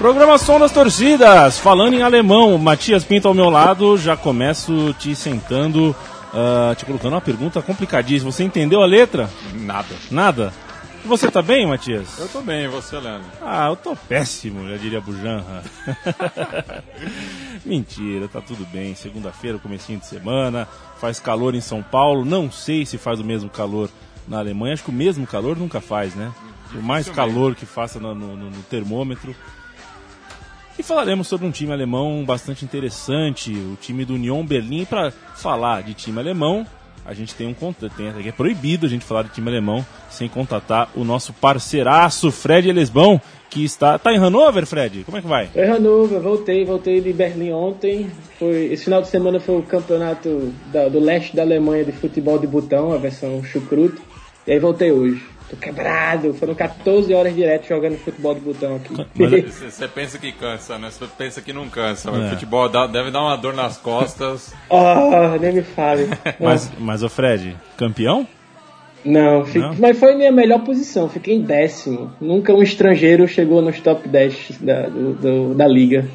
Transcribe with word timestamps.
Programação 0.00 0.58
das 0.58 0.72
torcidas, 0.72 1.58
falando 1.58 1.92
em 1.92 2.00
alemão, 2.00 2.56
Matias 2.56 3.04
Pinto 3.04 3.28
ao 3.28 3.34
meu 3.34 3.50
lado, 3.50 3.98
já 3.98 4.16
começo 4.16 4.94
te 4.94 5.14
sentando, 5.14 5.94
uh, 6.32 6.74
te 6.74 6.86
colocando 6.86 7.12
uma 7.12 7.20
pergunta 7.20 7.60
complicadíssima. 7.60 8.32
Você 8.32 8.42
entendeu 8.42 8.82
a 8.82 8.86
letra? 8.86 9.28
Nada. 9.52 9.94
Nada? 10.10 10.54
Você 11.04 11.30
tá 11.30 11.42
bem, 11.42 11.66
Matias? 11.66 12.18
Eu 12.18 12.28
tô 12.28 12.40
bem, 12.40 12.64
e 12.64 12.68
você, 12.68 12.98
Leandro? 12.98 13.28
Ah, 13.42 13.68
eu 13.68 13.76
tô 13.76 13.94
péssimo, 13.94 14.66
já 14.70 14.78
diria 14.78 15.02
Bujanra. 15.02 15.62
Mentira, 17.62 18.26
tá 18.26 18.40
tudo 18.40 18.64
bem. 18.72 18.94
Segunda-feira, 18.94 19.58
comecinho 19.58 19.98
de 19.98 20.06
semana, 20.06 20.66
faz 20.98 21.20
calor 21.20 21.54
em 21.54 21.60
São 21.60 21.82
Paulo. 21.82 22.24
Não 22.24 22.50
sei 22.50 22.86
se 22.86 22.96
faz 22.96 23.20
o 23.20 23.24
mesmo 23.24 23.50
calor 23.50 23.90
na 24.26 24.38
Alemanha. 24.38 24.72
Acho 24.72 24.84
que 24.84 24.90
o 24.90 24.94
mesmo 24.94 25.26
calor 25.26 25.58
nunca 25.58 25.78
faz, 25.78 26.14
né? 26.14 26.32
Por 26.72 26.82
mais 26.82 27.06
calor 27.10 27.54
que 27.54 27.66
faça 27.66 28.00
no, 28.00 28.14
no, 28.14 28.36
no 28.36 28.62
termômetro, 28.62 29.36
e 30.80 30.82
falaremos 30.82 31.28
sobre 31.28 31.46
um 31.46 31.50
time 31.50 31.72
alemão 31.72 32.24
bastante 32.24 32.64
interessante, 32.64 33.52
o 33.52 33.76
time 33.78 34.02
do 34.02 34.14
Union 34.14 34.42
Berlim. 34.44 34.86
Para 34.86 35.10
falar 35.10 35.82
de 35.82 35.92
time 35.92 36.18
alemão, 36.18 36.66
a 37.04 37.12
gente 37.12 37.34
tem 37.34 37.46
um 37.46 37.52
contrato, 37.52 37.92
é 38.00 38.32
proibido 38.32 38.86
a 38.86 38.88
gente 38.88 39.04
falar 39.04 39.24
de 39.24 39.28
time 39.28 39.50
alemão 39.50 39.84
sem 40.08 40.26
contatar 40.26 40.90
o 40.96 41.04
nosso 41.04 41.34
parceiraço 41.34 42.32
Fred 42.32 42.70
Elesbão, 42.70 43.20
que 43.50 43.62
está. 43.62 43.98
Tá 43.98 44.10
em 44.10 44.16
Hannover, 44.16 44.64
Fred? 44.64 45.04
Como 45.04 45.18
é 45.18 45.20
que 45.20 45.28
vai? 45.28 45.48
Tô 45.48 45.60
em 45.60 45.68
Hannover, 45.68 46.18
voltei, 46.18 46.64
voltei 46.64 47.02
de 47.02 47.12
Berlim 47.12 47.52
ontem. 47.52 48.10
Foi, 48.38 48.72
esse 48.72 48.84
final 48.84 49.02
de 49.02 49.08
semana 49.08 49.38
foi 49.38 49.58
o 49.58 49.62
campeonato 49.62 50.50
da, 50.72 50.88
do 50.88 50.98
leste 50.98 51.36
da 51.36 51.42
Alemanha 51.42 51.84
de 51.84 51.92
futebol 51.92 52.38
de 52.38 52.46
botão, 52.46 52.90
a 52.90 52.96
versão 52.96 53.44
chucruto. 53.44 54.00
E 54.50 54.54
aí 54.54 54.58
voltei 54.58 54.90
hoje. 54.90 55.22
Tô 55.48 55.54
quebrado. 55.54 56.34
Foram 56.34 56.56
14 56.56 57.14
horas 57.14 57.32
direto 57.32 57.68
jogando 57.68 57.96
futebol 57.98 58.34
de 58.34 58.40
botão 58.40 58.74
aqui. 58.74 58.96
Você 59.64 59.86
pensa 59.94 60.18
que 60.18 60.32
cansa, 60.32 60.76
né? 60.76 60.90
Você 60.90 61.06
pensa 61.16 61.40
que 61.40 61.52
não 61.52 61.68
cansa. 61.68 62.10
Mas 62.10 62.24
é. 62.24 62.30
futebol 62.30 62.68
dá, 62.68 62.88
deve 62.88 63.12
dar 63.12 63.20
uma 63.20 63.36
dor 63.36 63.54
nas 63.54 63.76
costas. 63.76 64.52
oh, 64.68 65.36
nem 65.40 65.52
me 65.52 65.62
fale. 65.62 66.08
mas, 66.40 66.68
mas 66.80 67.04
o 67.04 67.08
Fred, 67.08 67.56
campeão? 67.76 68.26
Não, 69.04 69.44
não, 69.46 69.76
mas 69.78 69.96
foi 69.96 70.16
minha 70.16 70.32
melhor 70.32 70.64
posição, 70.64 71.08
fiquei 71.08 71.36
em 71.36 71.42
décimo. 71.42 72.12
Nunca 72.20 72.52
um 72.52 72.60
estrangeiro 72.60 73.26
chegou 73.28 73.62
nos 73.62 73.80
top 73.80 74.06
10 74.08 74.58
da, 74.60 74.88
do, 74.88 75.12
do, 75.14 75.54
da 75.54 75.66
liga. 75.68 76.08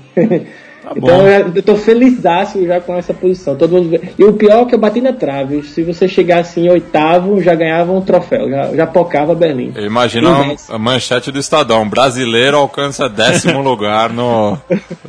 Tá 0.86 0.91
então 0.95 1.28
eu, 1.28 1.52
eu 1.55 1.64
tô 1.64 1.75
feliz 1.75 2.22
já 2.22 2.80
com 2.80 2.95
essa 2.95 3.14
posição. 3.14 3.55
Todo 3.55 3.72
mundo... 3.72 4.00
E 4.17 4.23
o 4.23 4.33
pior 4.33 4.61
é 4.61 4.66
que 4.66 4.75
eu 4.75 4.80
bati 4.80 5.02
na 5.02 5.14
trave. 5.14 5.64
Se 5.64 5.83
você 5.83 6.08
chegasse 6.08 6.59
em 6.59 6.69
oitavo, 6.69 7.42
já 7.42 7.55
ganhava 7.55 7.92
um 7.92 8.02
troféu, 8.02 8.47
já, 8.50 8.75
já 8.75 8.88
pocava 8.88 9.33
Berlim. 9.33 9.73
Imagina 9.77 10.30
a, 10.30 10.75
a 10.75 10.80
manchete 10.80 11.31
do 11.31 11.39
Estadão: 11.39 11.89
brasileiro 11.89 12.58
alcança 12.58 13.09
décimo 13.09 13.61
lugar 13.64 14.11
no, 14.11 14.58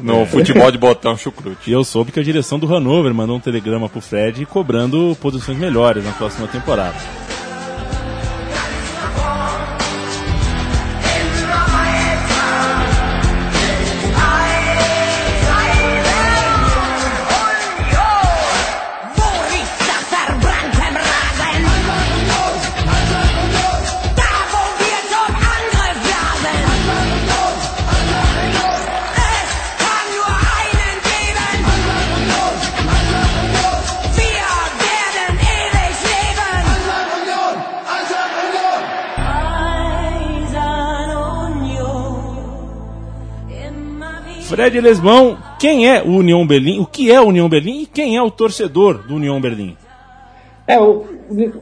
no 0.02 0.24
futebol 0.24 0.70
de 0.70 0.78
botão 0.78 1.16
chucrute. 1.16 1.70
E 1.70 1.72
eu 1.72 1.84
soube 1.84 2.10
que 2.10 2.20
a 2.20 2.24
direção 2.24 2.58
do 2.58 2.74
Hanover 2.74 3.12
mandou 3.12 3.36
um 3.36 3.40
telegrama 3.40 3.88
pro 3.88 4.00
Fred 4.00 4.46
cobrando 4.46 5.16
posições 5.20 5.58
melhores 5.58 6.04
na 6.04 6.12
próxima 6.12 6.48
temporada. 6.48 7.25
Fred 44.56 44.80
Lesmão, 44.80 45.36
quem 45.58 45.86
é 45.86 46.02
o 46.02 46.12
União 46.12 46.46
Berlim? 46.46 46.80
O 46.80 46.86
que 46.86 47.12
é 47.12 47.20
o 47.20 47.26
União 47.26 47.46
Berlim 47.46 47.82
e 47.82 47.86
quem 47.86 48.16
é 48.16 48.22
o 48.22 48.30
torcedor 48.30 49.06
do 49.06 49.16
União 49.16 49.38
Berlim? 49.38 49.76
É, 50.66 50.80
o, 50.80 51.04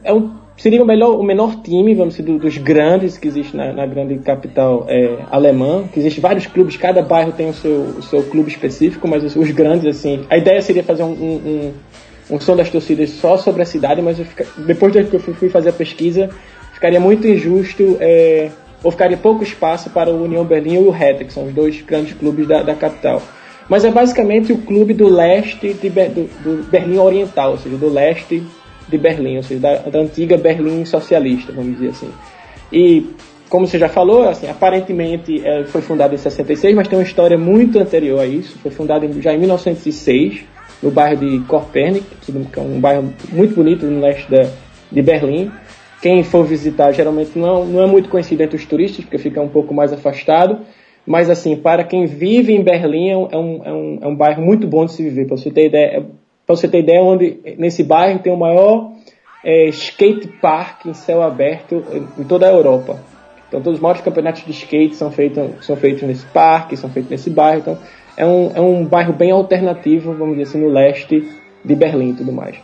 é 0.01 0.13
um, 0.13 0.31
seria 0.55 0.81
o, 0.81 0.85
melhor, 0.85 1.19
o 1.19 1.21
menor 1.21 1.61
time, 1.61 1.93
vamos 1.93 2.15
dizer, 2.15 2.31
dos 2.39 2.57
grandes 2.57 3.17
que 3.17 3.27
existe 3.27 3.53
na, 3.53 3.73
na 3.73 3.85
grande 3.85 4.17
capital 4.19 4.85
é, 4.87 5.17
alemã, 5.29 5.83
que 5.91 5.99
existe 5.99 6.21
vários 6.21 6.47
clubes, 6.47 6.77
cada 6.77 7.01
bairro 7.01 7.33
tem 7.33 7.49
o 7.49 7.53
seu, 7.53 7.81
o 7.97 8.01
seu 8.01 8.23
clube 8.23 8.49
específico, 8.49 9.05
mas 9.09 9.25
os, 9.25 9.35
os 9.35 9.51
grandes, 9.51 9.85
assim, 9.85 10.25
a 10.29 10.37
ideia 10.37 10.61
seria 10.61 10.81
fazer 10.81 11.03
um, 11.03 11.11
um, 11.11 11.73
um, 12.29 12.35
um 12.35 12.39
som 12.39 12.55
das 12.55 12.69
torcidas 12.69 13.09
só 13.09 13.35
sobre 13.35 13.61
a 13.61 13.65
cidade, 13.65 14.01
mas 14.01 14.17
fica, 14.17 14.47
depois 14.59 14.93
que 14.93 15.13
eu 15.13 15.19
fui 15.19 15.49
fazer 15.49 15.67
a 15.67 15.73
pesquisa, 15.73 16.29
ficaria 16.71 17.01
muito 17.01 17.27
injusto 17.27 17.97
é, 17.99 18.51
ou 18.85 18.91
ficaria 18.91 19.17
pouco 19.17 19.43
espaço 19.43 19.89
para 19.89 20.11
o 20.11 20.23
União 20.23 20.45
Berlim 20.45 20.75
e 20.75 20.77
o 20.77 20.91
Hertha, 20.91 21.25
que 21.25 21.33
são 21.33 21.47
os 21.47 21.53
dois 21.53 21.81
grandes 21.81 22.13
clubes 22.13 22.47
da, 22.47 22.61
da 22.61 22.75
capital. 22.75 23.19
Mas 23.67 23.83
é 23.83 23.89
basicamente 23.89 24.53
o 24.53 24.59
clube 24.59 24.93
do 24.93 25.09
leste 25.09 25.73
de, 25.73 25.89
do, 25.89 26.27
do, 26.43 26.69
Berlim 26.69 26.99
Oriental, 26.99 27.53
ou 27.53 27.57
seja, 27.57 27.75
do 27.77 27.89
leste 27.89 28.43
de 28.87 28.97
Berlim, 28.99 29.37
ou 29.37 29.43
seja, 29.43 29.59
da, 29.59 29.77
da, 29.77 29.99
antiga 29.99 30.37
Berlim 30.37 30.85
socialista, 30.85 31.51
vamos 31.51 31.73
dizer 31.73 31.89
assim. 31.89 32.11
E, 32.71 33.09
como 33.49 33.65
você 33.65 33.79
já 33.79 33.89
falou, 33.89 34.29
assim, 34.29 34.47
aparentemente 34.47 35.41
é, 35.43 35.63
foi 35.63 35.81
fundado 35.81 36.13
em 36.13 36.17
66, 36.19 36.75
mas 36.75 36.87
tem 36.87 36.99
uma 36.99 37.05
história 37.05 37.39
muito 37.39 37.79
anterior 37.79 38.19
a 38.19 38.27
isso. 38.27 38.55
Foi 38.59 38.69
fundado 38.69 39.19
já 39.19 39.33
em 39.33 39.39
1906, 39.39 40.43
no 40.83 40.91
bairro 40.91 41.17
de 41.17 41.39
Korpernik, 41.47 42.05
que 42.23 42.59
é 42.59 42.61
um 42.61 42.79
bairro 42.79 43.11
muito 43.31 43.55
bonito 43.55 43.83
no 43.87 43.99
leste 43.99 44.29
da, 44.29 44.47
de 44.91 45.01
Berlim 45.01 45.51
quem 46.05 46.21
for 46.21 46.45
visitar 46.45 46.91
geralmente 46.91 47.31
não, 47.35 47.65
não 47.65 47.81
é 47.81 47.87
muito 47.87 48.09
conhecido 48.09 48.43
entre 48.43 48.55
os 48.55 48.63
turistas, 48.63 49.03
porque 49.03 49.17
fica 49.17 49.41
um 49.41 49.49
pouco 49.49 49.73
mais 49.73 49.91
afastado. 49.91 50.59
Mas, 51.03 51.31
assim, 51.31 51.55
para 51.55 51.83
quem 51.83 52.05
vive 52.05 52.53
em 52.53 52.61
Berlim, 52.61 53.09
é 53.09 53.17
um, 53.17 53.27
é 53.31 53.73
um, 53.73 53.99
é 54.03 54.07
um 54.09 54.15
bairro 54.15 54.39
muito 54.43 54.67
bom 54.67 54.85
de 54.85 54.91
se 54.91 55.01
viver. 55.01 55.25
Para 55.25 55.35
você 55.35 55.49
ter 55.49 55.65
ideia, 55.65 55.97
é, 55.97 55.99
para 56.45 56.55
você 56.55 56.67
ter 56.67 56.77
ideia 56.81 57.01
onde 57.01 57.39
nesse 57.57 57.83
bairro 57.83 58.19
tem 58.19 58.31
o 58.31 58.37
maior 58.37 58.91
é, 59.43 59.65
skate 59.69 60.27
park 60.39 60.85
em 60.85 60.93
céu 60.93 61.23
aberto 61.23 61.83
em 62.19 62.23
toda 62.23 62.47
a 62.47 62.51
Europa. 62.51 62.99
Então, 63.47 63.59
todos 63.59 63.79
os 63.79 63.81
maiores 63.81 64.03
campeonatos 64.03 64.45
de 64.45 64.51
skate 64.51 64.95
são 64.95 65.09
feitos, 65.09 65.65
são 65.65 65.75
feitos 65.75 66.03
nesse 66.03 66.27
parque, 66.27 66.77
são 66.77 66.91
feitos 66.91 67.09
nesse 67.09 67.31
bairro. 67.31 67.61
Então, 67.61 67.79
é 68.15 68.27
um, 68.27 68.51
é 68.53 68.61
um 68.61 68.85
bairro 68.85 69.11
bem 69.11 69.31
alternativo, 69.31 70.13
vamos 70.13 70.37
dizer 70.37 70.49
assim, 70.49 70.61
no 70.61 70.69
leste 70.69 71.27
de 71.63 71.75
Berlim 71.75 72.11
e 72.11 72.13
tudo 72.13 72.31
mais. 72.31 72.55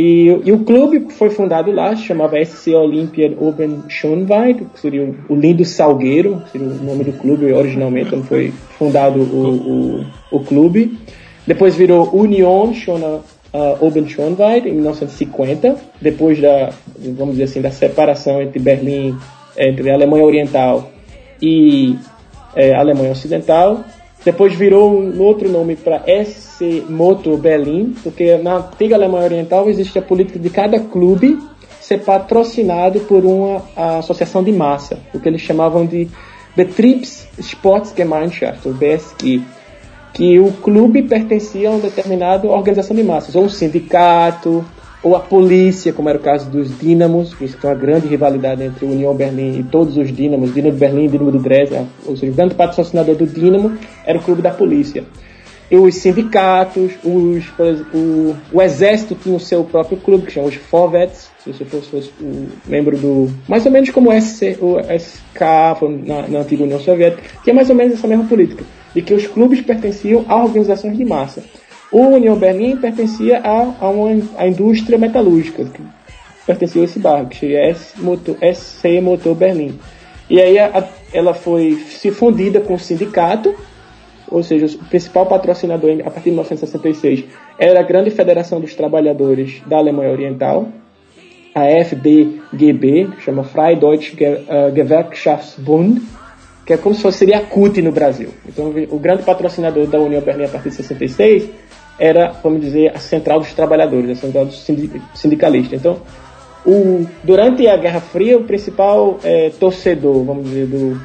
E, 0.00 0.28
e, 0.44 0.52
o 0.52 0.60
clube 0.60 1.12
foi 1.12 1.28
fundado 1.28 1.72
lá, 1.72 1.96
se 1.96 2.04
chamava 2.04 2.38
SC 2.44 2.72
Olympia 2.72 3.34
Oben 3.36 3.82
Schönweid, 3.88 4.64
que 4.72 4.78
seria 4.78 5.12
o, 5.28 5.34
lindo 5.34 5.64
salgueiro, 5.64 6.40
seria 6.52 6.68
o 6.68 6.84
nome 6.84 7.02
do 7.02 7.12
clube 7.14 7.52
originalmente, 7.52 8.10
quando 8.10 8.22
foi 8.22 8.52
fundado 8.78 9.18
o, 9.18 10.04
o, 10.30 10.36
o 10.36 10.40
clube. 10.44 10.96
Depois 11.44 11.74
virou 11.74 12.14
Union 12.14 12.72
Schöner 12.72 13.22
uh, 13.52 14.08
Schönweid, 14.08 14.68
em 14.68 14.74
1950, 14.74 15.76
depois 16.00 16.40
da, 16.40 16.70
vamos 17.16 17.32
dizer 17.32 17.44
assim, 17.44 17.60
da 17.60 17.72
separação 17.72 18.40
entre 18.40 18.60
Berlim, 18.60 19.16
entre 19.56 19.90
a 19.90 19.94
Alemanha 19.94 20.24
Oriental 20.24 20.92
e 21.42 21.96
é, 22.54 22.72
Alemanha 22.72 23.10
Ocidental. 23.10 23.84
Depois 24.28 24.54
virou 24.54 24.92
um 24.92 25.22
outro 25.22 25.48
nome 25.48 25.74
para 25.74 26.04
SC 26.22 26.84
Moto 26.86 27.34
Berlin, 27.38 27.94
porque 28.02 28.36
na 28.36 28.56
antiga 28.56 28.94
Alemanha 28.94 29.24
Oriental 29.24 29.66
existe 29.70 29.98
a 29.98 30.02
política 30.02 30.38
de 30.38 30.50
cada 30.50 30.78
clube 30.78 31.38
ser 31.80 32.04
patrocinado 32.04 33.00
por 33.00 33.24
uma 33.24 33.62
associação 33.74 34.44
de 34.44 34.52
massa, 34.52 34.98
o 35.14 35.18
que 35.18 35.30
eles 35.30 35.40
chamavam 35.40 35.86
de 35.86 36.10
Betriebs 36.54 37.26
Sportsgemeinschaft, 37.38 38.68
ou 38.68 38.74
BSG, 38.74 39.40
que 40.12 40.38
o 40.38 40.52
clube 40.52 41.04
pertencia 41.04 41.70
a 41.70 41.72
uma 41.72 41.80
determinada 41.80 42.46
organização 42.48 42.94
de 42.94 43.02
massas, 43.02 43.34
ou 43.34 43.44
um 43.44 43.48
sindicato, 43.48 44.62
ou 45.08 45.16
a 45.16 45.20
polícia, 45.20 45.90
como 45.90 46.10
era 46.10 46.18
o 46.18 46.20
caso 46.20 46.50
dos 46.50 46.78
Dínamos, 46.78 47.32
que 47.32 47.48
tem 47.48 47.70
uma 47.70 47.74
grande 47.74 48.06
rivalidade 48.06 48.62
entre 48.62 48.84
a 48.84 48.88
União 48.90 49.14
Berlim 49.14 49.60
e 49.60 49.62
todos 49.62 49.96
os 49.96 50.14
Dínamos, 50.14 50.52
Dínamo 50.52 50.74
de 50.74 50.78
Berlim 50.78 51.06
e 51.06 51.08
Dínamo 51.08 51.32
de 51.32 51.38
Dresden, 51.38 51.86
ou 52.04 52.14
seja, 52.14 52.30
o 52.30 52.34
grande 52.34 52.54
patrocinador 52.54 53.14
do 53.14 53.26
Dínamo 53.26 53.72
era 54.04 54.18
o 54.18 54.22
clube 54.22 54.42
da 54.42 54.50
polícia. 54.50 55.04
E 55.70 55.76
os 55.76 55.94
sindicatos, 55.94 56.92
os, 57.02 57.44
o, 57.94 58.36
o 58.52 58.60
exército 58.60 59.14
tinha 59.14 59.34
o 59.34 59.40
seu 59.40 59.64
próprio 59.64 59.96
clube, 59.96 60.26
que 60.26 60.32
chama 60.32 60.48
os 60.48 60.54
Fovets, 60.54 61.30
se 61.42 61.52
você 61.54 61.64
fosse, 61.64 61.88
fosse 61.88 62.10
um 62.20 62.46
membro 62.66 62.96
do. 62.98 63.30
Mais 63.48 63.64
ou 63.64 63.72
menos 63.72 63.88
como 63.88 64.10
o, 64.10 64.20
SC, 64.20 64.58
o 64.60 64.78
SK 64.78 65.40
na, 66.06 66.28
na 66.28 66.38
antiga 66.40 66.64
União 66.64 66.80
Soviética, 66.80 67.22
tinha 67.42 67.54
mais 67.54 67.70
ou 67.70 67.76
menos 67.76 67.94
essa 67.94 68.06
mesma 68.06 68.24
política, 68.24 68.62
de 68.94 69.00
que 69.00 69.14
os 69.14 69.26
clubes 69.26 69.62
pertenciam 69.62 70.26
a 70.28 70.36
organizações 70.42 70.98
de 70.98 71.04
massa. 71.04 71.42
O 71.90 72.00
União 72.02 72.36
Berlim 72.36 72.76
pertencia 72.76 73.38
a, 73.38 73.74
a 73.80 73.88
uma 73.88 74.10
a 74.36 74.46
indústria 74.46 74.98
metalúrgica, 74.98 75.64
que 75.64 75.82
pertencia 76.46 76.82
a 76.82 76.84
esse 76.84 76.98
bairro, 76.98 77.28
que 77.28 77.36
seria 77.36 77.74
Motor, 77.96 78.36
SC 78.54 79.00
Motor 79.00 79.34
Berlim. 79.34 79.78
E 80.28 80.40
aí 80.40 80.58
a, 80.58 80.86
ela 81.12 81.32
foi 81.32 81.74
se 81.88 82.10
fundida 82.10 82.60
com 82.60 82.74
o 82.74 82.78
sindicato, 82.78 83.54
ou 84.30 84.42
seja, 84.42 84.66
o 84.66 84.84
principal 84.84 85.24
patrocinador 85.24 85.90
a 86.00 86.10
partir 86.10 86.24
de 86.24 86.30
1966 86.30 87.24
era 87.58 87.80
a 87.80 87.82
Grande 87.82 88.10
Federação 88.10 88.60
dos 88.60 88.74
Trabalhadores 88.74 89.62
da 89.66 89.78
Alemanha 89.78 90.12
Oriental, 90.12 90.68
a 91.54 91.64
FDGB, 91.64 93.08
que 93.16 93.22
chama 93.22 93.42
Freie 93.42 93.76
Deutsche 93.76 94.14
eh, 94.22 94.72
Gewerkschaftsbund, 94.74 96.02
que 96.66 96.74
é 96.74 96.76
como 96.76 96.94
se 96.94 97.00
fosse 97.00 97.18
seria 97.18 97.38
a 97.38 97.40
CUT 97.40 97.80
no 97.80 97.90
Brasil. 97.90 98.28
Então, 98.46 98.72
o 98.90 98.98
grande 98.98 99.22
patrocinador 99.22 99.86
da 99.86 99.98
União 99.98 100.20
Berlim 100.20 100.44
a 100.44 100.48
partir 100.48 100.68
de 100.68 100.74
66 100.76 101.48
era, 101.98 102.32
vamos 102.42 102.60
dizer, 102.60 102.92
a 102.94 102.98
Central 102.98 103.40
dos 103.40 103.52
Trabalhadores, 103.52 104.10
a 104.10 104.20
Central 104.20 104.46
dos 104.46 104.64
Sindicalistas. 105.14 105.80
Então, 105.80 106.00
o, 106.64 107.06
durante 107.24 107.66
a 107.66 107.76
Guerra 107.76 108.00
Fria, 108.00 108.36
o 108.36 108.44
principal 108.44 109.18
é, 109.22 109.50
torcedor, 109.58 110.24
vamos 110.24 110.44
dizer, 110.44 110.66
do 110.66 111.00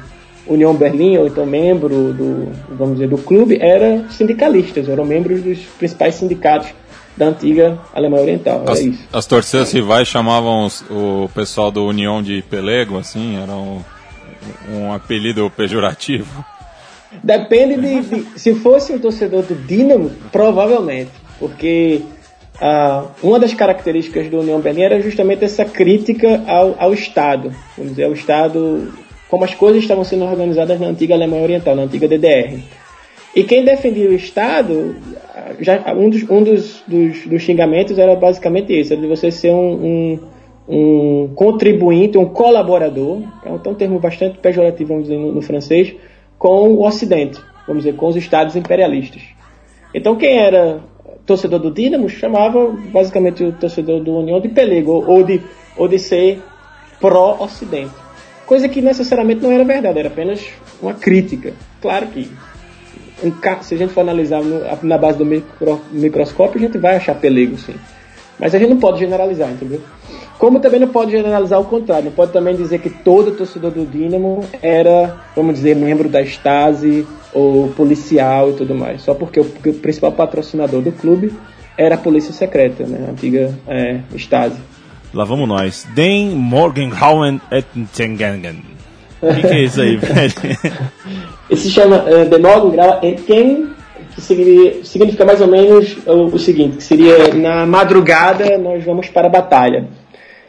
União 0.46 0.74
Berlim, 0.74 1.16
ou 1.16 1.26
então 1.26 1.46
membro 1.46 2.12
do, 2.12 2.52
vamos 2.68 2.94
dizer, 2.94 3.08
do 3.08 3.18
clube, 3.18 3.58
era 3.60 4.06
sindicalistas, 4.10 4.88
eram 4.88 5.04
membros 5.04 5.42
dos 5.42 5.58
principais 5.78 6.16
sindicatos 6.16 6.68
da 7.16 7.26
antiga 7.26 7.78
Alemanha 7.94 8.22
Oriental. 8.22 8.64
As, 8.68 8.80
as 9.12 9.26
torcidas 9.26 9.72
rivais 9.72 10.08
chamavam 10.08 10.66
os, 10.66 10.84
o 10.90 11.30
pessoal 11.34 11.70
do 11.70 11.86
União 11.86 12.22
de 12.22 12.42
Pelego, 12.42 12.98
assim, 12.98 13.40
era 13.40 13.52
um, 13.52 13.80
um 14.70 14.92
apelido 14.92 15.50
pejorativo? 15.56 16.44
Depende 17.22 17.76
de, 17.76 18.00
de, 18.00 18.38
Se 18.38 18.54
fosse 18.54 18.92
um 18.92 18.98
torcedor 18.98 19.42
do 19.42 19.54
Dinamo, 19.54 20.10
provavelmente. 20.32 21.10
Porque 21.38 22.02
ah, 22.60 23.06
uma 23.22 23.38
das 23.38 23.54
características 23.54 24.28
do 24.28 24.40
União 24.40 24.60
Berlim 24.60 24.82
era 24.82 25.00
justamente 25.00 25.44
essa 25.44 25.64
crítica 25.64 26.42
ao, 26.46 26.74
ao 26.78 26.94
Estado. 26.94 27.52
Vamos 27.76 27.92
dizer, 27.92 28.04
ao 28.04 28.12
Estado. 28.12 28.92
Como 29.28 29.44
as 29.44 29.54
coisas 29.54 29.82
estavam 29.82 30.04
sendo 30.04 30.24
organizadas 30.24 30.78
na 30.78 30.86
antiga 30.86 31.14
Alemanha 31.14 31.42
Oriental, 31.42 31.74
na 31.74 31.82
antiga 31.82 32.06
DDR. 32.06 32.60
E 33.34 33.42
quem 33.42 33.64
defendia 33.64 34.08
o 34.08 34.14
Estado, 34.14 34.94
já, 35.58 35.92
um, 35.92 36.08
dos, 36.08 36.22
um 36.30 36.42
dos, 36.42 36.84
dos, 36.86 37.26
dos 37.26 37.42
xingamentos 37.42 37.98
era 37.98 38.14
basicamente 38.14 38.78
isso: 38.78 38.96
de 38.96 39.06
você 39.08 39.32
ser 39.32 39.50
um, 39.50 39.72
um, 39.84 40.18
um 40.68 41.34
contribuinte, 41.34 42.16
um 42.16 42.26
colaborador, 42.26 43.22
é 43.44 43.50
um, 43.50 43.56
é 43.56 43.74
termo 43.74 43.98
bastante 43.98 44.38
pejorativo, 44.38 44.90
vamos 44.90 45.04
dizer, 45.04 45.18
no, 45.18 45.32
no 45.32 45.42
francês 45.42 45.96
com 46.38 46.74
o 46.74 46.86
Ocidente, 46.86 47.40
vamos 47.66 47.84
dizer, 47.84 47.96
com 47.96 48.08
os 48.08 48.16
estados 48.16 48.56
imperialistas. 48.56 49.22
Então 49.92 50.16
quem 50.16 50.38
era 50.38 50.80
torcedor 51.24 51.58
do 51.58 51.70
Dinamo 51.70 52.08
chamava 52.08 52.66
basicamente 52.92 53.44
o 53.44 53.52
torcedor 53.52 54.00
do 54.00 54.16
União 54.16 54.40
de 54.40 54.48
pelego 54.48 55.04
ou 55.06 55.22
de, 55.22 55.40
ou 55.76 55.88
de 55.88 55.98
ser 55.98 56.42
pró-Ocidente. 57.00 57.94
Coisa 58.46 58.68
que 58.68 58.82
necessariamente 58.82 59.42
não 59.42 59.50
era 59.50 59.64
verdade, 59.64 59.98
era 59.98 60.08
apenas 60.08 60.46
uma 60.82 60.92
crítica. 60.92 61.54
Claro 61.80 62.08
que 62.08 62.30
se 63.62 63.74
a 63.74 63.78
gente 63.78 63.92
for 63.92 64.00
analisar 64.00 64.42
na 64.82 64.98
base 64.98 65.16
do 65.16 65.24
micro, 65.24 65.80
microscópio, 65.90 66.58
a 66.58 66.66
gente 66.66 66.76
vai 66.76 66.96
achar 66.96 67.14
pelego, 67.14 67.56
sim. 67.56 67.74
Mas 68.38 68.54
a 68.54 68.58
gente 68.58 68.70
não 68.70 68.78
pode 68.78 68.98
generalizar, 68.98 69.50
entendeu? 69.50 69.80
Como 70.38 70.60
também 70.60 70.80
não 70.80 70.88
pode 70.88 71.12
generalizar 71.12 71.60
o 71.60 71.64
contrário, 71.64 72.06
não 72.06 72.12
pode 72.12 72.32
também 72.32 72.56
dizer 72.56 72.80
que 72.80 72.90
todo 72.90 73.32
torcedor 73.32 73.70
do 73.70 73.86
Dinamo 73.86 74.44
era, 74.60 75.16
vamos 75.34 75.54
dizer, 75.54 75.76
membro 75.76 76.08
da 76.08 76.20
Stasi 76.22 77.06
ou 77.32 77.68
policial 77.68 78.50
e 78.50 78.54
tudo 78.54 78.74
mais, 78.74 79.02
só 79.02 79.14
porque 79.14 79.40
o, 79.40 79.44
porque 79.44 79.70
o 79.70 79.74
principal 79.74 80.12
patrocinador 80.12 80.82
do 80.82 80.92
clube 80.92 81.32
era 81.78 81.94
a 81.94 81.98
polícia 81.98 82.32
secreta, 82.32 82.84
né, 82.84 83.06
a 83.08 83.10
antiga 83.12 83.54
é, 83.66 84.00
Stasi. 84.16 84.58
Lá 85.14 85.24
vamos 85.24 85.48
nós. 85.48 85.86
Den 85.94 86.30
Morgenhauen 86.30 87.40
et 87.52 87.66
Tengangen. 87.96 88.64
O 89.22 89.32
que, 89.32 89.42
que, 89.42 89.46
é 89.46 89.62
isso 89.62 89.80
aí, 89.80 89.96
velho? 89.96 90.34
Esse 91.48 91.62
se 91.62 91.70
chama 91.70 92.04
uh, 92.04 92.28
Den 92.28 92.40
Morgengrauen 92.40 92.98
et 93.02 93.22
que 94.14 94.20
significa, 94.20 95.24
mais 95.24 95.40
ou 95.40 95.48
menos 95.48 95.96
o, 96.06 96.26
o 96.26 96.38
seguinte, 96.38 96.76
que 96.76 96.84
seria 96.84 97.34
na 97.34 97.66
madrugada 97.66 98.56
nós 98.58 98.84
vamos 98.84 99.08
para 99.08 99.26
a 99.26 99.30
batalha. 99.30 99.88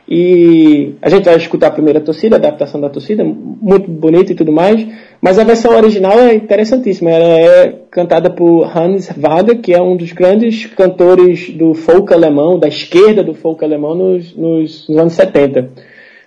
E 0.07 0.93
a 1.01 1.09
gente 1.09 1.25
vai 1.25 1.35
escutar 1.35 1.67
a 1.67 1.71
primeira 1.71 1.99
torcida, 1.99 2.35
a 2.35 2.37
adaptação 2.37 2.79
da 2.79 2.89
torcida, 2.89 3.23
muito 3.23 3.89
bonita 3.89 4.31
e 4.31 4.35
tudo 4.35 4.51
mais, 4.51 4.87
mas 5.19 5.39
a 5.39 5.43
versão 5.43 5.75
original 5.75 6.19
é 6.19 6.35
interessantíssima. 6.35 7.09
Ela 7.09 7.25
é 7.25 7.75
cantada 7.89 8.29
por 8.29 8.65
Hans 8.65 9.09
Wagner, 9.17 9.59
que 9.59 9.73
é 9.73 9.81
um 9.81 9.97
dos 9.97 10.11
grandes 10.11 10.67
cantores 10.67 11.49
do 11.49 11.73
folk 11.73 12.13
alemão, 12.13 12.59
da 12.59 12.67
esquerda 12.67 13.23
do 13.23 13.33
folk 13.33 13.65
alemão 13.65 13.95
nos, 13.95 14.35
nos, 14.35 14.87
nos 14.87 14.97
anos 14.97 15.13
70. 15.13 15.71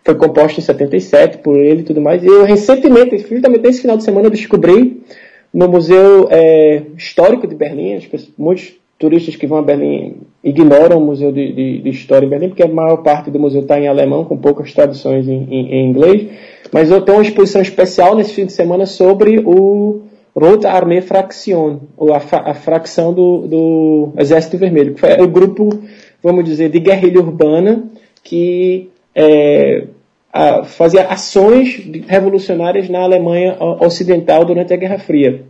Foi 0.03 0.15
composta 0.17 0.59
em 0.59 0.65
77 0.65 1.39
por 1.39 1.57
ele 1.57 1.83
e 1.83 1.85
tudo 1.85 2.01
mais. 2.01 2.25
E 2.25 2.27
eu 2.27 2.43
recentemente, 2.43 3.17
justamente 3.19 3.63
nesse 3.63 3.83
final 3.83 3.97
de 3.97 4.03
semana, 4.03 4.27
eu 4.27 4.31
descobri 4.31 5.01
no 5.53 5.69
Museu 5.69 6.29
é, 6.31 6.83
Histórico 6.97 7.47
de 7.47 7.55
Berlim, 7.55 8.01
muitos 8.37 8.75
turistas 8.99 9.37
que 9.37 9.47
vão 9.47 9.59
a 9.59 9.63
Berlim 9.63 10.17
ignoram 10.43 10.99
o 10.99 11.01
Museu 11.01 11.31
de, 11.31 11.53
de, 11.53 11.83
de 11.83 11.91
História 11.91 12.27
em 12.27 12.29
Berlim, 12.29 12.49
porque 12.49 12.63
a 12.63 12.69
maior 12.69 12.99
parte 12.99 13.31
do 13.31 13.39
museu 13.39 13.63
está 13.63 13.79
em 13.79 13.87
alemão, 13.87 14.25
com 14.25 14.37
poucas 14.37 14.73
traduções 14.73 15.29
em, 15.29 15.47
em, 15.51 15.75
em, 15.75 15.89
inglês. 15.89 16.29
Mas 16.73 16.91
eu 16.91 17.01
tenho 17.01 17.19
uma 17.19 17.25
exposição 17.25 17.63
especial 17.63 18.17
nesse 18.17 18.35
fim 18.35 18.45
de 18.45 18.53
semana 18.53 18.87
sobre 18.87 19.39
o 19.39 20.03
Rote 20.35 20.67
Armee 20.67 21.01
Fraktion, 21.01 21.79
ou 21.97 22.13
a, 22.13 22.19
a 22.19 22.55
fracção 22.55 23.13
do, 23.13 23.47
do, 23.47 24.09
Exército 24.19 24.59
Vermelho, 24.59 24.95
que 24.95 25.01
foi 25.01 25.21
o 25.21 25.29
grupo, 25.29 25.69
vamos 26.23 26.45
dizer, 26.45 26.69
de 26.69 26.81
guerrilha 26.81 27.21
urbana 27.21 27.85
que 28.23 28.91
é, 29.15 29.85
a, 30.33 30.65
fazia 30.65 31.07
ações 31.07 31.83
revolucionárias 32.07 32.89
na 32.89 33.01
Alemanha 33.01 33.57
Ocidental 33.81 34.45
durante 34.45 34.73
a 34.73 34.77
Guerra 34.77 34.99
Fria. 34.99 35.45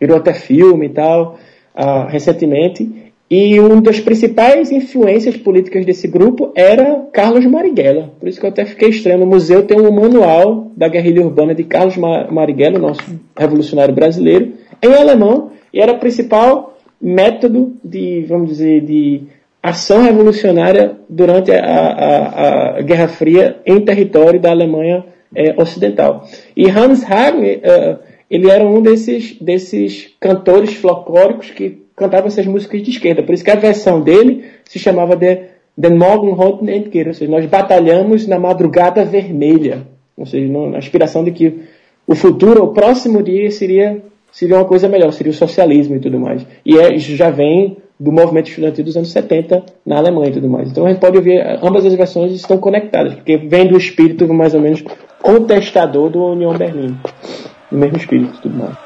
Virou 0.00 0.16
até 0.16 0.32
filme 0.34 0.86
e 0.86 0.90
tal 0.90 1.38
uh, 1.74 2.06
recentemente, 2.08 3.04
e 3.30 3.58
uma 3.58 3.80
das 3.80 3.98
principais 3.98 4.70
influências 4.70 5.36
políticas 5.36 5.84
desse 5.86 6.06
grupo 6.06 6.52
era 6.54 7.06
Carlos 7.12 7.44
Marighella. 7.46 8.12
Por 8.20 8.28
isso 8.28 8.38
que 8.38 8.44
eu 8.44 8.50
até 8.50 8.66
fiquei 8.66 8.90
estranho. 8.90 9.20
No 9.20 9.26
museu 9.26 9.62
tem 9.62 9.80
um 9.80 9.90
manual 9.90 10.70
da 10.76 10.88
guerrilha 10.88 11.22
urbana 11.22 11.54
de 11.54 11.64
Carlos 11.64 11.96
Marighella, 11.96 12.78
nosso 12.78 13.02
revolucionário 13.36 13.94
brasileiro, 13.94 14.52
em 14.82 14.92
alemão, 14.94 15.50
e 15.72 15.80
era 15.80 15.92
o 15.92 15.98
principal 15.98 16.76
método 17.00 17.74
de, 17.82 18.24
vamos 18.28 18.48
dizer, 18.50 18.82
de 18.82 19.22
ação 19.64 20.02
revolucionária 20.02 20.94
durante 21.08 21.50
a, 21.50 21.64
a, 21.64 22.78
a 22.78 22.82
Guerra 22.82 23.08
Fria 23.08 23.56
em 23.64 23.80
território 23.80 24.38
da 24.38 24.50
Alemanha 24.50 25.06
é, 25.34 25.54
Ocidental. 25.56 26.28
E 26.54 26.68
Hans 26.68 27.02
Hagen, 27.02 27.56
uh, 27.56 27.98
ele 28.30 28.50
era 28.50 28.62
um 28.62 28.82
desses, 28.82 29.40
desses 29.40 30.14
cantores 30.20 30.74
folclóricos 30.74 31.50
que 31.50 31.82
cantava 31.96 32.26
essas 32.26 32.44
músicas 32.44 32.82
de 32.82 32.90
esquerda. 32.90 33.22
Por 33.22 33.34
isso 33.34 33.42
que 33.42 33.50
a 33.50 33.56
versão 33.56 34.02
dele 34.02 34.44
se 34.66 34.78
chamava 34.78 35.16
de 35.16 35.40
Den 35.78 35.94
Morgenroten 35.94 36.68
Entkehr, 36.68 37.08
ou 37.08 37.14
seja, 37.14 37.30
nós 37.30 37.46
batalhamos 37.46 38.26
na 38.26 38.38
madrugada 38.38 39.02
vermelha. 39.02 39.86
Ou 40.14 40.26
seja, 40.26 40.46
na 40.46 40.76
aspiração 40.76 41.24
de 41.24 41.30
que 41.30 41.60
o 42.06 42.14
futuro, 42.14 42.64
o 42.64 42.72
próximo 42.74 43.22
dia 43.22 43.50
seria, 43.50 44.02
seria 44.30 44.56
uma 44.56 44.66
coisa 44.66 44.90
melhor, 44.90 45.10
seria 45.10 45.32
o 45.32 45.34
socialismo 45.34 45.96
e 45.96 46.00
tudo 46.00 46.20
mais. 46.20 46.46
E 46.66 46.78
é, 46.78 46.98
já 46.98 47.30
vem 47.30 47.78
do 47.98 48.10
movimento 48.10 48.48
estudantil 48.48 48.84
dos 48.84 48.96
anos 48.96 49.12
70 49.12 49.62
na 49.86 49.98
Alemanha 49.98 50.30
e 50.30 50.32
tudo 50.32 50.48
mais. 50.48 50.70
Então 50.70 50.86
a 50.86 50.90
gente 50.90 51.00
pode 51.00 51.16
ouvir, 51.16 51.40
ambas 51.62 51.86
as 51.86 51.94
versões 51.94 52.32
estão 52.32 52.58
conectadas, 52.58 53.14
porque 53.14 53.36
vem 53.36 53.66
do 53.66 53.76
espírito 53.76 54.32
mais 54.32 54.54
ou 54.54 54.60
menos 54.60 54.82
contestador 55.22 56.10
do 56.10 56.24
União 56.24 56.52
Berlim 56.56 56.96
no 57.70 57.78
mesmo 57.78 57.96
espírito 57.96 58.36
e 58.38 58.42
tudo 58.42 58.58
mais. 58.58 58.83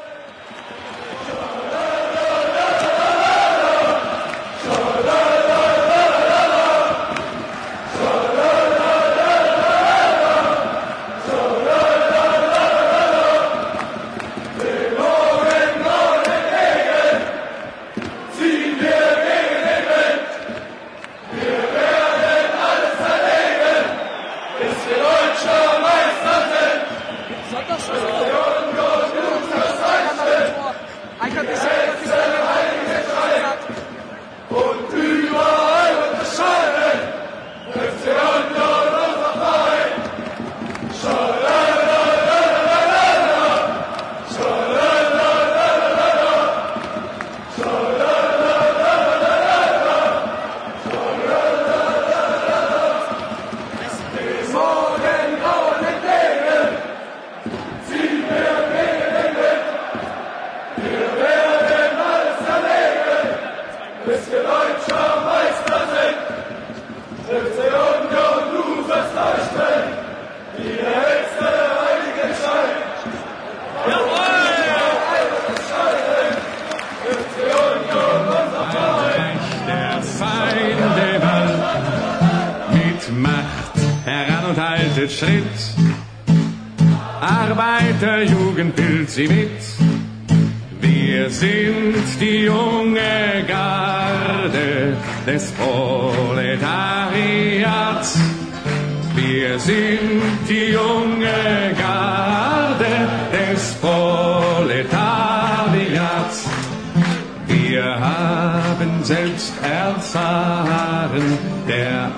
Der 111.67 112.13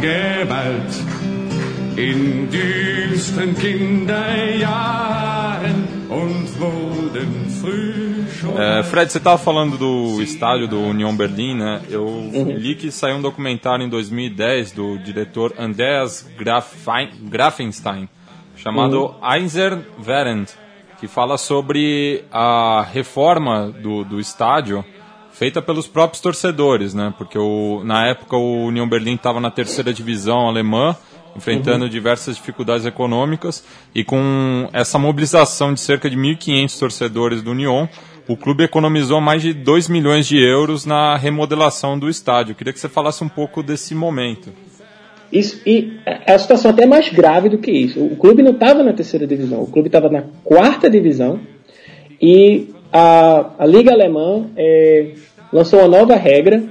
Gewalt 0.00 0.94
in 1.96 2.48
düsteren 2.50 3.56
Kinderjahren 3.56 5.86
und 6.08 6.60
wurden 6.60 7.48
früh 7.60 8.24
schon. 8.40 8.60
É, 8.60 8.82
Fred, 8.82 9.12
você 9.12 9.18
estava 9.18 9.38
falando 9.38 9.78
do 9.78 10.20
estádio 10.20 10.66
do 10.66 10.80
Union 10.80 11.16
Berlin, 11.16 11.54
né? 11.54 11.82
Eu 11.88 12.28
li 12.32 12.74
que 12.74 12.90
saiu 12.90 13.14
um 13.16 13.22
documentário 13.22 13.86
em 13.86 13.88
2010 13.88 14.72
do 14.72 14.98
diretor 14.98 15.54
Andreas 15.58 16.28
Grafein, 16.36 17.10
Grafenstein, 17.22 18.08
chamado 18.56 19.14
Einser 19.22 19.78
Während, 20.04 20.48
que 20.98 21.06
fala 21.06 21.38
sobre 21.38 22.24
a 22.32 22.82
reforma 22.82 23.70
do, 23.70 24.02
do 24.04 24.18
estádio 24.18 24.84
feita 25.34 25.60
pelos 25.60 25.86
próprios 25.86 26.22
torcedores, 26.22 26.94
né? 26.94 27.12
Porque 27.18 27.36
o, 27.36 27.82
na 27.84 28.06
época 28.06 28.36
o 28.36 28.66
Union 28.66 28.88
Berlin 28.88 29.14
estava 29.14 29.40
na 29.40 29.50
terceira 29.50 29.92
divisão 29.92 30.46
alemã, 30.46 30.96
enfrentando 31.36 31.88
diversas 31.88 32.36
dificuldades 32.36 32.86
econômicas 32.86 33.64
e 33.92 34.04
com 34.04 34.68
essa 34.72 34.96
mobilização 34.96 35.74
de 35.74 35.80
cerca 35.80 36.08
de 36.08 36.16
1.500 36.16 36.78
torcedores 36.78 37.42
do 37.42 37.50
Union, 37.50 37.88
o 38.28 38.36
clube 38.36 38.62
economizou 38.62 39.20
mais 39.20 39.42
de 39.42 39.52
2 39.52 39.88
milhões 39.88 40.28
de 40.28 40.38
euros 40.38 40.86
na 40.86 41.16
remodelação 41.16 41.98
do 41.98 42.08
estádio. 42.08 42.52
Eu 42.52 42.56
queria 42.56 42.72
que 42.72 42.78
você 42.78 42.88
falasse 42.88 43.24
um 43.24 43.28
pouco 43.28 43.60
desse 43.60 43.92
momento. 43.92 44.50
Isso, 45.32 45.60
e 45.66 45.98
a 46.28 46.38
situação 46.38 46.70
até 46.70 46.84
é 46.84 46.86
mais 46.86 47.08
grave 47.08 47.48
do 47.48 47.58
que 47.58 47.72
isso. 47.72 48.00
O 48.00 48.14
clube 48.14 48.40
não 48.40 48.52
estava 48.52 48.84
na 48.84 48.92
terceira 48.92 49.26
divisão, 49.26 49.60
o 49.60 49.66
clube 49.66 49.88
estava 49.88 50.08
na 50.08 50.22
quarta 50.44 50.88
divisão 50.88 51.40
e 52.22 52.73
a, 52.94 53.50
a 53.58 53.66
Liga 53.66 53.92
Alemã 53.92 54.46
é, 54.56 55.14
lançou 55.52 55.80
uma 55.80 55.88
nova 55.88 56.14
regra 56.14 56.62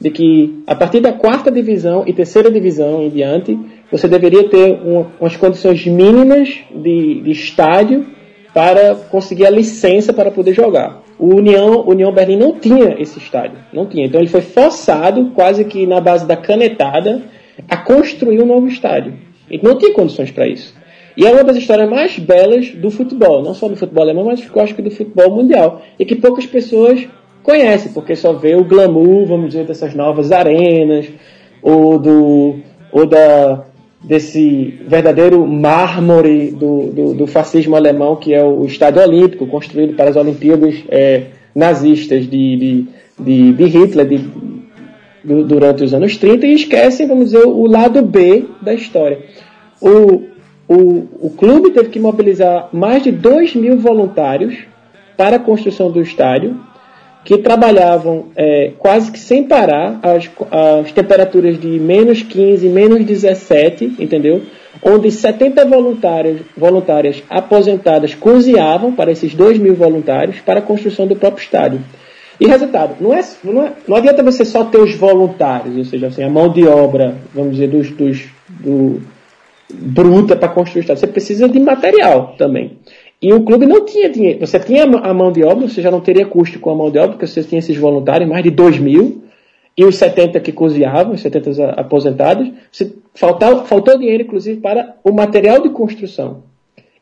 de 0.00 0.10
que 0.10 0.62
a 0.64 0.76
partir 0.76 1.00
da 1.00 1.12
quarta 1.12 1.50
divisão 1.50 2.04
e 2.06 2.12
terceira 2.12 2.48
divisão 2.50 3.02
em 3.02 3.10
diante, 3.10 3.58
você 3.90 4.06
deveria 4.06 4.48
ter 4.48 4.74
um, 4.74 5.06
umas 5.20 5.36
condições 5.36 5.84
mínimas 5.84 6.56
de, 6.72 7.20
de 7.22 7.30
estádio 7.32 8.06
para 8.54 8.94
conseguir 8.94 9.44
a 9.44 9.50
licença 9.50 10.12
para 10.12 10.30
poder 10.30 10.54
jogar. 10.54 11.02
O 11.18 11.34
União, 11.34 11.84
União 11.86 12.12
Berlim 12.12 12.36
não 12.36 12.58
tinha 12.58 12.94
esse 12.98 13.18
estádio, 13.18 13.58
não 13.72 13.86
tinha. 13.86 14.06
Então 14.06 14.20
ele 14.20 14.28
foi 14.30 14.40
forçado, 14.40 15.32
quase 15.34 15.64
que 15.64 15.84
na 15.84 16.00
base 16.00 16.26
da 16.26 16.36
canetada, 16.36 17.22
a 17.68 17.76
construir 17.76 18.40
um 18.40 18.46
novo 18.46 18.68
estádio. 18.68 19.14
Ele 19.50 19.62
não 19.64 19.76
tinha 19.76 19.92
condições 19.92 20.30
para 20.30 20.46
isso. 20.46 20.74
E 21.16 21.26
é 21.26 21.32
uma 21.32 21.44
das 21.44 21.56
histórias 21.56 21.88
mais 21.88 22.18
belas 22.18 22.70
do 22.70 22.90
futebol, 22.90 23.42
não 23.42 23.54
só 23.54 23.68
do 23.68 23.76
futebol 23.76 24.02
alemão, 24.02 24.24
mas 24.24 24.42
eu 24.42 24.62
acho 24.62 24.74
que 24.74 24.82
do 24.82 24.90
futebol 24.90 25.30
mundial. 25.30 25.82
E 25.98 26.04
que 26.04 26.14
poucas 26.14 26.46
pessoas 26.46 27.06
conhecem, 27.42 27.92
porque 27.92 28.16
só 28.16 28.32
vê 28.32 28.54
o 28.54 28.64
glamour, 28.64 29.26
vamos 29.26 29.48
dizer, 29.48 29.66
dessas 29.66 29.94
novas 29.94 30.32
arenas, 30.32 31.06
ou, 31.62 31.98
do, 31.98 32.56
ou 32.90 33.06
da, 33.06 33.64
desse 34.02 34.80
verdadeiro 34.86 35.46
mármore 35.46 36.50
do, 36.50 36.86
do, 36.86 37.14
do, 37.14 37.26
fascismo 37.26 37.76
alemão, 37.76 38.16
que 38.16 38.34
é 38.34 38.42
o 38.42 38.64
Estádio 38.64 39.02
Olímpico, 39.02 39.46
construído 39.46 39.94
para 39.94 40.10
as 40.10 40.16
Olimpíadas 40.16 40.82
é, 40.88 41.24
nazistas 41.54 42.28
de, 42.28 42.56
de, 42.56 42.86
de, 43.18 43.52
de 43.52 43.64
Hitler 43.64 44.06
de, 44.06 44.20
durante 45.24 45.84
os 45.84 45.94
anos 45.94 46.16
30, 46.16 46.46
e 46.46 46.54
esquecem, 46.54 47.06
vamos 47.06 47.26
dizer, 47.26 47.44
o 47.44 47.66
lado 47.66 48.02
B 48.02 48.44
da 48.60 48.74
história. 48.74 49.20
O, 49.80 50.31
o, 50.68 51.26
o 51.26 51.30
clube 51.36 51.70
teve 51.70 51.88
que 51.88 52.00
mobilizar 52.00 52.68
mais 52.72 53.02
de 53.02 53.10
2 53.10 53.54
mil 53.54 53.78
voluntários 53.78 54.58
para 55.16 55.36
a 55.36 55.38
construção 55.38 55.90
do 55.90 56.00
estádio, 56.00 56.58
que 57.24 57.38
trabalhavam 57.38 58.26
é, 58.34 58.72
quase 58.78 59.12
que 59.12 59.18
sem 59.18 59.44
parar 59.44 60.00
as, 60.02 60.28
as 60.50 60.90
temperaturas 60.92 61.58
de 61.60 61.68
menos 61.78 62.22
15, 62.22 62.68
menos 62.68 63.04
17, 63.04 63.96
entendeu? 63.98 64.42
Onde 64.82 65.10
70 65.10 65.64
voluntárias, 65.66 66.40
voluntárias 66.56 67.22
aposentadas 67.30 68.14
cozinhavam 68.14 68.92
para 68.92 69.12
esses 69.12 69.34
2 69.34 69.58
mil 69.58 69.74
voluntários 69.74 70.40
para 70.40 70.58
a 70.58 70.62
construção 70.62 71.06
do 71.06 71.14
próprio 71.14 71.44
estádio. 71.44 71.80
E 72.40 72.46
resultado, 72.46 72.96
não, 73.00 73.14
é, 73.14 73.20
não, 73.44 73.62
é, 73.62 73.72
não 73.86 73.96
adianta 73.96 74.22
você 74.22 74.44
só 74.44 74.64
ter 74.64 74.78
os 74.78 74.96
voluntários, 74.96 75.76
ou 75.76 75.84
seja, 75.84 76.08
assim, 76.08 76.24
a 76.24 76.30
mão 76.30 76.48
de 76.48 76.66
obra, 76.66 77.14
vamos 77.32 77.52
dizer, 77.52 77.68
dos, 77.68 77.90
dos 77.90 78.24
do, 78.48 79.00
bruta 79.72 80.36
para 80.36 80.48
construir 80.48 80.80
o 80.80 80.82
estádio. 80.82 81.00
Você 81.00 81.06
precisa 81.06 81.48
de 81.48 81.58
material 81.58 82.34
também. 82.38 82.78
E 83.20 83.32
o 83.32 83.42
clube 83.42 83.66
não 83.66 83.84
tinha 83.84 84.10
dinheiro. 84.10 84.44
Você 84.46 84.58
tinha 84.58 84.84
a 84.84 85.14
mão 85.14 85.30
de 85.30 85.44
obra, 85.44 85.68
você 85.68 85.80
já 85.80 85.90
não 85.90 86.00
teria 86.00 86.26
custo 86.26 86.58
com 86.58 86.70
a 86.70 86.74
mão 86.74 86.90
de 86.90 86.98
obra, 86.98 87.12
porque 87.12 87.26
você 87.26 87.42
tinha 87.42 87.60
esses 87.60 87.76
voluntários, 87.76 88.28
mais 88.28 88.42
de 88.42 88.50
2 88.50 88.78
mil, 88.78 89.22
e 89.76 89.84
os 89.84 89.96
70 89.96 90.40
que 90.40 90.52
cozinhavam, 90.52 91.14
os 91.14 91.20
70 91.20 91.70
aposentados. 91.70 92.50
Você, 92.70 92.92
faltou, 93.14 93.64
faltou 93.64 93.98
dinheiro, 93.98 94.24
inclusive, 94.24 94.60
para 94.60 94.96
o 95.04 95.12
material 95.12 95.62
de 95.62 95.68
construção. 95.68 96.42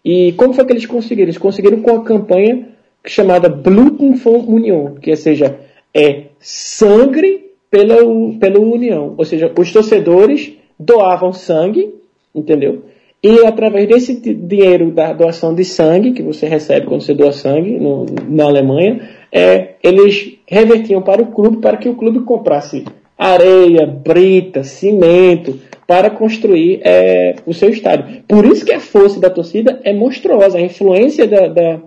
E 0.05 0.33
como 0.33 0.53
foi 0.53 0.65
que 0.65 0.73
eles 0.73 0.87
conseguiram? 0.87 1.27
Eles 1.29 1.39
conseguiram 1.39 1.81
com 1.81 1.97
a 1.97 2.05
campanha 2.05 2.69
chamada 3.05 3.49
Bluten 3.49 4.13
von 4.15 4.45
Union, 4.47 4.95
que 5.01 5.15
seja, 5.17 5.59
é 5.95 6.25
sangue 6.39 7.51
pela, 7.71 7.97
pela 8.39 8.59
união. 8.59 9.15
Ou 9.17 9.25
seja, 9.25 9.51
os 9.57 9.73
torcedores 9.73 10.53
doavam 10.79 11.33
sangue, 11.33 11.95
entendeu? 12.35 12.85
E 13.23 13.45
através 13.47 13.87
desse 13.87 14.15
dinheiro 14.15 14.91
da 14.91 15.13
doação 15.13 15.55
de 15.55 15.65
sangue, 15.65 16.13
que 16.13 16.23
você 16.23 16.47
recebe 16.47 16.87
quando 16.87 17.03
você 17.03 17.13
doa 17.13 17.33
sangue 17.33 17.79
no, 17.79 18.07
na 18.29 18.45
Alemanha, 18.45 19.01
é, 19.31 19.75
eles 19.83 20.39
revertiam 20.47 21.03
para 21.03 21.23
o 21.23 21.27
clube 21.27 21.59
para 21.59 21.77
que 21.77 21.89
o 21.89 21.95
clube 21.95 22.21
comprasse 22.21 22.85
areia, 23.19 23.87
brita, 23.87 24.65
cimento, 24.65 25.61
para 25.87 26.09
construir 26.09 26.81
é, 26.83 27.35
o 27.45 27.53
seu 27.53 27.69
estádio. 27.69 28.23
Por 28.27 28.47
isso 28.47 28.65
que 28.65 28.73
a 28.73 28.81
força 28.81 29.21
da 29.21 29.29
torcida 29.29 29.79
é 29.85 29.93
monstruosa, 29.93 30.57
a 30.57 30.63
influência 30.63 31.27
da, 31.27 31.49
da, 31.49 31.81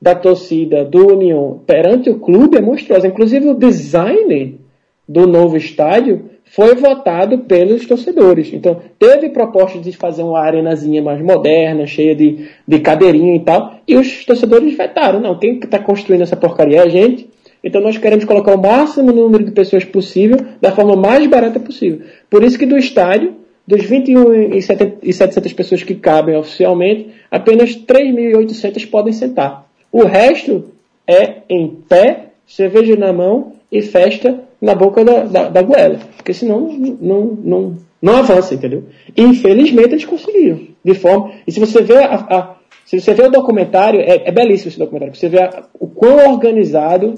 da 0.00 0.14
torcida 0.14 0.84
do 0.84 1.14
União 1.14 1.60
perante 1.66 2.08
o 2.08 2.20
clube 2.20 2.58
é 2.58 2.60
monstruosa. 2.60 3.08
Inclusive 3.08 3.48
o 3.48 3.54
design 3.54 4.60
do 5.08 5.26
novo 5.26 5.56
estádio 5.56 6.30
foi 6.46 6.74
votado 6.76 7.38
pelos 7.38 7.84
torcedores. 7.86 8.52
Então, 8.52 8.80
teve 8.98 9.28
proposta 9.30 9.78
de 9.78 9.92
fazer 9.92 10.22
uma 10.22 10.40
arenazinha 10.40 11.02
mais 11.02 11.20
moderna, 11.20 11.86
cheia 11.86 12.14
de, 12.14 12.46
de 12.66 12.78
cadeirinha 12.78 13.36
e 13.36 13.40
tal, 13.40 13.74
e 13.86 13.96
os 13.96 14.24
torcedores 14.24 14.76
vetaram. 14.76 15.20
Não, 15.20 15.38
quem 15.38 15.58
está 15.58 15.78
construindo 15.78 16.22
essa 16.22 16.36
porcaria 16.36 16.78
é 16.78 16.82
a 16.82 16.88
gente. 16.88 17.28
Então, 17.62 17.80
nós 17.80 17.98
queremos 17.98 18.24
colocar 18.24 18.54
o 18.54 18.62
máximo 18.62 19.12
número 19.12 19.44
de 19.44 19.50
pessoas 19.50 19.84
possível, 19.84 20.38
da 20.60 20.70
forma 20.70 20.94
mais 20.94 21.26
barata 21.26 21.58
possível. 21.58 22.02
Por 22.30 22.44
isso 22.44 22.58
que 22.58 22.64
do 22.64 22.78
estádio, 22.78 23.34
dos 23.66 23.82
21.700 23.82 25.52
pessoas 25.54 25.82
que 25.82 25.96
cabem 25.96 26.36
oficialmente, 26.36 27.08
apenas 27.28 27.76
3.800 27.76 28.88
podem 28.88 29.12
sentar. 29.12 29.66
O 29.90 30.04
resto 30.04 30.66
é 31.06 31.38
em 31.50 31.68
pé, 31.88 32.26
cerveja 32.46 32.94
na 32.96 33.12
mão 33.12 33.52
e 33.70 33.82
festa 33.82 34.45
na 34.60 34.74
boca 34.74 35.04
da, 35.04 35.24
da, 35.24 35.48
da 35.48 35.62
goela. 35.62 35.98
Porque 36.16 36.32
senão 36.32 36.60
não, 37.00 37.38
não, 37.42 37.76
não 38.00 38.16
avança, 38.16 38.54
entendeu? 38.54 38.84
E, 39.16 39.22
infelizmente 39.22 39.90
eles 39.90 40.04
conseguiram. 40.04 40.60
De 40.84 40.94
forma. 40.94 41.32
E 41.46 41.52
se 41.52 41.58
você 41.58 41.82
vê 41.82 41.96
a, 41.98 42.14
a 42.14 42.56
se 42.86 43.00
você 43.00 43.12
vê 43.14 43.24
o 43.24 43.30
documentário, 43.30 44.00
é, 44.00 44.28
é 44.28 44.30
belíssimo 44.30 44.68
esse 44.68 44.78
documentário. 44.78 45.14
Você 45.14 45.28
vê 45.28 45.42
a, 45.42 45.64
o 45.78 45.88
quão 45.88 46.32
organizado, 46.32 47.14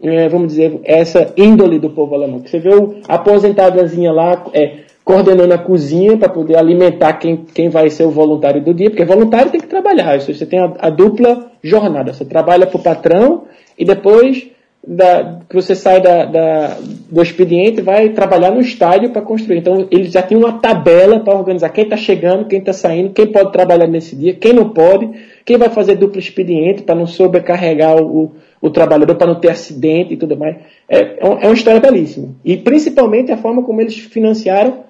é, 0.00 0.28
vamos 0.28 0.48
dizer, 0.48 0.78
essa 0.84 1.32
índole 1.36 1.80
do 1.80 1.90
povo 1.90 2.14
alemão. 2.14 2.40
Você 2.46 2.60
vê 2.60 2.72
o, 2.72 3.00
aposentadazinha 3.08 4.12
lá 4.12 4.44
é, 4.52 4.84
coordenando 5.04 5.52
a 5.52 5.58
cozinha 5.58 6.16
para 6.16 6.28
poder 6.28 6.56
alimentar 6.56 7.14
quem, 7.14 7.44
quem 7.52 7.68
vai 7.68 7.90
ser 7.90 8.04
o 8.04 8.10
voluntário 8.10 8.62
do 8.62 8.72
dia, 8.72 8.88
porque 8.88 9.04
voluntário 9.04 9.50
tem 9.50 9.60
que 9.60 9.66
trabalhar. 9.66 10.20
Você 10.20 10.46
tem 10.46 10.60
a, 10.60 10.72
a 10.78 10.90
dupla 10.90 11.50
jornada. 11.60 12.12
Você 12.12 12.24
trabalha 12.24 12.64
para 12.64 12.78
o 12.78 12.82
patrão 12.82 13.42
e 13.76 13.84
depois 13.84 14.46
da, 14.86 15.40
que 15.48 15.54
você 15.54 15.74
sai 15.74 16.00
da, 16.00 16.24
da, 16.26 16.76
do 17.10 17.22
expediente 17.22 17.80
vai 17.80 18.10
trabalhar 18.10 18.50
no 18.50 18.60
estádio 18.60 19.10
para 19.10 19.22
construir. 19.22 19.58
Então, 19.58 19.86
eles 19.90 20.12
já 20.12 20.22
tem 20.22 20.36
uma 20.36 20.58
tabela 20.58 21.20
para 21.20 21.34
organizar 21.34 21.70
quem 21.70 21.84
está 21.84 21.96
chegando, 21.96 22.46
quem 22.46 22.58
está 22.58 22.72
saindo, 22.72 23.12
quem 23.12 23.26
pode 23.26 23.52
trabalhar 23.52 23.86
nesse 23.86 24.14
dia, 24.14 24.34
quem 24.34 24.52
não 24.52 24.68
pode, 24.68 25.08
quem 25.44 25.56
vai 25.56 25.70
fazer 25.70 25.96
duplo 25.96 26.18
expediente 26.18 26.82
para 26.82 26.94
não 26.94 27.06
sobrecarregar 27.06 27.96
o, 27.96 28.32
o 28.60 28.70
trabalhador, 28.70 29.14
para 29.16 29.26
não 29.26 29.40
ter 29.40 29.50
acidente 29.50 30.14
e 30.14 30.16
tudo 30.16 30.36
mais. 30.36 30.56
É, 30.88 30.98
é, 30.98 31.18
é 31.20 31.46
uma 31.46 31.54
história 31.54 31.80
belíssima. 31.80 32.34
E 32.44 32.56
principalmente 32.56 33.32
a 33.32 33.36
forma 33.36 33.62
como 33.62 33.80
eles 33.80 33.96
financiaram 33.96 34.84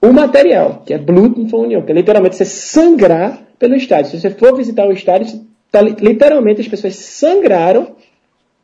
o 0.00 0.12
material, 0.12 0.82
que 0.84 0.94
é 0.94 0.98
Blut 0.98 1.44
von 1.44 1.64
Union, 1.64 1.82
que 1.82 1.92
é 1.92 1.94
literalmente 1.94 2.36
você 2.36 2.44
sangrar 2.44 3.40
pelo 3.58 3.74
estádio. 3.74 4.10
Se 4.10 4.20
você 4.20 4.30
for 4.30 4.56
visitar 4.56 4.86
o 4.86 4.92
estádio, 4.92 5.40
tá, 5.70 5.80
literalmente 5.80 6.60
as 6.60 6.68
pessoas 6.68 6.96
sangraram 6.96 7.88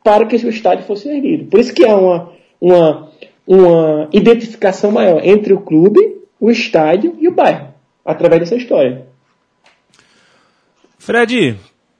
para 0.03 0.25
que 0.25 0.35
o 0.35 0.49
estádio 0.49 0.85
fosse 0.85 1.09
erguido. 1.09 1.45
Por 1.45 1.59
isso 1.59 1.73
que 1.73 1.85
há 1.85 1.95
uma, 1.95 2.31
uma, 2.59 3.11
uma 3.47 4.09
identificação 4.11 4.91
maior 4.91 5.21
entre 5.23 5.53
o 5.53 5.61
clube, 5.61 5.99
o 6.39 6.49
estádio 6.49 7.15
e 7.19 7.27
o 7.27 7.33
bairro, 7.33 7.73
através 8.05 8.41
dessa 8.41 8.55
história. 8.55 9.07
Fred, 10.97 11.57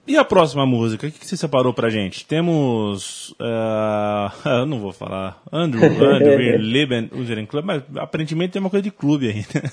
e 0.08 0.18
a 0.18 0.25
próxima 0.25 0.65
música? 0.65 1.08
O 1.08 1.12
que, 1.12 1.25
você 1.25 1.38
separou 1.38 1.74
pra 1.74 1.89
gente? 1.89 2.25
Temos. 2.25 3.34
Uh, 3.39 4.65
não 4.65 4.79
vou 4.79 4.91
falar. 4.91 5.41
Andrew, 5.51 5.84
Andrew 5.84 6.58
Leben, 6.60 7.10
Unseren 7.15 7.46
Club, 7.46 7.65
mas 7.65 7.84
aparentemente 7.96 8.53
tem 8.53 8.60
uma 8.60 8.70
coisa 8.70 8.84
de 8.84 8.91
clube 8.91 9.27
aí, 9.27 9.46
né? 9.53 9.70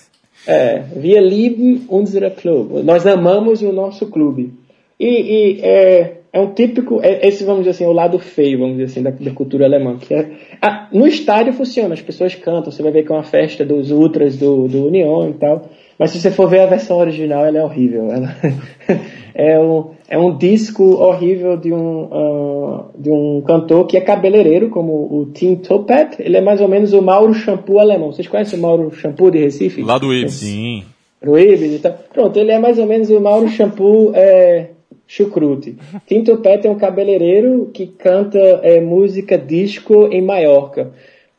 É, 0.47 0.85
wir 0.95 1.21
lieben 1.21 1.87
unsere 1.89 2.31
Club. 2.31 2.85
Nós 2.85 3.07
amamos 3.07 3.63
o 3.63 3.73
nosso 3.73 4.07
clube. 4.07 4.53
E, 4.99 5.07
e 5.07 5.61
é, 5.63 6.21
é, 6.37 6.41
um 6.41 6.53
típico, 6.53 7.01
é, 7.03 7.27
esse 7.27 7.45
vamos 7.45 7.61
dizer 7.61 7.71
assim, 7.71 7.87
o 7.87 7.93
lado 7.93 8.19
feio, 8.19 8.59
vamos 8.59 8.77
dizer 8.77 8.85
assim, 8.85 9.03
da, 9.03 9.11
da 9.11 9.31
cultura 9.31 9.65
alemã. 9.65 9.97
Que 9.97 10.13
é, 10.13 10.31
ah, 10.61 10.87
no 10.93 11.07
estádio 11.07 11.55
funciona, 11.55 11.95
as 11.95 12.03
pessoas 12.03 12.35
cantam, 12.35 12.71
você 12.71 12.83
vai 12.83 12.93
ver 12.93 13.05
que 13.05 13.11
é 13.11 13.15
uma 13.15 13.23
festa 13.23 13.65
dos 13.65 13.91
ultras 13.91 14.37
do, 14.37 14.69
do 14.69 14.87
União 14.87 15.31
e 15.31 15.33
tal. 15.33 15.71
Mas 15.99 16.11
se 16.11 16.21
você 16.21 16.31
for 16.31 16.47
ver 16.47 16.61
a 16.61 16.67
versão 16.67 16.99
original, 16.99 17.47
ela 17.47 17.57
é 17.57 17.65
horrível. 17.65 18.11
Ela 18.11 18.37
é, 19.35 19.59
um, 19.59 19.93
é 20.11 20.19
um 20.19 20.37
disco 20.37 20.85
horrível 20.85 21.57
de 21.57 21.73
um, 21.73 22.03
uh, 22.05 22.85
de 22.99 23.11
um 23.11 23.41
cantor 23.41 23.87
que 23.87 23.97
é 23.97 24.03
cabeleireiro, 24.03 24.69
como 24.69 24.93
o 24.93 25.31
Tim 25.33 25.55
Topet. 25.57 26.17
Ele 26.19 26.37
é 26.37 26.43
mais 26.43 26.61
ou 26.61 26.69
menos 26.69 26.93
o 26.93 27.01
Mauro 27.01 27.33
Shampoo 27.33 27.79
alemão. 27.79 28.13
Vocês 28.13 28.29
conhecem 28.29 28.59
o 28.59 28.63
Mauro 28.63 28.91
Shampoo 28.91 29.31
de 29.31 29.39
Recife? 29.39 29.81
Lá 29.81 29.97
do 29.97 30.13
Ibis. 30.13 30.35
Sim. 30.35 30.85
Do 31.23 31.39
Ibis 31.39 31.77
e 31.77 31.79
tal. 31.79 31.95
Pronto, 32.13 32.39
ele 32.39 32.53
é 32.53 32.59
mais 32.59 32.79
ou 32.79 32.85
menos 32.85 33.09
o 33.09 33.19
Mauro 33.19 33.49
Shampoo 33.49 34.13
é, 34.15 34.76
chucrute. 35.07 35.77
Tim 36.07 36.25
Topet 36.25 36.67
é 36.67 36.71
um 36.71 36.77
cabeleireiro 36.77 37.71
que 37.73 37.87
canta 37.87 38.39
é, 38.39 38.81
música 38.81 39.39
disco 39.39 40.09
em 40.11 40.21
Maiorca. 40.21 40.93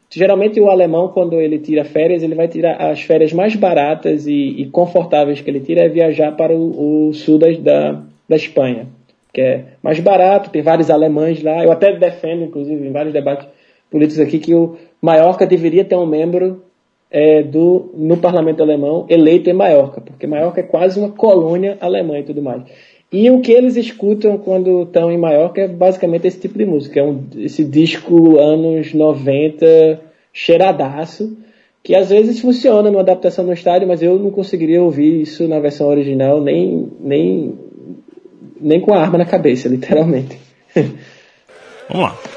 Geralmente 0.09 0.59
o 0.59 0.69
alemão, 0.69 1.09
quando 1.09 1.39
ele 1.41 1.59
tira 1.59 1.83
férias, 1.83 2.23
ele 2.23 2.33
vai 2.33 2.47
tirar 2.47 2.75
as 2.81 3.01
férias 3.01 3.33
mais 3.33 3.55
baratas 3.55 4.25
e, 4.25 4.61
e 4.61 4.65
confortáveis 4.69 5.41
que 5.41 5.49
ele 5.49 5.59
tira 5.59 5.81
é 5.83 5.89
viajar 5.89 6.31
para 6.31 6.53
o, 6.53 7.09
o 7.09 7.13
sul 7.13 7.37
da, 7.37 7.51
da, 7.51 8.03
da, 8.27 8.35
Espanha, 8.35 8.87
que 9.33 9.41
é 9.41 9.65
mais 9.83 9.99
barato, 9.99 10.49
tem 10.49 10.61
vários 10.61 10.89
alemães 10.89 11.43
lá. 11.43 11.61
Eu 11.61 11.71
até 11.73 11.93
defendo, 11.93 12.45
inclusive, 12.45 12.87
em 12.87 12.91
vários 12.91 13.13
debates 13.13 13.47
políticos 13.91 14.25
aqui, 14.25 14.39
que 14.39 14.55
o 14.55 14.77
Maiorca 15.01 15.45
deveria 15.45 15.83
ter 15.83 15.95
um 15.95 16.05
membro 16.05 16.63
é, 17.11 17.43
do, 17.43 17.91
no 17.93 18.15
parlamento 18.15 18.63
alemão 18.63 19.05
eleito 19.09 19.49
em 19.49 19.53
Maiorca, 19.53 19.99
porque 19.99 20.25
Maiorca 20.25 20.61
é 20.61 20.63
quase 20.63 20.99
uma 20.99 21.11
colônia 21.11 21.77
alemã 21.81 22.17
e 22.17 22.23
tudo 22.23 22.41
mais. 22.41 22.63
E 23.11 23.29
o 23.29 23.39
que 23.39 23.51
eles 23.51 23.77
escutam 23.77 24.37
quando 24.37 24.83
estão 24.83 25.09
em 25.09 25.17
Maiorca 25.17 25.61
é 25.61 25.67
basicamente 25.67 26.27
esse 26.27 26.39
tipo 26.39 26.57
de 26.57 26.65
música. 26.65 26.99
É 26.99 27.03
um, 27.03 27.23
esse 27.37 27.63
disco 27.63 28.37
anos 28.37 28.93
90 28.93 30.01
cheiradaço, 30.33 31.37
que 31.81 31.95
às 31.95 32.09
vezes 32.09 32.41
funciona 32.41 32.91
numa 32.91 33.01
adaptação 33.01 33.45
no 33.45 33.53
estádio, 33.53 33.87
mas 33.87 34.03
eu 34.03 34.19
não 34.19 34.29
conseguiria 34.29 34.83
ouvir 34.83 35.21
isso 35.21 35.47
na 35.47 35.59
versão 35.59 35.87
original, 35.87 36.41
nem, 36.41 36.91
nem, 36.99 37.57
nem 38.59 38.81
com 38.81 38.93
a 38.93 38.99
arma 38.99 39.17
na 39.17 39.25
cabeça, 39.25 39.69
literalmente. 39.69 40.37
Vamos 41.89 42.03
lá. 42.03 42.36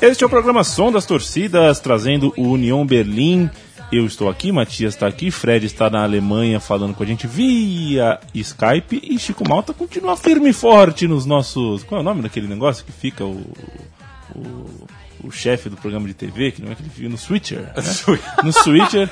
Este 0.00 0.22
é 0.22 0.26
o 0.26 0.30
programa 0.30 0.62
Som 0.62 0.92
das 0.92 1.04
Torcidas, 1.04 1.80
trazendo 1.80 2.32
o 2.36 2.52
União 2.52 2.86
Berlim. 2.86 3.50
Eu 3.90 4.06
estou 4.06 4.28
aqui, 4.28 4.52
Matias 4.52 4.94
está 4.94 5.08
aqui, 5.08 5.28
Fred 5.28 5.66
está 5.66 5.90
na 5.90 6.04
Alemanha 6.04 6.60
falando 6.60 6.94
com 6.94 7.02
a 7.02 7.06
gente 7.06 7.26
via 7.26 8.20
Skype 8.32 9.02
e 9.02 9.18
Chico 9.18 9.48
Malta 9.48 9.74
continua 9.74 10.16
firme 10.16 10.50
e 10.50 10.52
forte 10.52 11.08
nos 11.08 11.26
nossos. 11.26 11.82
Qual 11.82 11.98
é 11.98 12.02
o 12.02 12.04
nome 12.04 12.22
daquele 12.22 12.46
negócio 12.46 12.84
que 12.84 12.92
fica 12.92 13.24
o. 13.24 13.42
o, 14.36 14.86
o 15.24 15.32
chefe 15.32 15.68
do 15.68 15.76
programa 15.76 16.06
de 16.06 16.14
TV, 16.14 16.52
que 16.52 16.62
não 16.62 16.70
é 16.70 16.76
que 16.76 16.82
ele 16.82 16.90
fica 16.90 17.08
no 17.08 17.18
Switcher. 17.18 17.58
Né? 17.58 17.72
no 18.44 18.52
Switcher. 18.52 19.10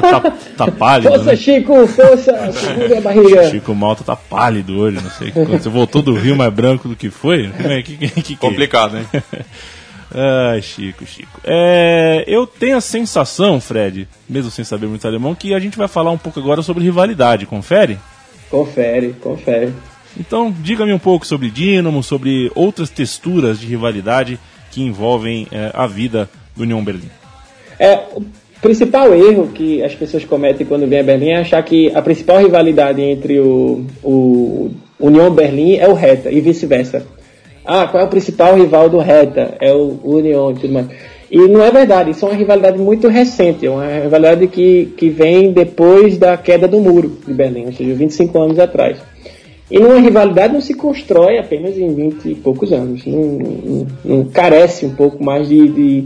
Tá, 0.00 0.20
tá 0.56 0.72
pálido. 0.72 1.10
Força, 1.10 1.24
né? 1.24 1.36
Chico, 1.36 1.86
força, 1.88 2.52
segura 2.52 2.98
a 2.98 3.00
barriga. 3.02 3.50
Chico 3.50 3.74
Malta 3.74 4.02
tá 4.02 4.16
pálido 4.16 4.78
hoje, 4.78 4.98
não 4.98 5.10
sei. 5.10 5.30
Você 5.30 5.68
voltou 5.68 6.00
do 6.00 6.14
Rio 6.14 6.34
mais 6.34 6.52
branco 6.54 6.88
do 6.88 6.96
que 6.96 7.10
foi? 7.10 7.52
Que, 7.84 7.96
que, 7.98 8.22
que, 8.22 8.36
Complicado, 8.36 8.96
hein? 8.96 9.06
Ai, 10.14 10.60
Chico, 10.60 11.06
Chico. 11.06 11.40
É, 11.44 12.24
eu 12.26 12.46
tenho 12.46 12.76
a 12.76 12.80
sensação, 12.80 13.60
Fred, 13.60 14.06
mesmo 14.28 14.50
sem 14.50 14.64
saber 14.64 14.86
muito 14.86 15.06
alemão, 15.06 15.34
que 15.34 15.54
a 15.54 15.58
gente 15.58 15.78
vai 15.78 15.88
falar 15.88 16.10
um 16.10 16.18
pouco 16.18 16.38
agora 16.38 16.62
sobre 16.62 16.84
rivalidade. 16.84 17.46
Confere? 17.46 17.98
Confere, 18.50 19.14
confere. 19.20 19.72
Então, 20.18 20.54
diga-me 20.60 20.92
um 20.92 20.98
pouco 20.98 21.26
sobre 21.26 21.50
Dinamo, 21.50 22.02
sobre 22.02 22.50
outras 22.54 22.90
texturas 22.90 23.58
de 23.58 23.66
rivalidade 23.66 24.38
que 24.70 24.82
envolvem 24.82 25.46
é, 25.50 25.70
a 25.72 25.86
vida 25.86 26.28
do 26.54 26.62
União 26.62 26.84
Berlim. 26.84 27.10
É, 27.78 27.98
o 28.14 28.22
principal 28.60 29.14
erro 29.14 29.48
que 29.48 29.82
as 29.82 29.94
pessoas 29.94 30.24
cometem 30.24 30.66
quando 30.66 30.86
vêm 30.86 31.00
a 31.00 31.02
Berlim 31.02 31.30
é 31.30 31.38
achar 31.38 31.62
que 31.62 31.90
a 31.94 32.02
principal 32.02 32.38
rivalidade 32.38 33.00
entre 33.00 33.40
o, 33.40 33.86
o 34.02 34.70
União 35.00 35.30
Berlim 35.30 35.76
é 35.76 35.88
o 35.88 35.94
Reta 35.94 36.30
e 36.30 36.40
vice-versa. 36.40 37.06
Ah, 37.64 37.86
qual 37.86 38.02
é 38.02 38.06
o 38.06 38.10
principal 38.10 38.56
rival 38.56 38.88
do 38.88 38.98
Reta? 38.98 39.56
É 39.60 39.72
o 39.72 39.98
Union 40.02 40.50
e 40.52 40.54
tudo 40.54 40.72
mais. 40.72 40.86
E 41.30 41.38
não 41.48 41.62
é 41.62 41.70
verdade, 41.70 42.10
isso 42.10 42.26
é 42.26 42.28
uma 42.28 42.36
rivalidade 42.36 42.78
muito 42.78 43.08
recente, 43.08 43.64
é 43.64 43.70
uma 43.70 43.86
rivalidade 43.86 44.46
que, 44.48 44.92
que 44.98 45.08
vem 45.08 45.50
depois 45.50 46.18
da 46.18 46.36
queda 46.36 46.68
do 46.68 46.78
muro 46.78 47.16
de 47.26 47.32
Berlim, 47.32 47.64
ou 47.64 47.72
seja, 47.72 47.94
25 47.94 48.38
anos 48.38 48.58
atrás. 48.58 48.98
E 49.70 49.78
numa 49.78 49.98
rivalidade 49.98 50.52
não 50.52 50.60
se 50.60 50.74
constrói 50.74 51.38
apenas 51.38 51.78
em 51.78 51.94
20 51.94 52.28
e 52.28 52.34
poucos 52.34 52.70
anos, 52.70 53.06
não, 53.06 53.22
não, 53.22 53.86
não 54.04 54.24
carece 54.26 54.84
um 54.84 54.94
pouco 54.94 55.24
mais 55.24 55.48
de, 55.48 55.68
de, 55.68 56.04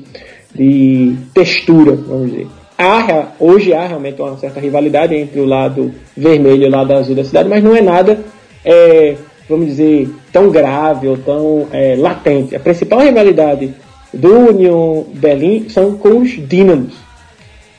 de, 0.55 1.17
textura, 1.35 1.97
vamos 1.97 2.31
dizer. 2.31 2.47
Há, 2.79 3.33
hoje 3.41 3.75
há 3.75 3.85
realmente 3.85 4.23
uma 4.23 4.39
certa 4.39 4.61
rivalidade 4.61 5.17
entre 5.17 5.41
o 5.41 5.45
lado 5.45 5.91
vermelho 6.17 6.63
e 6.63 6.67
o 6.67 6.71
lado 6.71 6.93
azul 6.93 7.17
da 7.17 7.25
cidade, 7.25 7.49
mas 7.49 7.65
não 7.65 7.75
é 7.75 7.81
nada 7.81 8.21
é, 8.65 9.17
vamos 9.49 9.67
dizer, 9.67 10.11
tão 10.33 10.51
grave 10.51 11.09
ou 11.09 11.17
tão 11.17 11.69
é, 11.73 11.95
latente. 11.97 12.57
A 12.57 12.61
principal 12.61 13.01
rivalidade 13.01 13.75
do 14.13 14.49
Union 14.51 15.05
Berlim 15.15 15.69
são 15.69 15.97
com 15.97 16.19
os 16.19 16.31
Dínamos. 16.31 16.95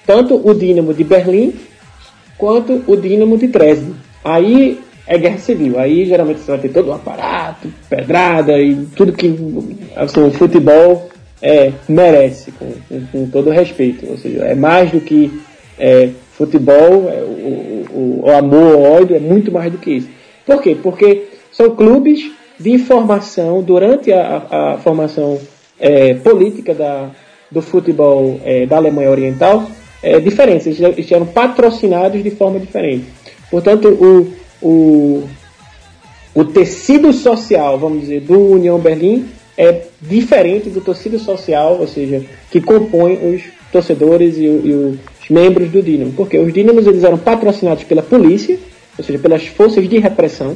Tanto 0.05 0.35
o 0.35 0.53
Dínamo 0.53 0.93
de 0.93 1.03
Berlim 1.03 1.53
quanto 2.37 2.83
o 2.87 2.95
Dínamo 2.95 3.37
de 3.37 3.47
Dresden. 3.47 3.95
Aí 4.23 4.79
é 5.05 5.17
guerra 5.17 5.37
civil. 5.37 5.79
Aí 5.79 6.05
geralmente 6.05 6.41
você 6.41 6.51
vai 6.51 6.59
ter 6.59 6.69
todo 6.69 6.89
o 6.89 6.93
aparato, 6.93 7.69
pedrada 7.89 8.59
e 8.59 8.75
tudo 8.95 9.13
que 9.13 9.33
assim, 9.95 10.21
o 10.21 10.31
futebol 10.31 11.09
é, 11.41 11.71
merece, 11.87 12.51
com, 12.51 12.71
com, 12.87 13.05
com, 13.07 13.29
todo 13.29 13.49
respeito. 13.49 14.07
Ou 14.09 14.17
seja, 14.17 14.43
é 14.45 14.55
mais 14.55 14.91
do 14.91 14.99
que 14.99 15.41
é, 15.79 16.09
futebol, 16.33 17.09
é, 17.09 17.21
o, 17.21 17.85
o, 17.89 18.21
o, 18.25 18.31
amor, 18.31 18.75
o 18.75 18.83
ódio, 18.83 19.15
é 19.15 19.19
muito 19.19 19.51
mais 19.51 19.71
do 19.71 19.77
que 19.77 19.91
isso. 19.91 20.09
Por 20.45 20.61
quê? 20.61 20.77
Porque 20.81 21.26
são 21.57 21.71
clubes 21.75 22.31
de 22.59 22.77
formação 22.77 23.63
durante 23.63 24.13
a, 24.13 24.43
a, 24.49 24.77
formação 24.77 25.39
é, 25.79 26.13
política 26.13 26.75
da, 26.75 27.09
do 27.51 27.63
futebol 27.63 28.39
é, 28.45 28.67
da 28.67 28.77
Alemanha 28.77 29.09
Oriental 29.09 29.67
é, 30.03 30.19
diferentes, 30.19 30.79
eles 30.79 31.11
eram 31.11 31.25
patrocinados 31.25 32.21
de 32.21 32.29
forma 32.29 32.59
diferente. 32.59 33.05
Portanto, 33.49 33.87
o, 33.89 34.33
o, 34.61 35.29
o 36.35 36.45
tecido 36.45 37.11
social, 37.11 37.79
vamos 37.79 38.01
dizer, 38.01 38.21
do 38.21 38.51
União 38.51 38.77
Berlim 38.77 39.25
é 39.57 39.85
diferente 39.99 40.69
do 40.69 40.81
tecido 40.81 41.17
social, 41.17 41.77
ou 41.79 41.87
seja, 41.87 42.23
que 42.51 42.61
compõe 42.61 43.13
os 43.13 43.41
torcedores 43.71 44.37
e, 44.37 44.43
e 44.43 44.71
os 45.23 45.29
membros 45.29 45.69
do 45.71 45.81
Dinamo. 45.81 46.13
Porque 46.13 46.37
os 46.37 46.53
Dinamos 46.53 46.85
eles 46.85 47.03
eram 47.03 47.17
patrocinados 47.17 47.83
pela 47.83 48.03
polícia, 48.03 48.59
ou 48.95 49.03
seja, 49.03 49.17
pelas 49.17 49.47
forças 49.47 49.89
de 49.89 49.97
repressão, 49.97 50.55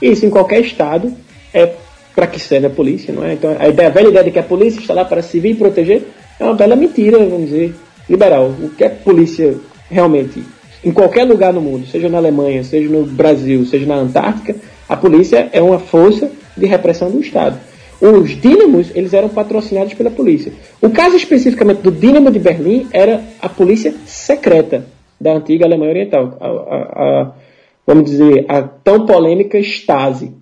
isso 0.00 0.24
em 0.24 0.30
qualquer 0.30 0.60
estado 0.60 1.12
é 1.52 1.72
para 2.14 2.26
que 2.26 2.40
serve 2.40 2.66
a 2.66 2.70
polícia, 2.70 3.12
não 3.12 3.24
é? 3.24 3.34
Então 3.34 3.56
a, 3.58 3.68
ideia, 3.68 3.88
a 3.88 3.92
velha 3.92 4.08
ideia 4.08 4.24
de 4.24 4.30
que 4.30 4.38
a 4.38 4.42
polícia 4.42 4.80
está 4.80 4.94
lá 4.94 5.04
para 5.04 5.22
servir 5.22 5.50
e 5.50 5.54
proteger 5.54 6.02
é 6.38 6.44
uma 6.44 6.54
bela 6.54 6.76
mentira, 6.76 7.18
vamos 7.18 7.50
dizer, 7.50 7.74
liberal. 8.08 8.52
O 8.60 8.70
que 8.70 8.84
a 8.84 8.90
polícia 8.90 9.56
realmente, 9.90 10.42
em 10.84 10.92
qualquer 10.92 11.24
lugar 11.24 11.52
no 11.52 11.60
mundo, 11.60 11.86
seja 11.86 12.08
na 12.08 12.18
Alemanha, 12.18 12.64
seja 12.64 12.88
no 12.88 13.04
Brasil, 13.04 13.64
seja 13.66 13.86
na 13.86 13.96
Antártica, 13.96 14.56
a 14.88 14.96
polícia 14.96 15.48
é 15.52 15.60
uma 15.60 15.78
força 15.78 16.30
de 16.56 16.66
repressão 16.66 17.10
do 17.10 17.20
Estado. 17.20 17.58
Os 18.00 18.40
dínamos, 18.40 18.90
eles 18.94 19.12
eram 19.12 19.28
patrocinados 19.28 19.94
pela 19.94 20.10
polícia. 20.10 20.52
O 20.80 20.90
caso 20.90 21.16
especificamente 21.16 21.82
do 21.82 21.90
Dínamo 21.90 22.30
de 22.30 22.38
Berlim 22.38 22.86
era 22.92 23.22
a 23.42 23.48
polícia 23.48 23.92
secreta 24.06 24.86
da 25.20 25.32
antiga 25.32 25.64
Alemanha 25.64 25.90
Oriental. 25.90 26.36
A, 26.40 26.46
a, 26.46 26.76
a, 26.76 27.32
vamos 27.88 28.10
dizer, 28.10 28.44
a 28.48 28.60
tão 28.60 29.06
polêmica 29.06 29.58
Stasi. 29.58 30.34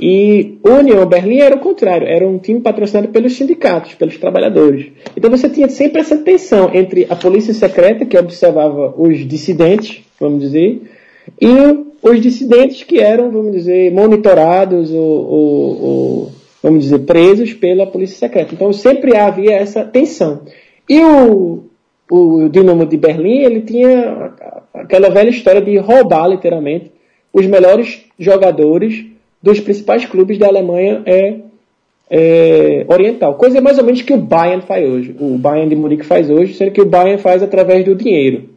E 0.00 0.58
União 0.64 1.06
Berlim 1.06 1.38
era 1.38 1.54
o 1.54 1.60
contrário, 1.60 2.08
era 2.08 2.26
um 2.26 2.38
time 2.38 2.58
patrocinado 2.58 3.06
pelos 3.08 3.36
sindicatos, 3.36 3.94
pelos 3.94 4.18
trabalhadores. 4.18 4.86
Então 5.16 5.30
você 5.30 5.48
tinha 5.48 5.68
sempre 5.68 6.00
essa 6.00 6.16
tensão 6.16 6.74
entre 6.74 7.06
a 7.08 7.14
polícia 7.14 7.54
secreta, 7.54 8.04
que 8.04 8.18
observava 8.18 8.92
os 8.98 9.28
dissidentes, 9.28 10.02
vamos 10.18 10.40
dizer, 10.40 10.82
e 11.40 11.46
os 12.02 12.20
dissidentes 12.20 12.82
que 12.82 12.98
eram, 12.98 13.30
vamos 13.30 13.52
dizer, 13.52 13.92
monitorados 13.92 14.90
ou, 14.90 14.98
ou, 14.98 15.82
ou 15.82 16.32
vamos 16.60 16.82
dizer, 16.82 16.98
presos 17.00 17.52
pela 17.52 17.86
polícia 17.86 18.18
secreta. 18.18 18.54
Então 18.54 18.72
sempre 18.72 19.16
havia 19.16 19.52
essa 19.52 19.84
tensão. 19.84 20.40
E 20.88 20.98
o, 21.00 21.62
o 22.10 22.48
Dinamo 22.48 22.84
de 22.86 22.96
Berlim, 22.96 23.38
ele 23.38 23.60
tinha 23.60 24.32
aquela 24.74 25.10
velha 25.10 25.30
história 25.30 25.60
de 25.60 25.76
roubar, 25.78 26.28
literalmente, 26.28 26.92
os 27.32 27.46
melhores 27.46 28.04
jogadores 28.18 29.04
dos 29.42 29.60
principais 29.60 30.04
clubes 30.04 30.38
da 30.38 30.48
Alemanha 30.48 31.02
é, 31.06 31.36
é, 32.10 32.84
oriental. 32.88 33.34
Coisa 33.34 33.60
mais 33.60 33.78
ou 33.78 33.84
menos 33.84 34.02
que 34.02 34.12
o 34.12 34.18
Bayern 34.18 34.62
faz 34.62 34.88
hoje. 34.88 35.14
O 35.18 35.38
Bayern 35.38 35.70
de 35.70 35.76
Munique 35.76 36.04
faz 36.04 36.28
hoje, 36.28 36.54
sendo 36.54 36.72
que 36.72 36.80
o 36.80 36.86
Bayern 36.86 37.20
faz 37.22 37.42
através 37.42 37.84
do 37.84 37.94
dinheiro. 37.94 38.50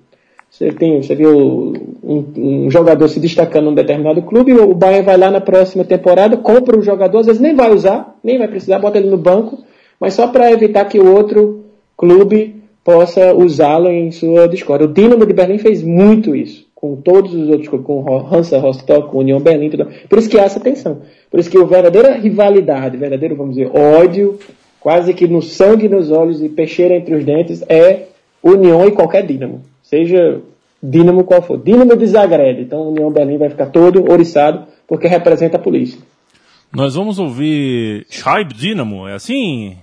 Você 0.49 0.71
tem, 0.71 1.01
você 1.01 1.15
viu 1.15 1.73
um, 2.03 2.25
um, 2.37 2.69
jogador 2.69 3.07
se 3.07 3.19
destacando 3.19 3.65
num 3.65 3.73
determinado 3.73 4.21
clube, 4.21 4.53
o 4.53 4.75
Bayern 4.75 5.03
vai 5.03 5.17
lá 5.17 5.31
na 5.31 5.41
próxima 5.41 5.83
temporada, 5.83 6.37
compra 6.37 6.77
o 6.77 6.83
jogador, 6.83 7.19
às 7.19 7.25
vezes 7.25 7.41
nem 7.41 7.55
vai 7.55 7.71
usar, 7.71 8.15
nem 8.23 8.37
vai 8.37 8.47
precisar, 8.47 8.77
bota 8.77 8.99
ele 8.99 9.09
no 9.09 9.17
banco, 9.17 9.63
mas 9.99 10.13
só 10.13 10.27
para 10.27 10.51
evitar 10.51 10.85
que 10.85 10.99
o 10.99 11.11
outro 11.11 11.63
clube 11.97 12.62
possa 12.83 13.33
usá-lo 13.33 13.89
em 13.89 14.11
sua 14.11 14.47
discórdia. 14.47 14.87
O 14.87 14.93
Dinamo 14.93 15.25
de 15.25 15.33
Berlim 15.33 15.57
fez 15.57 15.81
muito 15.81 16.35
isso 16.35 16.65
com 16.83 16.97
todos 16.97 17.33
os 17.33 17.47
outros, 17.47 17.69
com 17.81 18.05
Hansa 18.29 18.59
Rostock, 18.59 19.09
com 19.09 19.19
União 19.19 19.39
Berlim, 19.39 19.69
tudo. 19.69 19.87
Por 20.09 20.19
isso 20.19 20.27
que 20.27 20.37
há 20.37 20.43
essa 20.43 20.59
tensão. 20.59 21.01
Por 21.31 21.39
isso 21.39 21.49
que 21.49 21.57
a 21.57 21.63
verdadeira 21.63 22.13
rivalidade, 22.17 22.97
verdadeiro, 22.97 23.37
vamos 23.37 23.55
dizer, 23.55 23.71
ódio, 23.73 24.37
quase 24.81 25.13
que 25.13 25.25
no 25.25 25.41
sangue, 25.41 25.87
nos 25.87 26.11
olhos 26.11 26.43
e 26.43 26.49
peixeira 26.49 26.93
entre 26.93 27.15
os 27.15 27.23
dentes, 27.23 27.63
é 27.69 28.07
União 28.43 28.85
e 28.85 28.91
qualquer 28.91 29.25
Dínamo. 29.25 29.61
Seja 29.81 30.41
Dínamo 30.83 31.23
qual 31.23 31.41
for. 31.41 31.57
Dínamo 31.57 31.95
de 31.95 32.05
Zagreb. 32.05 32.63
Então 32.63 32.89
União 32.89 33.09
Berlim 33.09 33.37
vai 33.37 33.49
ficar 33.49 33.67
todo 33.67 34.11
oriçado 34.11 34.65
porque 34.85 35.07
representa 35.07 35.55
a 35.55 35.61
polícia. 35.61 35.97
Nós 36.75 36.95
vamos 36.95 37.17
ouvir 37.17 38.05
Scheib 38.09 38.51
Dínamo, 38.53 39.07
é 39.07 39.13
assim? 39.13 39.77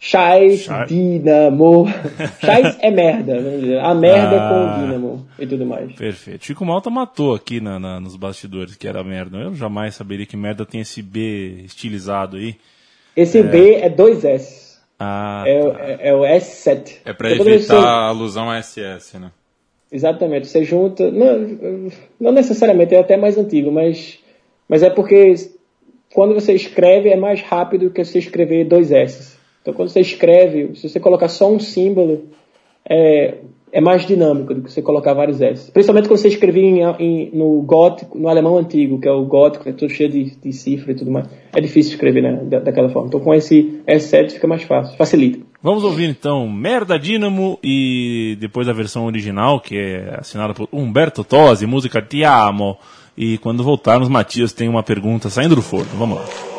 Chais, 0.00 0.68
Dinamo. 0.86 1.86
Chais 2.40 2.78
é 2.80 2.90
merda, 2.90 3.40
vamos 3.40 3.60
dizer. 3.60 3.80
A 3.80 3.94
merda 3.94 4.36
ah, 4.36 4.48
com 4.48 4.80
Dinamo 4.80 5.28
e 5.38 5.46
tudo 5.46 5.66
mais. 5.66 5.92
Perfeito. 5.92 6.44
Chico 6.44 6.64
Malta 6.64 6.88
matou 6.88 7.34
aqui 7.34 7.60
na, 7.60 7.78
na, 7.80 7.98
nos 7.98 8.16
bastidores 8.16 8.76
que 8.76 8.86
era 8.86 9.02
merda. 9.02 9.38
Eu 9.38 9.54
jamais 9.54 9.94
saberia 9.94 10.24
que 10.24 10.36
merda 10.36 10.64
tem 10.64 10.80
esse 10.80 11.02
B 11.02 11.62
estilizado 11.64 12.36
aí. 12.36 12.56
Esse 13.16 13.38
é... 13.38 13.42
B 13.42 13.74
é 13.74 13.90
dois 13.90 14.24
S. 14.24 14.78
Ah, 15.00 15.44
é, 15.46 15.60
tá. 15.60 15.80
é, 15.80 16.08
é, 16.08 16.14
o 16.14 16.20
S7. 16.20 16.98
É 17.04 17.12
pra 17.12 17.30
evitar 17.30 17.58
você... 17.58 17.72
a 17.72 18.08
alusão 18.08 18.50
a 18.50 18.62
SS, 18.62 19.18
né? 19.18 19.30
Exatamente. 19.90 20.46
Você 20.46 20.62
junta. 20.62 21.10
Não, 21.10 21.90
não 22.20 22.32
necessariamente, 22.32 22.94
é 22.94 23.00
até 23.00 23.16
mais 23.16 23.36
antigo, 23.36 23.72
mas, 23.72 24.18
mas 24.68 24.82
é 24.82 24.90
porque 24.90 25.34
quando 26.12 26.34
você 26.34 26.52
escreve 26.52 27.10
é 27.10 27.16
mais 27.16 27.42
rápido 27.42 27.90
que 27.90 28.04
você 28.04 28.18
escrever 28.18 28.64
dois 28.66 28.92
S. 28.92 29.37
Então, 29.68 29.76
quando 29.76 29.90
você 29.90 30.00
escreve, 30.00 30.74
se 30.76 30.88
você 30.88 30.98
colocar 30.98 31.28
só 31.28 31.52
um 31.52 31.60
símbolo, 31.60 32.30
é, 32.88 33.34
é 33.70 33.82
mais 33.82 34.06
dinâmico 34.06 34.54
do 34.54 34.62
que 34.62 34.72
você 34.72 34.80
colocar 34.80 35.12
vários 35.12 35.42
S. 35.42 35.70
Principalmente 35.70 36.08
quando 36.08 36.20
você 36.20 36.28
escrevia 36.28 36.62
em, 36.62 36.80
em, 36.98 37.30
no 37.34 37.60
gótico, 37.60 38.16
no 38.16 38.30
alemão 38.30 38.56
antigo, 38.56 38.98
que 38.98 39.06
é 39.06 39.12
o 39.12 39.26
gótico, 39.26 39.68
é 39.68 39.72
todo 39.72 39.90
cheio 39.90 40.08
de, 40.08 40.36
de 40.36 40.52
cifra 40.54 40.92
e 40.92 40.94
tudo 40.94 41.10
mais. 41.10 41.26
É 41.54 41.60
difícil 41.60 41.92
escrever 41.92 42.22
né, 42.22 42.40
da, 42.44 42.60
daquela 42.60 42.88
forma. 42.88 43.08
Então, 43.08 43.20
com 43.20 43.34
esse 43.34 43.82
S7 43.86 44.30
fica 44.30 44.46
mais 44.46 44.62
fácil, 44.62 44.96
facilita. 44.96 45.40
Vamos 45.62 45.84
ouvir 45.84 46.08
então 46.08 46.48
Merda 46.48 46.98
Dínamo 46.98 47.58
e 47.62 48.38
depois 48.40 48.70
a 48.70 48.72
versão 48.72 49.04
original, 49.04 49.60
que 49.60 49.76
é 49.76 50.16
assinada 50.18 50.54
por 50.54 50.66
Humberto 50.72 51.22
Tosi, 51.22 51.66
música 51.66 52.00
Ti 52.00 52.22
Amo. 52.22 52.78
E 53.14 53.36
quando 53.36 53.62
voltarmos, 53.62 54.08
Matias 54.08 54.54
tem 54.54 54.66
uma 54.66 54.82
pergunta 54.82 55.28
saindo 55.28 55.54
do 55.54 55.60
forno. 55.60 55.90
Vamos 55.98 56.16
lá. 56.16 56.57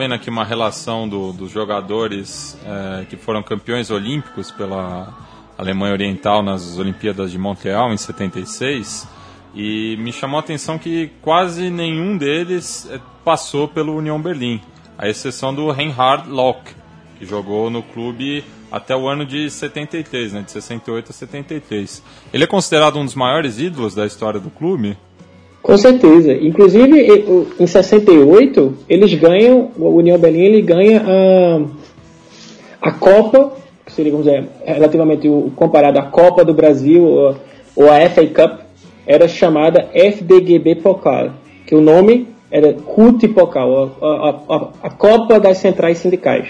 Vendo 0.00 0.14
aqui 0.14 0.30
uma 0.30 0.46
relação 0.46 1.06
do, 1.06 1.30
dos 1.30 1.50
jogadores 1.50 2.58
é, 2.64 3.04
que 3.04 3.18
foram 3.18 3.42
campeões 3.42 3.90
olímpicos 3.90 4.50
pela 4.50 5.12
Alemanha 5.58 5.92
Oriental 5.92 6.42
nas 6.42 6.78
Olimpíadas 6.78 7.30
de 7.30 7.36
Montreal 7.36 7.92
em 7.92 7.98
76 7.98 9.06
e 9.54 9.98
me 9.98 10.10
chamou 10.10 10.38
a 10.38 10.40
atenção 10.40 10.78
que 10.78 11.10
quase 11.20 11.68
nenhum 11.68 12.16
deles 12.16 12.88
é, 12.90 12.98
passou 13.22 13.68
pelo 13.68 13.94
União 13.94 14.18
Berlim, 14.18 14.62
à 14.96 15.06
exceção 15.06 15.54
do 15.54 15.70
Reinhard 15.70 16.30
Locke, 16.30 16.72
que 17.18 17.26
jogou 17.26 17.68
no 17.68 17.82
clube 17.82 18.42
até 18.72 18.96
o 18.96 19.06
ano 19.06 19.26
de 19.26 19.50
73, 19.50 20.32
né, 20.32 20.40
de 20.40 20.50
68 20.50 21.10
a 21.10 21.12
73. 21.12 22.02
Ele 22.32 22.44
é 22.44 22.46
considerado 22.46 22.98
um 22.98 23.04
dos 23.04 23.14
maiores 23.14 23.58
ídolos 23.58 23.94
da 23.94 24.06
história 24.06 24.40
do 24.40 24.48
clube? 24.48 24.96
Com 25.62 25.76
certeza. 25.76 26.32
Inclusive, 26.32 27.24
em 27.58 27.66
68, 27.66 28.74
eles 28.88 29.12
ganham, 29.14 29.70
o 29.78 29.88
União 29.96 30.18
Berlim 30.18 30.44
ele 30.44 30.62
ganha 30.62 31.02
a, 31.06 32.88
a 32.88 32.92
Copa, 32.92 33.52
que 33.84 33.92
seria, 33.92 34.10
vamos 34.10 34.26
dizer, 34.26 34.48
relativamente 34.64 35.28
comparado 35.54 35.98
à 35.98 36.02
Copa 36.02 36.44
do 36.44 36.54
Brasil 36.54 37.04
ou, 37.76 37.90
a 37.90 38.08
FA 38.08 38.26
Cup, 38.26 38.60
era 39.06 39.28
chamada 39.28 39.88
FDGB 39.92 40.76
Pokal, 40.76 41.30
que 41.66 41.74
o 41.74 41.80
nome 41.80 42.28
era 42.50 42.72
CUT 42.72 43.28
Pocal, 43.28 43.96
a, 44.00 44.06
a, 44.06 44.30
a, 44.30 44.68
a 44.84 44.90
Copa 44.90 45.38
das 45.38 45.58
Centrais 45.58 45.98
Sindicais, 45.98 46.48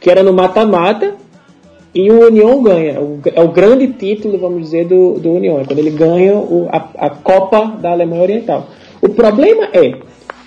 que 0.00 0.10
era 0.10 0.22
no 0.22 0.32
mata-mata 0.32 1.14
e 1.94 2.10
o 2.10 2.26
União 2.26 2.62
ganha. 2.62 2.98
É 3.34 3.40
o 3.40 3.48
grande 3.48 3.86
título, 3.88 4.38
vamos 4.38 4.62
dizer, 4.62 4.86
do, 4.86 5.14
do 5.14 5.32
União, 5.32 5.60
é 5.60 5.64
quando 5.64 5.78
ele 5.78 5.90
ganha 5.90 6.34
o, 6.34 6.68
a, 6.70 6.88
a 7.06 7.10
Copa 7.10 7.76
da 7.80 7.92
Alemanha 7.92 8.22
Oriental. 8.22 8.66
O 9.00 9.08
problema 9.10 9.68
é, 9.72 9.94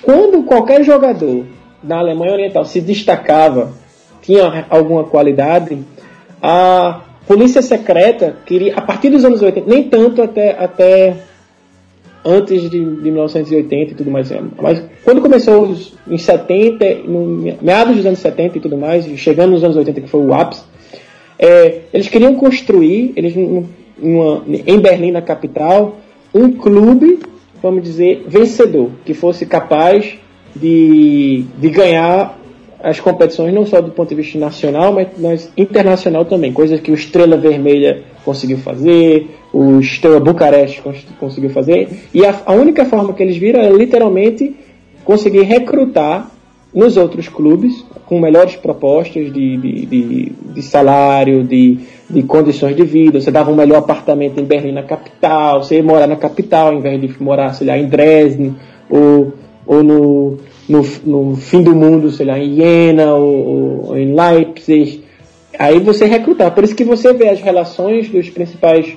quando 0.01 0.43
qualquer 0.43 0.83
jogador 0.83 1.45
da 1.81 1.99
Alemanha 1.99 2.33
Oriental 2.33 2.65
se 2.65 2.81
destacava, 2.81 3.71
tinha 4.21 4.65
alguma 4.69 5.05
qualidade, 5.05 5.79
a 6.41 7.01
polícia 7.25 7.61
secreta 7.61 8.35
queria, 8.45 8.75
a 8.75 8.81
partir 8.81 9.09
dos 9.09 9.23
anos 9.23 9.41
80, 9.41 9.69
nem 9.69 9.83
tanto 9.83 10.21
até, 10.21 10.51
até 10.51 11.15
antes 12.25 12.69
de, 12.69 12.69
de 12.69 13.11
1980 13.11 13.91
e 13.91 13.95
tudo 13.95 14.11
mais, 14.11 14.29
mas 14.61 14.83
quando 15.05 15.21
começou 15.21 15.73
em 16.09 16.17
70, 16.17 17.03
no, 17.05 17.55
meados 17.61 17.95
dos 17.95 18.05
anos 18.05 18.19
70 18.19 18.57
e 18.57 18.61
tudo 18.61 18.77
mais, 18.77 19.05
chegando 19.17 19.51
nos 19.51 19.63
anos 19.63 19.77
80 19.77 20.01
que 20.01 20.09
foi 20.09 20.25
o 20.25 20.33
ápice, 20.33 20.63
é, 21.39 21.81
eles 21.93 22.07
queriam 22.07 22.35
construir, 22.35 23.13
eles 23.15 23.35
uma, 23.99 24.43
em 24.47 24.79
Berlim, 24.79 25.11
na 25.11 25.21
capital, 25.21 25.97
um 26.33 26.51
clube, 26.51 27.19
vamos 27.61 27.83
dizer, 27.83 28.23
vencedor, 28.27 28.89
que 29.05 29.13
fosse 29.13 29.45
capaz 29.45 30.15
de, 30.55 31.45
de 31.57 31.69
ganhar 31.69 32.37
as 32.81 32.99
competições 32.99 33.53
não 33.53 33.65
só 33.65 33.81
do 33.81 33.91
ponto 33.91 34.09
de 34.09 34.15
vista 34.15 34.37
nacional, 34.37 34.95
mas, 35.17 35.51
internacional 35.57 36.25
também, 36.25 36.53
coisas 36.53 36.79
que 36.79 36.91
o 36.91 36.93
Estrela 36.93 37.37
Vermelha 37.37 38.03
conseguiu 38.23 38.57
fazer, 38.57 39.27
o 39.51 39.79
Estrela 39.79 40.19
Bucareste 40.19 40.81
conseguiu 41.19 41.49
fazer, 41.49 41.89
e 42.13 42.25
a, 42.25 42.39
a 42.45 42.53
única 42.53 42.85
forma 42.85 43.13
que 43.13 43.23
eles 43.23 43.37
viram 43.37 43.61
é 43.61 43.69
literalmente 43.69 44.55
conseguir 45.03 45.43
recrutar 45.43 46.29
nos 46.73 46.97
outros 46.97 47.27
clubes 47.27 47.83
com 48.07 48.19
melhores 48.19 48.55
propostas 48.55 49.31
de, 49.31 49.57
de, 49.57 49.85
de, 49.85 50.31
de 50.53 50.61
salário, 50.61 51.43
de, 51.43 51.79
de 52.09 52.23
condições 52.23 52.75
de 52.75 52.83
vida. 52.83 53.19
Você 53.19 53.29
dava 53.29 53.51
um 53.51 53.55
melhor 53.55 53.79
apartamento 53.79 54.39
em 54.39 54.45
Berlim, 54.45 54.71
na 54.71 54.83
capital, 54.83 55.63
você 55.63 55.75
ia 55.75 55.83
morar 55.83 56.07
na 56.07 56.15
capital, 56.15 56.67
ao 56.67 56.73
invés 56.73 56.99
de 56.99 57.21
morar, 57.21 57.53
sei 57.53 57.67
lá, 57.67 57.77
em 57.77 57.85
Dresden, 57.85 58.55
ou, 58.89 59.33
ou 59.65 59.83
no, 59.83 60.37
no, 60.69 60.81
no 61.05 61.35
fim 61.35 61.61
do 61.61 61.75
mundo, 61.75 62.09
sei 62.09 62.25
lá, 62.25 62.39
em 62.39 62.55
Jena, 62.55 63.13
ou, 63.13 63.89
ou 63.89 63.97
em 63.97 64.15
Leipzig. 64.15 65.03
Aí 65.59 65.79
você 65.79 66.05
recrutar. 66.05 66.51
Por 66.51 66.63
isso 66.63 66.75
que 66.75 66.85
você 66.85 67.13
vê 67.13 67.27
as 67.29 67.41
relações 67.41 68.09
dos 68.09 68.29
principais 68.29 68.95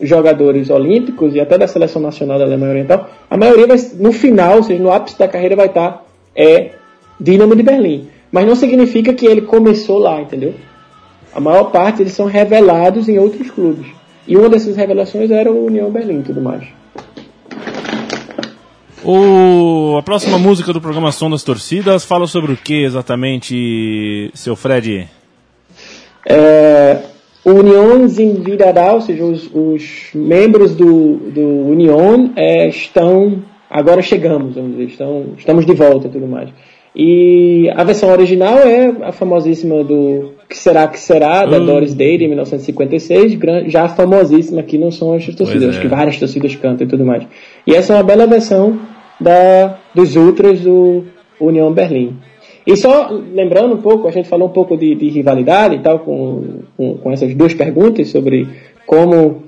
jogadores 0.00 0.70
olímpicos 0.70 1.34
e 1.34 1.40
até 1.40 1.58
da 1.58 1.66
seleção 1.66 2.00
nacional 2.00 2.38
da 2.38 2.44
Alemanha 2.44 2.72
Oriental, 2.72 3.08
a 3.30 3.36
maioria 3.36 3.66
vai, 3.66 3.76
no 3.98 4.12
final, 4.12 4.56
ou 4.56 4.62
seja, 4.62 4.82
no 4.82 4.90
ápice 4.90 5.18
da 5.18 5.28
carreira 5.28 5.56
vai 5.56 5.66
estar 5.66 6.04
é 6.34 6.72
Dinamo 7.20 7.54
de 7.54 7.62
Berlim. 7.62 8.08
Mas 8.32 8.46
não 8.46 8.56
significa 8.56 9.12
que 9.12 9.26
ele 9.26 9.42
começou 9.42 9.98
lá, 9.98 10.20
entendeu? 10.20 10.54
A 11.34 11.40
maior 11.40 11.64
parte 11.64 12.02
eles 12.02 12.14
são 12.14 12.26
revelados 12.26 13.08
em 13.08 13.18
outros 13.18 13.50
clubes. 13.50 13.86
E 14.26 14.36
uma 14.36 14.48
dessas 14.48 14.76
revelações 14.76 15.30
era 15.30 15.52
o 15.52 15.66
União 15.66 15.90
Berlim 15.90 16.20
e 16.20 16.22
tudo 16.22 16.40
mais. 16.40 16.64
O, 19.04 19.96
a 19.98 20.02
próxima 20.02 20.38
música 20.38 20.72
do 20.72 20.80
programa 20.80 21.10
Som 21.10 21.28
das 21.28 21.42
Torcidas 21.42 22.04
fala 22.04 22.26
sobre 22.26 22.52
o 22.52 22.56
que 22.56 22.84
exatamente, 22.84 24.30
seu 24.32 24.54
Fred? 24.54 25.08
É, 26.24 27.00
o 27.44 27.50
União 27.50 28.06
Zinvidadá, 28.06 28.92
ou 28.92 29.00
seja, 29.00 29.24
os, 29.24 29.50
os, 29.52 30.10
membros 30.14 30.76
do, 30.76 31.16
do 31.16 31.46
União 31.68 32.32
é, 32.36 32.68
estão, 32.68 33.42
agora 33.68 34.00
chegamos, 34.00 34.54
vamos 34.54 34.72
dizer, 34.72 34.84
estão, 34.84 35.26
estamos 35.36 35.66
de 35.66 35.74
volta 35.74 36.06
e 36.06 36.10
tudo 36.10 36.28
mais. 36.28 36.50
E 36.94 37.70
a 37.74 37.82
versão 37.84 38.10
original 38.10 38.58
é 38.58 38.94
a 39.02 39.12
famosíssima 39.12 39.82
do 39.82 40.32
Que 40.48 40.56
Será 40.56 40.86
Que 40.86 41.00
Será, 41.00 41.46
da 41.46 41.58
hum. 41.58 41.64
Doris 41.64 41.94
Day, 41.94 42.18
de 42.18 42.28
1956, 42.28 43.38
já 43.66 43.88
famosíssima 43.88 44.60
aqui 44.60 44.76
não 44.76 44.90
são 44.90 45.14
as 45.14 45.24
torcidas, 45.34 45.76
é. 45.76 45.80
que 45.80 45.88
várias 45.88 46.18
torcidas 46.18 46.54
cantam 46.56 46.86
e 46.86 46.90
tudo 46.90 47.04
mais. 47.04 47.24
E 47.66 47.74
essa 47.74 47.94
é 47.94 47.96
uma 47.96 48.02
bela 48.02 48.26
versão 48.26 48.78
da, 49.18 49.78
dos 49.94 50.16
Ultras 50.16 50.60
do 50.60 51.04
União 51.40 51.72
Berlim. 51.72 52.18
E 52.66 52.76
só 52.76 53.08
lembrando 53.10 53.74
um 53.74 53.80
pouco, 53.80 54.06
a 54.06 54.10
gente 54.10 54.28
falou 54.28 54.48
um 54.48 54.52
pouco 54.52 54.76
de, 54.76 54.94
de 54.94 55.08
rivalidade 55.08 55.76
e 55.76 55.78
tal, 55.80 55.98
com, 56.00 56.60
com, 56.76 56.98
com 56.98 57.10
essas 57.10 57.34
duas 57.34 57.54
perguntas 57.54 58.08
sobre 58.08 58.48
como 58.86 59.44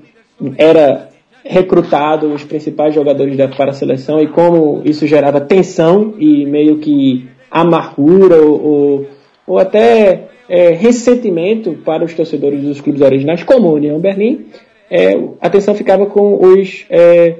era 0.57 1.09
recrutado 1.43 2.33
os 2.33 2.43
principais 2.43 2.93
jogadores 2.93 3.37
da, 3.37 3.47
para 3.47 3.69
a 3.69 3.73
seleção 3.73 4.19
e 4.19 4.27
como 4.27 4.81
isso 4.83 5.05
gerava 5.05 5.39
tensão 5.39 6.15
e 6.17 6.43
meio 6.45 6.79
que 6.79 7.27
amargura 7.49 8.41
ou, 8.41 8.63
ou, 8.63 9.07
ou 9.47 9.59
até 9.59 10.27
é, 10.49 10.69
ressentimento 10.69 11.73
para 11.85 12.03
os 12.03 12.13
torcedores 12.13 12.61
dos 12.61 12.81
clubes 12.81 13.01
originais, 13.01 13.43
como 13.43 13.67
a 13.67 13.73
União 13.73 13.99
Berlim, 13.99 14.45
é, 14.89 15.17
a 15.41 15.49
tensão 15.49 15.73
ficava 15.73 16.05
com 16.05 16.35
os 16.43 16.85
é, 16.89 17.35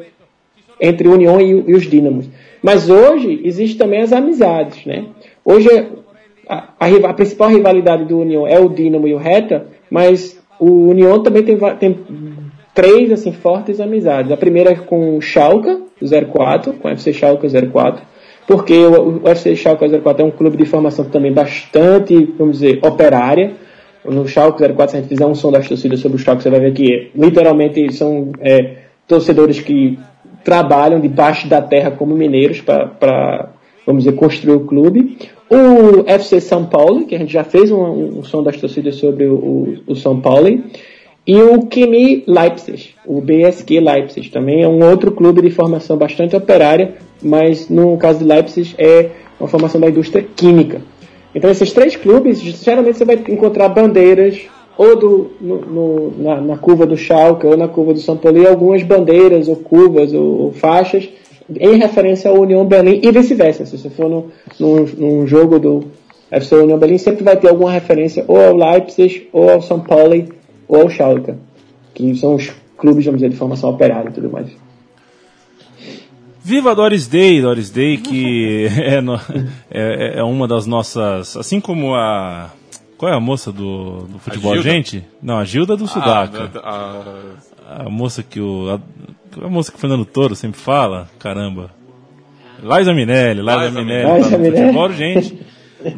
entre 0.81 1.07
União 1.07 1.39
e, 1.39 1.63
e, 1.67 1.73
os 1.73 1.83
Dínamos. 1.83 2.27
Mas 2.61 2.89
hoje 2.89 3.41
existe 3.43 3.77
também 3.77 4.01
as 4.01 4.11
amizades, 4.11 4.85
né? 4.85 5.05
Hoje 5.43 5.69
a, 6.49 6.69
a, 6.79 6.87
a, 6.87 7.13
principal 7.13 7.49
rivalidade 7.49 8.05
do 8.05 8.19
União 8.19 8.47
é 8.47 8.59
o 8.59 8.69
Dínamo 8.69 9.07
e 9.07 9.13
o 9.13 9.17
Reta, 9.17 9.67
mas 9.89 10.39
o 10.59 10.89
União 10.89 11.21
também 11.21 11.43
tem, 11.43 11.57
tem 11.79 11.99
três 12.73 13.11
assim 13.11 13.31
fortes 13.31 13.79
amizades. 13.79 14.31
A 14.31 14.37
primeira 14.37 14.71
é 14.71 14.75
com 14.75 15.17
o 15.17 15.21
Schalke 15.21 15.83
04, 16.33 16.73
com 16.73 16.87
o 16.87 16.91
FC 16.91 17.13
Schalke 17.13 17.47
04 17.47 18.14
porque 18.47 18.73
o, 18.73 19.23
o 19.23 19.27
FC 19.27 19.55
Schalke 19.55 19.87
04 19.87 20.23
é 20.23 20.25
um 20.25 20.31
clube 20.31 20.57
de 20.57 20.65
formação 20.65 21.05
também 21.05 21.31
bastante, 21.31 22.33
vamos 22.37 22.59
dizer, 22.59 22.79
operária. 22.83 23.53
No 24.03 24.27
Schalke 24.27 24.61
04, 24.61 24.89
se 24.89 24.97
a 24.97 24.99
gente 24.99 25.09
fizer 25.09 25.25
um 25.25 25.33
som 25.33 25.51
das 25.51 25.67
torcidas 25.67 25.99
sobre 25.99 26.17
o 26.17 26.19
Schalke, 26.19 26.43
você 26.43 26.49
vai 26.49 26.59
ver 26.59 26.73
que 26.73 27.09
literalmente 27.15 27.91
são 27.93 28.31
é, 28.39 28.75
torcedores 29.07 29.59
que 29.59 29.97
trabalham 30.43 30.99
debaixo 30.99 31.47
da 31.47 31.59
terra 31.61 31.89
como 31.89 32.15
mineiros 32.15 32.61
para, 32.61 33.49
vamos 33.85 34.03
dizer, 34.03 34.15
construir 34.15 34.55
o 34.55 34.65
clube. 34.65 35.17
O 35.49 36.07
FC 36.07 36.39
São 36.39 36.65
Paulo, 36.65 37.05
que 37.05 37.15
a 37.15 37.17
gente 37.17 37.33
já 37.33 37.43
fez 37.43 37.71
um, 37.71 38.19
um 38.19 38.23
som 38.23 38.43
das 38.43 38.57
torcidas 38.57 38.95
sobre 38.95 39.25
o, 39.25 39.33
o, 39.33 39.77
o 39.87 39.95
São 39.95 40.21
Paulo. 40.21 40.47
E 41.27 41.41
o 41.41 41.67
Chemie 41.73 42.23
Leipzig, 42.27 42.89
o 43.03 43.19
BSG 43.19 43.79
Leipzig, 43.79 44.29
também 44.29 44.61
é 44.61 44.67
um 44.67 44.87
outro 44.87 45.11
clube 45.11 45.41
de 45.41 45.49
formação 45.49 45.97
bastante 45.97 46.35
operária, 46.35 46.93
mas 47.21 47.67
no 47.67 47.97
caso 47.97 48.19
de 48.19 48.25
Leipzig 48.25 48.75
é 48.77 49.09
uma 49.39 49.49
formação 49.49 49.81
da 49.81 49.89
indústria 49.89 50.23
química. 50.35 50.81
Então 51.33 51.49
esses 51.49 51.73
três 51.73 51.95
clubes, 51.95 52.39
geralmente 52.39 52.99
você 52.99 53.05
vai 53.05 53.15
encontrar 53.27 53.69
bandeiras 53.69 54.39
ou 54.77 54.95
do, 54.95 55.31
no, 55.41 55.61
no, 55.61 56.13
na, 56.17 56.41
na, 56.41 56.57
curva 56.57 56.85
do 56.85 56.95
Schalke 56.95 57.47
ou 57.47 57.57
na 57.57 57.67
curva 57.67 57.93
do 57.93 57.99
São 57.99 58.17
Paulo, 58.17 58.47
algumas 58.47 58.83
bandeiras 58.83 59.47
ou 59.47 59.55
curvas 59.55 60.13
ou, 60.13 60.41
ou, 60.41 60.51
faixas 60.51 61.09
em 61.49 61.77
referência 61.77 62.29
à 62.29 62.33
União 62.33 62.65
Berlim 62.65 62.99
e 63.01 63.11
vice-versa. 63.11 63.65
Se 63.65 63.77
você 63.77 63.89
for 63.89 64.09
no, 64.09 64.27
num, 64.59 64.85
num 64.97 65.27
jogo 65.27 65.59
do 65.59 65.85
FC 66.29 66.55
União 66.55 66.77
Berlim, 66.77 66.97
sempre 66.97 67.23
vai 67.23 67.37
ter 67.37 67.49
alguma 67.49 67.71
referência 67.71 68.25
ou 68.27 68.39
ao 68.39 68.55
Leipzig 68.55 69.27
ou 69.31 69.49
ao 69.49 69.61
São 69.61 69.79
Paulo 69.79 70.13
ou 70.67 70.81
ao 70.81 70.89
Schalke, 70.89 71.33
que 71.93 72.15
são 72.15 72.35
os 72.35 72.51
clubes, 72.77 73.05
vamos 73.05 73.19
dizer, 73.19 73.29
de 73.29 73.37
formação 73.37 73.69
operária 73.69 74.09
e 74.09 74.13
tudo 74.13 74.29
mais. 74.29 74.49
Viva 76.45 76.75
Doris 76.75 77.07
Day, 77.07 77.41
Doris 77.41 77.71
Day, 77.71 77.97
que 77.97 78.67
é, 78.77 79.01
no, 79.01 79.15
é, 79.71 80.19
é, 80.19 80.23
uma 80.23 80.47
das 80.47 80.67
nossas. 80.67 81.35
Assim 81.35 81.59
como 81.59 81.95
a. 81.95 82.51
Qual 82.97 83.11
é 83.11 83.15
a 83.15 83.19
moça 83.19 83.51
do, 83.51 84.03
do 84.03 84.19
futebol, 84.19 84.53
a 84.53 84.61
gente? 84.61 85.03
Não, 85.21 85.39
a 85.39 85.43
Gilda 85.43 85.75
do 85.75 85.85
ah, 85.85 85.87
Sudaca. 85.87 86.51
Ah, 86.63 87.01
a... 87.67 87.83
a... 87.87 87.89
moça 87.89 88.21
que 88.21 88.39
o. 88.39 88.69
A, 88.69 89.43
a 89.43 89.49
moça 89.49 89.71
que 89.71 89.77
o 89.77 89.81
Fernando 89.81 90.05
Toro 90.05 90.35
sempre 90.35 90.59
fala, 90.59 91.09
caramba. 91.17 91.71
Liza 92.61 92.93
Minelli, 92.93 93.41
Liza, 93.41 93.71
Minelli, 93.71 94.05
Minelli 94.05 94.29
tá 94.29 94.37
no 94.37 94.45
futebol, 94.45 94.91
gente. 94.91 95.39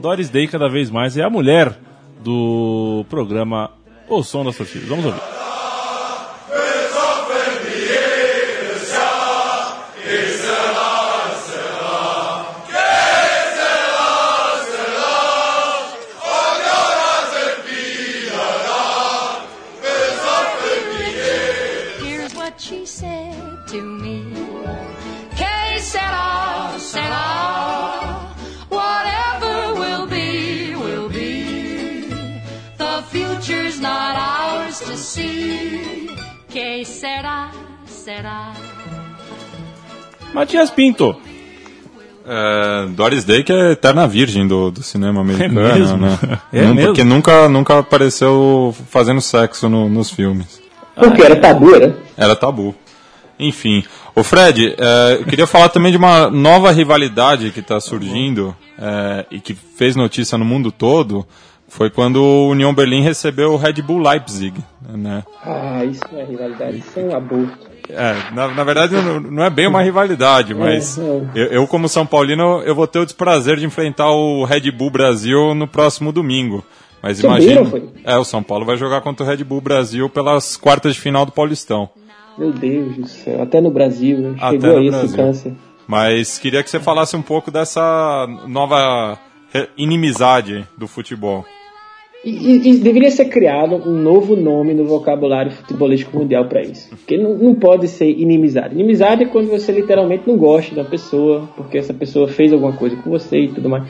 Doris 0.01 0.30
Day 0.30 0.47
cada 0.47 0.69
vez 0.69 0.89
mais 0.89 1.17
é 1.17 1.23
a 1.23 1.30
mulher 1.30 1.77
do 2.23 3.06
programa 3.10 3.71
O 4.08 4.24
Som 4.24 4.46
das 4.46 4.58
Torcidas. 4.58 4.88
Vamos 4.88 5.06
ouvir. 5.06 5.37
Matias 40.34 40.69
Pinto, 40.69 41.15
É, 42.30 42.88
Doris 42.89 43.23
Day 43.23 43.41
que 43.41 43.53
é 43.53 43.71
eterna 43.71 44.06
virgem 44.06 44.45
do, 44.45 44.69
do 44.69 44.84
cinema 44.84 45.21
americano, 45.21 45.62
É 45.62 45.73
mesmo? 45.75 45.97
né? 45.97 46.19
É 46.51 46.62
Não- 46.63 46.73
mesmo? 46.75 46.88
Porque 46.89 47.03
nunca, 47.06 47.47
nunca 47.47 47.80
apareceu 47.80 48.75
fazendo 48.89 49.21
sexo 49.21 49.69
no- 49.69 49.88
nos 49.88 50.12
filmes. 50.12 50.62
Porque 50.93 51.21
era 51.21 51.38
tabu, 51.38 51.73
era? 51.73 51.95
Era 52.17 52.36
tabu. 52.36 52.75
Enfim. 53.39 53.82
Ô 54.13 54.23
Fred, 54.23 54.75
é, 54.77 55.17
eu 55.21 55.25
queria 55.25 55.47
falar 55.47 55.69
também 55.69 55.91
de 55.91 55.97
uma 55.97 56.30
nova 56.30 56.69
rivalidade 56.71 57.51
que 57.51 57.62
está 57.62 57.80
surgindo 57.80 58.53
é, 58.77 59.25
e 59.32 59.39
que 59.39 59.53
fez 59.53 59.95
notícia 59.95 60.38
no 60.38 60.43
mundo 60.43 60.69
todo. 60.71 61.25
Foi 61.69 61.89
quando 61.89 62.17
o 62.23 62.49
União 62.49 62.73
Berlim 62.73 63.01
recebeu 63.01 63.53
o 63.53 63.58
Red 63.58 63.82
Bull 63.82 63.99
Leipzig. 63.99 64.53
Né? 64.89 65.23
Ah, 65.45 65.86
isso 65.86 66.01
não 66.12 66.19
é 66.19 66.23
rivalidade, 66.25 66.77
isso 66.80 66.99
é 66.99 67.03
um 67.03 67.15
aborto. 67.15 67.66
É, 67.89 68.34
na, 68.34 68.47
na 68.50 68.63
verdade 68.63 68.95
não, 68.95 69.19
não 69.19 69.43
é 69.43 69.50
bem 69.50 69.67
uma 69.67 69.82
rivalidade, 69.82 70.54
mas 70.54 70.97
É, 70.97 71.02
não. 71.02 71.30
eu, 71.34 71.45
eu, 71.47 71.67
como 71.67 71.88
São 71.88 72.06
Paulino, 72.06 72.62
eu 72.65 72.76
vou 72.76 72.86
ter 72.88 73.00
o 73.00 73.06
desprazer 73.06 73.58
de 73.58 73.65
enfrentar 73.65 74.12
o 74.12 74.43
Red 74.43 74.69
Bull 74.71 74.89
Brasil 74.89 75.56
no 75.56 75.67
próximo 75.67 76.12
domingo. 76.12 76.63
Mas 77.02 77.21
imagina. 77.23 77.62
É, 78.04 78.17
o 78.17 78.23
São 78.23 78.41
Paulo 78.43 78.65
vai 78.65 78.76
jogar 78.76 79.02
contra 79.02 79.26
o 79.26 79.30
Red 79.30 79.43
Bull 79.43 79.62
Brasil 79.62 80.10
pelas 80.10 80.58
quartas 80.58 80.95
de 80.95 81.00
final 81.02 81.26
do 81.26 81.32
Paulistão. 81.32 81.89
Meu 82.38 82.52
Deus 82.52 82.95
do 82.95 83.08
céu, 83.08 83.41
até 83.41 83.62
no 83.62 83.71
Brasil, 83.71 84.17
né? 84.19 84.36
Até 84.39 84.60
chegou 84.60 84.73
no 84.73 84.82
esse 84.82 84.91
Brasil. 84.91 85.17
câncer. 85.17 85.54
Mas 85.88 86.38
queria 86.38 86.62
que 86.63 86.69
você 86.69 86.80
falasse 86.80 87.15
um 87.15 87.21
pouco 87.21 87.50
dessa 87.50 88.28
nova 88.47 89.17
inimizade 89.78 90.67
do 90.78 90.88
futebol. 90.88 91.45
E, 92.30 92.72
e- 92.72 92.78
deveria 92.80 93.10
ser 93.10 93.30
criado 93.30 93.76
um 93.90 93.94
novo 93.94 94.36
nome 94.36 94.74
no 94.74 94.84
vocabulário 94.84 95.50
futebolístico 95.50 96.18
mundial 96.18 96.44
para 96.50 96.62
isso. 96.62 96.90
Porque 96.90 97.18
não, 97.18 97.34
não 97.36 97.56
pode 97.56 97.88
ser 97.88 98.10
inimizade. 98.10 98.76
Inimizade 98.76 99.24
é 99.24 99.28
quando 99.28 99.48
você 99.48 99.72
literalmente 99.72 100.24
não 100.28 100.36
gosta 100.36 100.76
da 100.76 100.84
pessoa, 100.84 101.48
porque 101.56 101.78
essa 101.78 101.94
pessoa 101.94 102.28
fez 102.28 102.52
alguma 102.52 102.74
coisa 102.74 102.98
com 102.98 103.10
você 103.10 103.44
e 103.44 103.48
tudo 103.48 103.70
mais. 103.70 103.86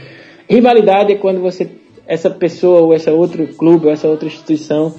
Rivalidade 0.47 1.13
é 1.13 1.15
quando 1.15 1.41
você, 1.41 1.67
essa 2.06 2.30
pessoa 2.30 2.82
ou 2.82 2.93
esse 2.93 3.10
outro 3.10 3.47
clube 3.56 3.88
ou 3.88 3.91
essa 3.91 4.08
outra 4.08 4.28
instituição 4.28 4.93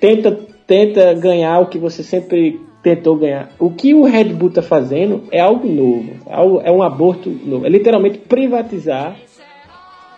tenta, 0.00 0.36
tenta 0.66 1.14
ganhar 1.14 1.60
o 1.60 1.66
que 1.66 1.78
você 1.78 2.02
sempre 2.02 2.58
tentou 2.82 3.14
ganhar. 3.14 3.52
O 3.60 3.70
que 3.70 3.94
o 3.94 4.02
Red 4.02 4.30
Bull 4.30 4.48
está 4.48 4.62
fazendo 4.62 5.22
é 5.30 5.38
algo 5.38 5.68
novo, 5.68 6.10
é 6.26 6.68
é 6.68 6.72
um 6.72 6.82
aborto 6.82 7.30
novo. 7.30 7.64
É 7.64 7.68
literalmente 7.68 8.18
privatizar 8.18 9.16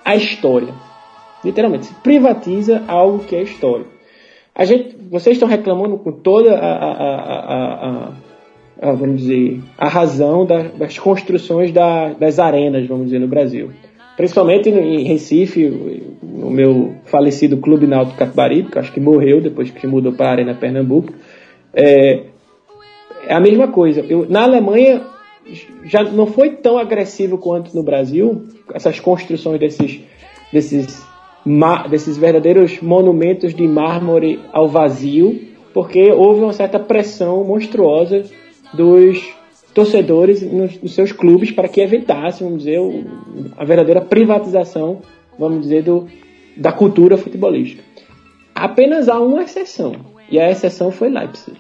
a 0.03 0.17
história. 0.17 0.73
Literalmente, 1.45 1.87
se 1.87 1.95
privatiza 1.95 2.83
algo 2.87 3.21
que 3.21 3.35
é 3.35 3.43
histórico. 3.43 3.91
A 4.55 4.65
gente, 4.65 4.97
vocês 5.11 5.37
estão 5.37 5.49
reclamando 5.49 5.97
com 5.97 6.13
toda 6.13 6.55
a, 6.55 6.67
a- 6.67 6.93
a- 6.93 8.13
a- 8.83 8.93
vamos 8.93 9.21
dizer, 9.23 9.61
a 9.79 9.89
razão 9.89 10.45
da- 10.45 10.63
das 10.65 10.99
construções 10.99 11.73
da- 11.73 12.11
das 12.13 12.39
arenas, 12.39 12.87
vamos 12.87 13.07
dizer, 13.07 13.19
no 13.19 13.29
Brasil. 13.29 13.71
Principalmente 14.17 14.71
no- 14.71 14.81
em 14.81 15.05
Recife, 15.05 15.65
o, 15.67 16.47
o 16.47 16.51
meu 16.51 16.95
falecido 17.07 17.57
Clube 17.57 17.87
Náutico 17.87 18.19
Capibaribe, 18.19 18.71
que 18.71 18.79
acho 18.79 18.93
que 18.93 19.01
morreu 19.01 19.41
depois 19.41 19.71
que 19.71 19.87
mudou 19.87 20.13
para 20.13 20.29
a 20.29 20.33
Arena 20.33 20.55
Pernambuco. 20.55 21.13
É, 21.73 22.25
é 23.27 23.35
a 23.35 23.41
mesma 23.41 23.69
coisa. 23.69 24.05
Eu, 24.07 24.27
na 24.29 24.43
Alemanha 24.43 25.01
já 25.85 26.05
não 26.05 26.27
foi 26.27 26.51
tão 26.51 26.77
agressivo 26.79 27.39
quanto 27.39 27.75
no 27.75 27.83
Brasil, 27.83 28.45
essas 28.75 29.01
construções 29.01 29.59
desses, 29.59 30.01
desses, 30.53 31.03
desses 31.91 32.17
verdadeiros 32.17 32.81
monumentos 32.81 33.55
de 33.55 33.67
mármore 33.67 34.41
ao 34.53 34.69
vazio, 34.69 35.41
porque 35.75 36.13
houve 36.13 36.41
uma 36.41 36.53
certa 36.53 36.79
pressão 36.79 37.43
monstruosa 37.45 38.25
dos 38.75 39.23
torcedores 39.75 40.43
nos, 40.43 40.81
nos 40.81 40.95
seus 40.95 41.13
clubes 41.13 41.51
para 41.51 41.69
que 41.69 41.81
evitassem, 41.81 42.47
vamos 42.47 42.65
dizer, 42.65 42.79
a 43.57 43.65
verdadeira 43.65 44.01
privatização, 44.01 45.01
vamos 45.39 45.63
dizer, 45.63 45.83
do, 45.83 46.07
da 46.57 46.71
cultura 46.73 47.17
futebolística. 47.17 47.83
Apenas 48.55 49.09
há 49.09 49.19
uma 49.19 49.43
exceção, 49.43 49.97
e 50.31 50.39
a 50.39 50.51
exceção 50.51 50.91
foi 50.91 51.09
Leipzig 51.09 51.57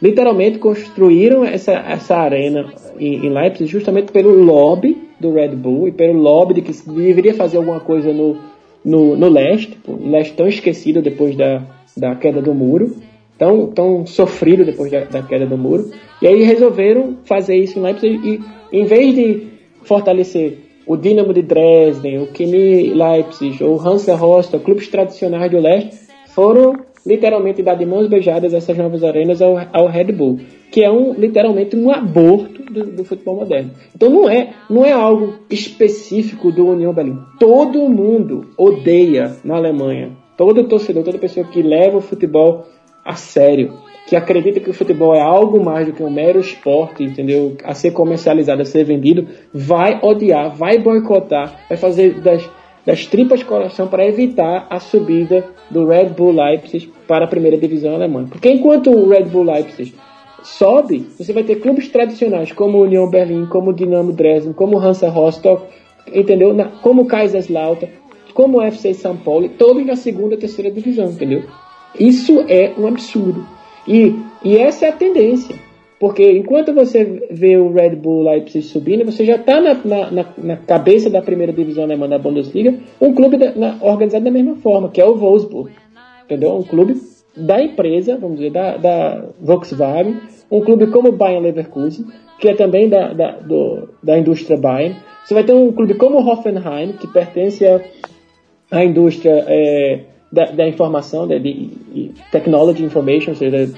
literalmente 0.00 0.58
construíram 0.58 1.44
essa, 1.44 1.72
essa 1.72 2.16
arena 2.16 2.72
em, 2.98 3.26
em 3.26 3.30
Leipzig 3.30 3.70
justamente 3.70 4.12
pelo 4.12 4.30
lobby 4.42 4.96
do 5.18 5.32
Red 5.32 5.50
Bull 5.50 5.88
e 5.88 5.92
pelo 5.92 6.18
lobby 6.18 6.54
de 6.54 6.62
que 6.62 6.72
se 6.72 6.88
deveria 6.90 7.34
fazer 7.34 7.56
alguma 7.56 7.80
coisa 7.80 8.12
no, 8.12 8.36
no, 8.84 9.16
no 9.16 9.28
leste, 9.28 9.78
um 9.88 10.10
leste 10.10 10.34
tão 10.34 10.46
esquecido 10.46 11.00
depois 11.00 11.36
da, 11.36 11.62
da 11.96 12.14
queda 12.14 12.40
do 12.40 12.54
muro, 12.54 12.96
tão, 13.38 13.66
tão 13.68 14.06
sofrido 14.06 14.64
depois 14.64 14.90
da, 14.90 15.04
da 15.04 15.22
queda 15.22 15.46
do 15.46 15.56
muro, 15.56 15.90
e 16.20 16.26
aí 16.26 16.42
resolveram 16.42 17.18
fazer 17.24 17.56
isso 17.56 17.78
em 17.78 17.82
Leipzig 17.82 18.20
e 18.24 18.40
em 18.76 18.84
vez 18.84 19.14
de 19.14 19.46
fortalecer 19.82 20.58
o 20.86 20.96
Dinamo 20.96 21.32
de 21.32 21.42
Dresden, 21.42 22.18
o 22.18 22.28
Chemie 22.34 22.92
Leipzig, 22.92 23.62
ou 23.62 23.76
o 23.76 23.80
Hansa 23.80 24.14
Rostock, 24.14 24.64
clubes 24.64 24.88
tradicionais 24.88 25.50
do 25.50 25.60
leste, 25.60 25.96
foram 26.28 26.76
literalmente 27.04 27.62
dar 27.62 27.74
de 27.74 27.84
mãos 27.84 28.08
beijadas 28.08 28.54
essas 28.54 28.76
novas 28.76 29.02
arenas 29.02 29.42
ao, 29.42 29.56
ao 29.72 29.86
Red 29.88 30.12
Bull, 30.12 30.40
que 30.70 30.82
é 30.82 30.90
um 30.90 31.12
literalmente 31.14 31.76
um 31.76 31.90
aborto 31.90 32.62
do, 32.62 32.84
do 32.86 33.04
futebol 33.04 33.36
moderno. 33.36 33.70
Então 33.94 34.08
não 34.08 34.28
é 34.28 34.54
não 34.70 34.84
é 34.84 34.92
algo 34.92 35.34
específico 35.50 36.50
do 36.50 36.66
União 36.68 36.92
Berlim. 36.92 37.18
Todo 37.38 37.88
mundo 37.88 38.50
odeia 38.56 39.36
na 39.44 39.56
Alemanha. 39.56 40.16
Todo 40.36 40.64
torcedor, 40.64 41.04
toda 41.04 41.18
pessoa 41.18 41.46
que 41.46 41.62
leva 41.62 41.98
o 41.98 42.00
futebol 42.00 42.66
a 43.04 43.14
sério, 43.14 43.74
que 44.06 44.16
acredita 44.16 44.60
que 44.60 44.70
o 44.70 44.74
futebol 44.74 45.14
é 45.14 45.20
algo 45.20 45.62
mais 45.62 45.86
do 45.86 45.92
que 45.92 46.02
um 46.02 46.10
mero 46.10 46.40
esporte, 46.40 47.02
entendeu? 47.02 47.56
A 47.64 47.74
ser 47.74 47.92
comercializado, 47.92 48.62
a 48.62 48.64
ser 48.64 48.84
vendido, 48.84 49.26
vai 49.52 50.00
odiar, 50.02 50.54
vai 50.54 50.78
boicotar, 50.78 51.66
vai 51.68 51.76
fazer 51.76 52.20
das 52.20 52.48
das 52.84 53.06
tripas 53.06 53.40
de 53.40 53.44
coração 53.44 53.86
para 53.86 54.06
evitar 54.06 54.66
a 54.68 54.80
subida 54.80 55.44
do 55.70 55.86
Red 55.86 56.10
Bull 56.10 56.32
Leipzig 56.32 56.92
para 57.06 57.24
a 57.24 57.28
primeira 57.28 57.56
divisão 57.56 57.94
alemã. 57.94 58.26
Porque 58.28 58.50
enquanto 58.50 58.90
o 58.90 59.08
Red 59.08 59.24
Bull 59.24 59.44
Leipzig 59.44 59.94
sobe, 60.42 61.06
você 61.16 61.32
vai 61.32 61.44
ter 61.44 61.56
clubes 61.56 61.88
tradicionais 61.88 62.52
como 62.52 62.78
o 62.78 62.82
Union 62.82 63.08
Berlin, 63.08 63.46
como 63.46 63.70
o 63.70 63.74
Dinamo 63.74 64.12
Dresden, 64.12 64.52
como 64.52 64.76
o 64.76 64.80
Hansa 64.80 65.08
Rostock, 65.08 65.64
entendeu? 66.12 66.54
Como 66.82 67.02
o 67.02 67.06
Kaiserslautern, 67.06 67.92
como 68.34 68.58
o 68.58 68.62
FC 68.62 68.94
São 68.94 69.16
Paulo, 69.16 69.48
todos 69.50 69.84
na 69.86 69.96
segunda 69.96 70.34
e 70.34 70.38
terceira 70.38 70.70
divisão, 70.70 71.06
entendeu? 71.06 71.44
Isso 71.98 72.44
é 72.48 72.72
um 72.78 72.86
absurdo. 72.86 73.46
E, 73.86 74.14
e 74.42 74.56
essa 74.56 74.86
é 74.86 74.88
a 74.88 74.92
tendência. 74.92 75.54
Porque 76.02 76.32
enquanto 76.32 76.74
você 76.74 77.28
vê 77.30 77.56
o 77.56 77.72
Red 77.72 77.90
Bull 77.94 78.24
Leipzig 78.24 78.64
subindo, 78.66 79.04
você 79.04 79.24
já 79.24 79.36
está 79.36 79.60
na, 79.60 79.74
na, 79.84 80.26
na- 80.36 80.56
cabeça 80.56 81.08
da 81.08 81.22
primeira 81.22 81.52
divisão 81.52 81.84
alemã 81.84 82.08
da 82.08 82.18
Bundesliga, 82.18 82.74
um 83.00 83.14
clube 83.14 83.36
da- 83.36 83.52
na- 83.54 83.78
organizado 83.80 84.24
da 84.24 84.30
mesma 84.32 84.56
forma, 84.56 84.88
que 84.88 85.00
é 85.00 85.04
o 85.04 85.14
Wolfsburg. 85.14 85.70
Entendeu? 86.24 86.56
Um 86.56 86.64
clube 86.64 86.96
da 87.36 87.62
empresa, 87.62 88.16
vamos 88.20 88.38
dizer, 88.38 88.50
da, 88.50 88.76
da 88.78 89.24
Volkswagen, 89.40 90.16
um 90.50 90.60
clube 90.60 90.88
como 90.88 91.10
o 91.10 91.12
Bayern 91.12 91.44
Leverkusen, 91.44 92.04
que 92.40 92.48
é 92.48 92.54
também 92.56 92.88
da, 92.88 93.12
da, 93.12 93.30
do- 93.38 93.88
da 94.02 94.18
indústria 94.18 94.58
Bayern. 94.58 94.96
Você 95.24 95.34
vai 95.34 95.44
ter 95.44 95.52
um 95.54 95.70
clube 95.70 95.94
como 95.94 96.18
o 96.18 96.28
Hoffenheim, 96.28 96.94
que 97.00 97.06
pertence 97.06 97.64
à 98.72 98.84
indústria 98.84 99.44
é, 99.46 100.00
da, 100.32 100.46
da 100.46 100.66
informação, 100.66 101.28
da, 101.28 101.38
de, 101.38 101.52
de 101.94 102.10
Technology 102.32 102.82
Information, 102.82 103.30
ou 103.30 103.36
seja, 103.36 103.70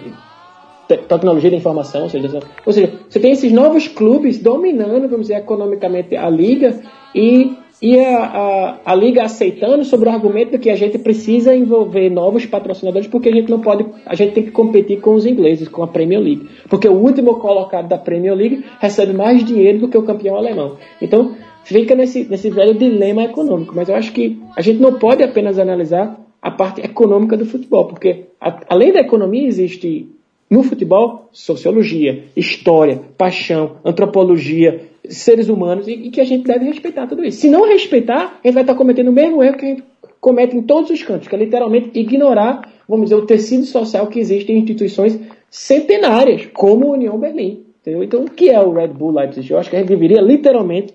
te- 0.88 0.98
tecnologia 0.98 1.50
da 1.50 1.56
informação, 1.56 2.02
ou 2.04 2.08
seja, 2.10 2.40
ou 2.64 2.72
seja, 2.72 2.92
você 3.08 3.20
tem 3.20 3.32
esses 3.32 3.52
novos 3.52 3.88
clubes 3.88 4.38
dominando, 4.38 5.08
vamos 5.08 5.28
dizer, 5.28 5.36
economicamente 5.36 6.16
a 6.16 6.28
liga 6.28 6.80
e, 7.14 7.52
e 7.80 7.98
a, 7.98 8.24
a, 8.24 8.78
a 8.84 8.94
liga 8.94 9.22
aceitando 9.22 9.84
sobre 9.84 10.08
o 10.08 10.12
argumento 10.12 10.52
de 10.52 10.58
que 10.58 10.70
a 10.70 10.76
gente 10.76 10.98
precisa 10.98 11.54
envolver 11.54 12.10
novos 12.10 12.46
patrocinadores 12.46 13.08
porque 13.08 13.28
a 13.28 13.32
gente 13.32 13.50
não 13.50 13.60
pode, 13.60 13.86
a 14.06 14.14
gente 14.14 14.32
tem 14.32 14.44
que 14.44 14.50
competir 14.50 15.00
com 15.00 15.14
os 15.14 15.26
ingleses, 15.26 15.68
com 15.68 15.82
a 15.82 15.88
Premier 15.88 16.20
League, 16.20 16.48
porque 16.68 16.88
o 16.88 16.94
último 16.94 17.38
colocado 17.38 17.88
da 17.88 17.98
Premier 17.98 18.34
League 18.34 18.64
recebe 18.78 19.12
mais 19.12 19.44
dinheiro 19.44 19.78
do 19.78 19.88
que 19.88 19.98
o 19.98 20.02
campeão 20.02 20.36
alemão. 20.36 20.76
Então 21.00 21.34
fica 21.64 21.94
nesse, 21.94 22.24
nesse 22.24 22.50
velho 22.50 22.74
dilema 22.74 23.24
econômico, 23.24 23.72
mas 23.74 23.88
eu 23.88 23.94
acho 23.94 24.12
que 24.12 24.38
a 24.56 24.60
gente 24.60 24.80
não 24.80 24.94
pode 24.94 25.22
apenas 25.22 25.58
analisar 25.58 26.20
a 26.42 26.50
parte 26.50 26.82
econômica 26.82 27.38
do 27.38 27.46
futebol, 27.46 27.86
porque 27.86 28.26
a, 28.38 28.60
além 28.68 28.92
da 28.92 29.00
economia 29.00 29.46
existe 29.46 30.13
no 30.50 30.62
futebol, 30.62 31.28
sociologia, 31.32 32.24
história, 32.36 33.00
paixão, 33.16 33.76
antropologia, 33.84 34.88
seres 35.08 35.48
humanos, 35.48 35.88
e, 35.88 35.92
e 35.92 36.10
que 36.10 36.20
a 36.20 36.24
gente 36.24 36.44
deve 36.44 36.64
respeitar 36.66 37.06
tudo 37.06 37.24
isso. 37.24 37.40
Se 37.40 37.48
não 37.48 37.66
respeitar, 37.66 38.38
a 38.42 38.46
gente 38.46 38.54
vai 38.54 38.62
estar 38.62 38.74
cometendo 38.74 39.08
o 39.08 39.12
mesmo 39.12 39.42
erro 39.42 39.56
que 39.56 39.64
a 39.64 39.68
gente 39.68 39.84
comete 40.20 40.56
em 40.56 40.62
todos 40.62 40.90
os 40.90 41.02
cantos, 41.02 41.28
que 41.28 41.34
é 41.34 41.38
literalmente 41.38 41.90
ignorar, 41.98 42.72
vamos 42.88 43.06
dizer, 43.06 43.16
o 43.16 43.26
tecido 43.26 43.64
social 43.64 44.06
que 44.06 44.18
existe 44.18 44.52
em 44.52 44.58
instituições 44.58 45.18
centenárias, 45.50 46.46
como 46.52 46.86
a 46.86 46.92
União 46.92 47.18
Berlim. 47.18 47.64
Entendeu? 47.80 48.02
Então, 48.02 48.24
o 48.24 48.30
que 48.30 48.48
é 48.48 48.58
o 48.58 48.72
Red 48.72 48.88
Bull 48.88 49.12
Leipzig? 49.12 49.50
Eu 49.50 49.58
acho 49.58 49.68
que 49.68 49.76
a 49.76 49.80
gente 49.80 49.88
deveria 49.88 50.22
literalmente 50.22 50.94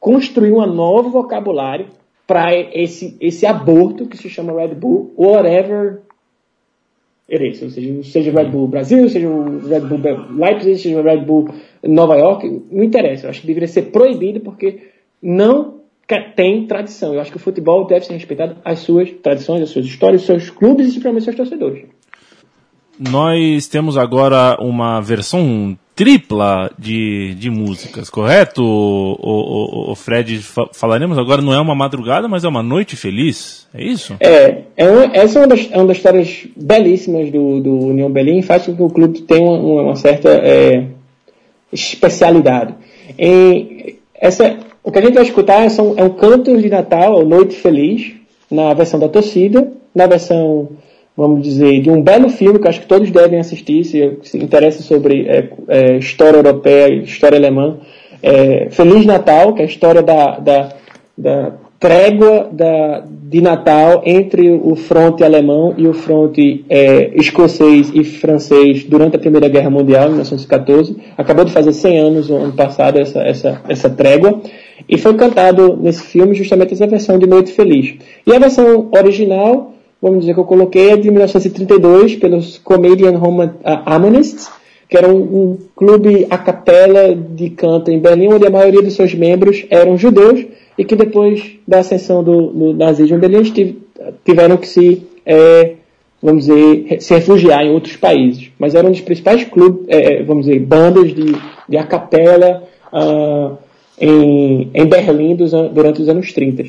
construir 0.00 0.52
um 0.52 0.66
novo 0.66 1.10
vocabulário 1.10 1.86
para 2.26 2.54
esse, 2.54 3.16
esse 3.20 3.44
aborto 3.44 4.06
que 4.06 4.16
se 4.16 4.30
chama 4.30 4.58
Red 4.58 4.74
Bull, 4.74 5.12
whatever 5.18 6.00
is. 7.40 7.62
Ou 7.62 7.70
seja, 7.70 8.02
seja 8.02 8.30
o 8.30 8.34
Red 8.34 8.46
Bull 8.46 8.68
Brasil, 8.68 9.08
seja 9.08 9.28
o 9.28 9.66
Red 9.66 9.80
Bull 9.80 10.00
Leipzig, 10.36 10.78
seja 10.78 11.00
o 11.00 11.02
Red 11.02 11.18
Bull 11.18 11.48
Nova 11.82 12.16
York, 12.16 12.62
não 12.70 12.84
interessa. 12.84 13.26
Eu 13.26 13.30
acho 13.30 13.40
que 13.40 13.46
deveria 13.46 13.68
ser 13.68 13.82
proibido 13.90 14.40
porque 14.40 14.90
não 15.22 15.80
tem 16.36 16.66
tradição. 16.66 17.14
Eu 17.14 17.20
acho 17.20 17.30
que 17.30 17.36
o 17.36 17.40
futebol 17.40 17.86
deve 17.86 18.04
ser 18.04 18.14
respeitado 18.14 18.56
as 18.64 18.80
suas 18.80 19.10
tradições, 19.10 19.62
as 19.62 19.70
suas 19.70 19.86
histórias, 19.86 20.22
os 20.22 20.26
seus 20.26 20.50
clubes 20.50 20.86
e 20.86 20.90
principalmente 20.90 21.24
seus 21.24 21.36
torcedores. 21.36 21.84
Nós 22.98 23.66
temos 23.68 23.96
agora 23.96 24.56
uma 24.60 25.00
versão 25.00 25.76
tripla 25.94 26.70
de, 26.78 27.34
de 27.34 27.50
músicas, 27.50 28.08
correto? 28.08 28.62
O, 28.62 29.16
o, 29.20 29.92
o 29.92 29.94
Fred, 29.94 30.40
falaremos 30.72 31.18
agora, 31.18 31.42
não 31.42 31.52
é 31.52 31.60
uma 31.60 31.74
madrugada, 31.74 32.28
mas 32.28 32.44
é 32.44 32.48
uma 32.48 32.62
noite 32.62 32.96
feliz, 32.96 33.66
é 33.74 33.84
isso? 33.84 34.16
É, 34.20 34.62
é 34.76 34.90
uma, 34.90 35.04
essa 35.14 35.38
é 35.38 35.42
uma, 35.42 35.48
das, 35.48 35.68
é 35.70 35.76
uma 35.76 35.86
das 35.86 35.96
histórias 35.98 36.46
belíssimas 36.56 37.30
do, 37.30 37.60
do 37.60 37.78
União 37.86 38.10
Berlim, 38.10 38.42
faz 38.42 38.66
com 38.66 38.74
que 38.74 38.82
o 38.82 38.90
clube 38.90 39.22
tenha 39.22 39.42
uma, 39.42 39.82
uma 39.82 39.96
certa 39.96 40.30
é, 40.30 40.86
especialidade. 41.72 42.74
Em, 43.18 43.96
essa, 44.14 44.56
o 44.82 44.90
que 44.90 44.98
a 44.98 45.02
gente 45.02 45.14
vai 45.14 45.24
escutar 45.24 45.68
são, 45.70 45.94
é 45.96 46.02
um 46.02 46.10
canto 46.10 46.56
de 46.56 46.68
Natal, 46.68 47.24
Noite 47.24 47.56
Feliz, 47.56 48.12
na 48.50 48.72
versão 48.74 48.98
da 48.98 49.08
torcida, 49.08 49.72
na 49.94 50.06
versão, 50.06 50.70
vamos 51.16 51.42
dizer, 51.42 51.80
de 51.80 51.90
um 51.90 52.02
belo 52.02 52.28
filme 52.28 52.58
que 52.58 52.68
acho 52.68 52.80
que 52.80 52.86
todos 52.86 53.10
devem 53.10 53.38
assistir, 53.38 53.84
se, 53.84 54.18
se 54.22 54.38
interessa 54.38 54.82
sobre 54.82 55.26
é, 55.28 55.48
é, 55.68 55.96
história 55.96 56.38
europeia, 56.38 56.94
história 57.02 57.38
alemã. 57.38 57.78
É, 58.22 58.68
Feliz 58.70 59.04
Natal, 59.04 59.52
que 59.52 59.60
é 59.60 59.64
a 59.64 59.68
história 59.68 60.02
da, 60.02 60.38
da, 60.38 60.68
da 61.18 61.52
trégua 61.82 62.48
da, 62.52 63.02
de 63.04 63.40
Natal 63.40 64.02
entre 64.06 64.52
o 64.52 64.76
fronte 64.76 65.24
alemão 65.24 65.74
e 65.76 65.88
o 65.88 65.92
fronte 65.92 66.64
é, 66.70 67.10
escocês 67.16 67.90
e 67.92 68.04
francês 68.04 68.84
durante 68.84 69.16
a 69.16 69.18
Primeira 69.18 69.48
Guerra 69.48 69.68
Mundial, 69.68 70.04
em 70.04 70.10
1914. 70.10 70.96
Acabou 71.18 71.44
de 71.44 71.50
fazer 71.50 71.72
100 71.72 71.98
anos 71.98 72.28
no 72.28 72.36
ano 72.36 72.52
passado 72.52 73.00
essa, 73.00 73.20
essa, 73.22 73.60
essa 73.68 73.90
trégua. 73.90 74.40
E 74.88 74.96
foi 74.96 75.14
cantado 75.14 75.76
nesse 75.76 76.04
filme 76.04 76.34
justamente 76.34 76.72
essa 76.72 76.86
versão 76.86 77.18
de 77.18 77.26
Noite 77.26 77.52
Feliz. 77.52 77.94
E 78.24 78.32
a 78.32 78.38
versão 78.38 78.88
original, 78.96 79.71
vamos 80.02 80.20
dizer 80.20 80.34
que 80.34 80.40
eu 80.40 80.44
coloquei, 80.44 80.90
é 80.90 80.96
de 80.96 81.08
1932, 81.08 82.16
pelos 82.16 82.58
Comedian 82.58 83.12
Home 83.12 83.50
Harmonists, 83.64 84.50
que 84.88 84.98
era 84.98 85.08
um, 85.08 85.20
um 85.20 85.58
clube 85.76 86.26
a 86.28 86.36
capela 86.36 87.14
de 87.14 87.50
canto 87.50 87.90
em 87.90 88.00
Berlim, 88.00 88.34
onde 88.34 88.46
a 88.46 88.50
maioria 88.50 88.82
dos 88.82 88.94
seus 88.94 89.14
membros 89.14 89.64
eram 89.70 89.96
judeus, 89.96 90.44
e 90.76 90.84
que 90.84 90.96
depois 90.96 91.52
da 91.66 91.78
ascensão 91.78 92.24
do, 92.24 92.48
do 92.48 92.74
nazismo 92.74 93.16
em 93.16 93.20
Berlim 93.20 93.42
tiveram 94.24 94.56
que 94.56 94.66
se, 94.66 95.02
é, 95.24 95.74
vamos 96.20 96.46
dizer, 96.46 97.00
se 97.00 97.14
refugiar 97.14 97.64
em 97.64 97.70
outros 97.70 97.96
países. 97.96 98.50
Mas 98.58 98.74
eram 98.74 98.88
um 98.88 98.92
dos 98.92 99.00
principais 99.00 99.44
clubes, 99.44 99.84
é, 99.88 100.22
vamos 100.24 100.46
dizer, 100.46 100.58
bandas 100.60 101.14
de, 101.14 101.36
de 101.68 101.76
a 101.76 101.84
capela 101.84 102.64
uh, 102.92 103.56
em, 104.00 104.68
em 104.74 104.86
Berlim 104.86 105.36
dos, 105.36 105.52
durante 105.72 106.02
os 106.02 106.08
anos 106.08 106.32
30. 106.32 106.64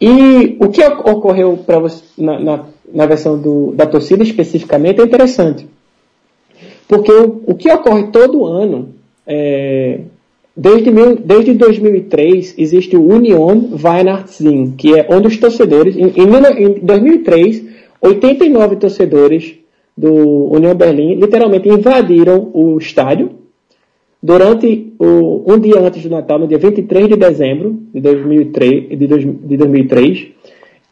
E 0.00 0.56
o 0.60 0.68
que 0.68 0.84
ocorreu 0.84 1.58
para 1.66 1.80
na, 2.16 2.38
na, 2.38 2.64
na, 2.92 3.06
versão 3.06 3.38
do, 3.38 3.72
da 3.72 3.86
torcida 3.86 4.22
especificamente 4.22 5.00
é 5.00 5.04
interessante. 5.04 5.66
Porque 6.86 7.10
o, 7.10 7.42
o 7.46 7.54
que 7.54 7.70
ocorre 7.70 8.04
todo 8.04 8.46
ano 8.46 8.90
é, 9.26 10.00
Desde, 10.60 10.90
mil, 10.90 11.14
desde 11.14 11.54
2003 11.54 12.56
existe 12.58 12.96
o 12.96 13.14
Union 13.14 13.60
Weihnachtssing, 13.80 14.72
que 14.76 14.92
é 14.98 15.06
onde 15.08 15.28
os 15.28 15.36
torcedores, 15.36 15.96
em, 15.96 16.12
em 16.16 16.72
2003, 16.82 17.62
89 18.02 18.74
torcedores 18.74 19.54
do 19.96 20.52
Union 20.52 20.74
Berlim 20.74 21.14
literalmente 21.14 21.68
invadiram 21.68 22.50
o 22.52 22.76
estádio 22.76 23.30
durante 24.22 24.92
o, 24.98 25.44
um 25.46 25.58
dia 25.58 25.78
antes 25.80 26.02
do 26.02 26.10
Natal, 26.10 26.38
no 26.38 26.48
dia 26.48 26.58
23 26.58 27.08
de 27.08 27.16
dezembro 27.16 27.78
de 27.92 28.00
2003, 28.00 28.88
de, 28.90 29.06
de 29.06 29.56
2003 29.56 30.28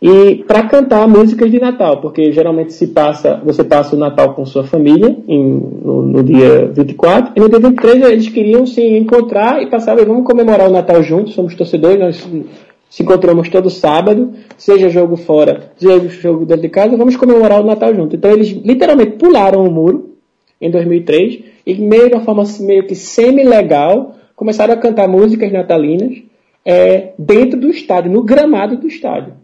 e 0.00 0.44
para 0.46 0.68
cantar 0.68 1.08
músicas 1.08 1.50
de 1.50 1.58
Natal, 1.58 2.00
porque 2.00 2.30
geralmente 2.30 2.72
se 2.72 2.88
passa, 2.88 3.40
você 3.44 3.64
passa 3.64 3.96
o 3.96 3.98
Natal 3.98 4.34
com 4.34 4.44
sua 4.44 4.62
família 4.62 5.16
em, 5.26 5.42
no, 5.42 6.02
no, 6.02 6.22
dia 6.22 6.70
24, 6.72 7.32
e 7.34 7.40
no 7.40 7.48
dia 7.48 7.58
23 7.58 8.02
eles 8.04 8.28
queriam 8.28 8.66
se 8.66 8.82
encontrar 8.82 9.62
e 9.62 9.70
passar, 9.70 9.96
vamos 9.96 10.26
comemorar 10.26 10.68
o 10.68 10.72
Natal 10.72 11.02
juntos, 11.02 11.34
somos 11.34 11.54
torcedores, 11.54 11.98
nós 11.98 12.28
se 12.90 13.02
encontramos 13.02 13.48
todo 13.48 13.70
sábado, 13.70 14.32
seja 14.56 14.90
jogo 14.90 15.16
fora, 15.16 15.72
seja 15.76 16.08
jogo 16.08 16.44
dentro 16.44 16.62
de 16.62 16.68
casa, 16.68 16.96
vamos 16.96 17.16
comemorar 17.16 17.60
o 17.60 17.66
Natal 17.66 17.94
junto. 17.94 18.14
Então 18.16 18.30
eles 18.30 18.50
literalmente 18.50 19.12
pularam 19.12 19.66
o 19.66 19.70
muro 19.70 20.15
em 20.60 20.70
2003 20.70 21.40
e 21.66 21.74
meio 21.74 22.08
de 22.08 22.14
uma 22.14 22.24
forma 22.24 22.44
meio 22.60 22.86
que 22.86 22.94
semi-legal 22.94 24.14
começaram 24.34 24.74
a 24.74 24.76
cantar 24.76 25.08
músicas 25.08 25.50
natalinas 25.52 26.22
é, 26.64 27.12
dentro 27.18 27.58
do 27.58 27.68
estádio, 27.68 28.10
no 28.10 28.22
gramado 28.22 28.76
do 28.76 28.86
estádio. 28.86 29.34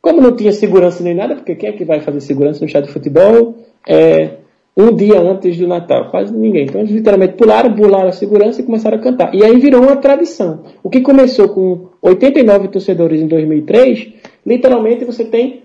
Como 0.00 0.20
não 0.20 0.34
tinha 0.34 0.52
segurança 0.52 1.02
nem 1.02 1.14
nada, 1.14 1.36
porque 1.36 1.54
quem 1.54 1.68
é 1.68 1.72
que 1.72 1.84
vai 1.84 2.00
fazer 2.00 2.20
segurança 2.20 2.60
no 2.60 2.66
estádio 2.66 2.88
de 2.88 2.92
futebol 2.92 3.54
é, 3.88 4.30
um 4.76 4.92
dia 4.94 5.20
antes 5.20 5.56
do 5.56 5.68
Natal? 5.68 6.10
Quase 6.10 6.36
ninguém. 6.36 6.64
Então 6.64 6.80
eles 6.80 6.92
literalmente 6.92 7.34
pularam, 7.34 7.72
pularam 7.72 8.08
a 8.08 8.12
segurança 8.12 8.60
e 8.60 8.64
começaram 8.64 8.98
a 8.98 9.00
cantar. 9.00 9.32
E 9.32 9.44
aí 9.44 9.56
virou 9.58 9.82
uma 9.82 9.96
tradição. 9.96 10.64
O 10.82 10.90
que 10.90 11.00
começou 11.00 11.48
com 11.50 11.86
89 12.02 12.68
torcedores 12.68 13.20
em 13.20 13.28
2003, 13.28 14.12
literalmente 14.44 15.04
você 15.04 15.24
tem 15.24 15.62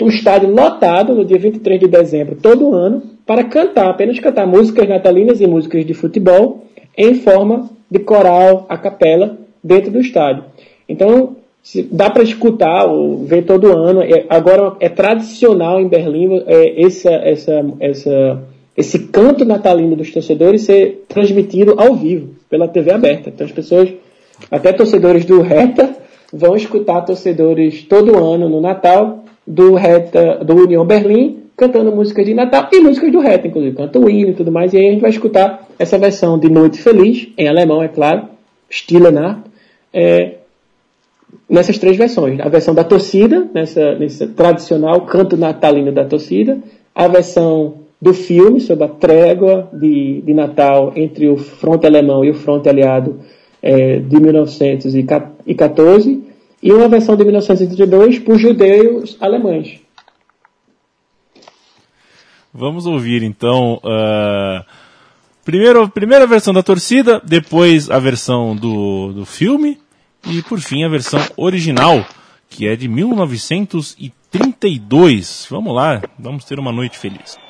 o 0.00 0.08
estádio 0.08 0.50
lotado 0.50 1.14
no 1.14 1.24
dia 1.24 1.38
23 1.38 1.80
de 1.80 1.86
dezembro, 1.86 2.36
todo 2.40 2.74
ano, 2.74 3.02
para 3.26 3.44
cantar, 3.44 3.88
apenas 3.88 4.18
cantar 4.18 4.46
músicas 4.46 4.88
natalinas 4.88 5.40
e 5.40 5.46
músicas 5.46 5.86
de 5.86 5.94
futebol 5.94 6.64
em 6.96 7.14
forma 7.14 7.70
de 7.90 7.98
coral, 8.00 8.66
a 8.68 8.76
capela, 8.76 9.38
dentro 9.62 9.90
do 9.90 10.00
estádio. 10.00 10.44
Então, 10.88 11.36
dá 11.90 12.10
para 12.10 12.22
escutar 12.22 12.86
ou 12.86 13.24
ver 13.24 13.44
todo 13.44 13.72
ano. 13.72 14.02
É, 14.02 14.26
agora 14.28 14.76
é 14.80 14.88
tradicional 14.88 15.80
em 15.80 15.88
Berlim 15.88 16.42
é, 16.46 16.82
essa, 16.84 17.10
essa, 17.10 17.64
essa, 17.80 18.42
esse 18.76 18.98
canto 19.08 19.44
natalino 19.44 19.96
dos 19.96 20.12
torcedores 20.12 20.62
ser 20.62 21.04
transmitido 21.08 21.74
ao 21.78 21.94
vivo 21.94 22.34
pela 22.50 22.68
TV 22.68 22.92
aberta. 22.92 23.30
Então 23.30 23.46
as 23.46 23.52
pessoas, 23.52 23.92
até 24.50 24.72
torcedores 24.72 25.24
do 25.24 25.40
Reta, 25.40 25.96
vão 26.32 26.54
escutar 26.54 27.00
torcedores 27.02 27.84
todo 27.84 28.18
ano 28.18 28.48
no 28.48 28.60
Natal 28.60 29.23
do 29.46 29.74
Reta, 29.74 30.44
do 30.44 30.54
União 30.54 30.84
Berlim 30.84 31.44
cantando 31.56 31.92
músicas 31.92 32.26
de 32.26 32.34
Natal 32.34 32.68
e 32.72 32.80
músicas 32.80 33.12
do 33.12 33.20
Reta, 33.20 33.46
inclusive 33.46 33.76
canta 33.76 33.98
o 33.98 34.10
hino 34.10 34.30
e 34.30 34.34
tudo 34.34 34.50
mais. 34.50 34.72
E 34.72 34.76
aí 34.76 34.88
a 34.88 34.90
gente 34.90 35.00
vai 35.00 35.10
escutar 35.10 35.68
essa 35.78 35.98
versão 35.98 36.38
de 36.38 36.48
Noite 36.48 36.80
Feliz 36.80 37.28
em 37.38 37.48
alemão, 37.48 37.82
é 37.82 37.88
claro, 37.88 38.24
Stille 38.68 39.10
Nacht. 39.10 39.42
É, 39.92 40.32
nessas 41.48 41.78
três 41.78 41.96
versões. 41.96 42.40
A 42.40 42.48
versão 42.48 42.74
da 42.74 42.82
torcida, 42.82 43.46
nessa, 43.54 43.94
nesse 43.94 44.26
tradicional 44.28 45.02
canto 45.02 45.36
natalino 45.36 45.92
da 45.92 46.04
torcida, 46.04 46.58
a 46.94 47.06
versão 47.06 47.74
do 48.00 48.12
filme 48.12 48.60
sobre 48.60 48.84
a 48.84 48.88
trégua 48.88 49.68
de, 49.72 50.20
de 50.22 50.34
Natal 50.34 50.92
entre 50.96 51.28
o 51.28 51.36
fronte 51.36 51.86
alemão 51.86 52.24
e 52.24 52.30
o 52.30 52.34
fronte 52.34 52.68
aliado 52.68 53.20
é, 53.62 53.98
de 53.98 54.20
1914 54.20 56.23
e 56.64 56.72
uma 56.72 56.88
versão 56.88 57.14
de 57.14 57.22
1932 57.22 58.18
por 58.20 58.38
judeus 58.38 59.18
alemães. 59.20 59.78
Vamos 62.52 62.86
ouvir 62.86 63.22
então 63.22 63.78
uh, 63.84 64.64
primeiro, 65.44 65.86
primeira 65.90 66.26
versão 66.26 66.54
da 66.54 66.62
torcida, 66.62 67.20
depois 67.22 67.90
a 67.90 67.98
versão 67.98 68.56
do, 68.56 69.12
do 69.12 69.26
filme 69.26 69.78
e 70.26 70.40
por 70.40 70.58
fim 70.58 70.84
a 70.84 70.88
versão 70.88 71.20
original, 71.36 72.02
que 72.48 72.66
é 72.66 72.74
de 72.74 72.88
1932. 72.88 75.46
Vamos 75.50 75.74
lá, 75.74 76.00
vamos 76.18 76.46
ter 76.46 76.58
uma 76.58 76.72
noite 76.72 76.96
feliz. 76.96 77.43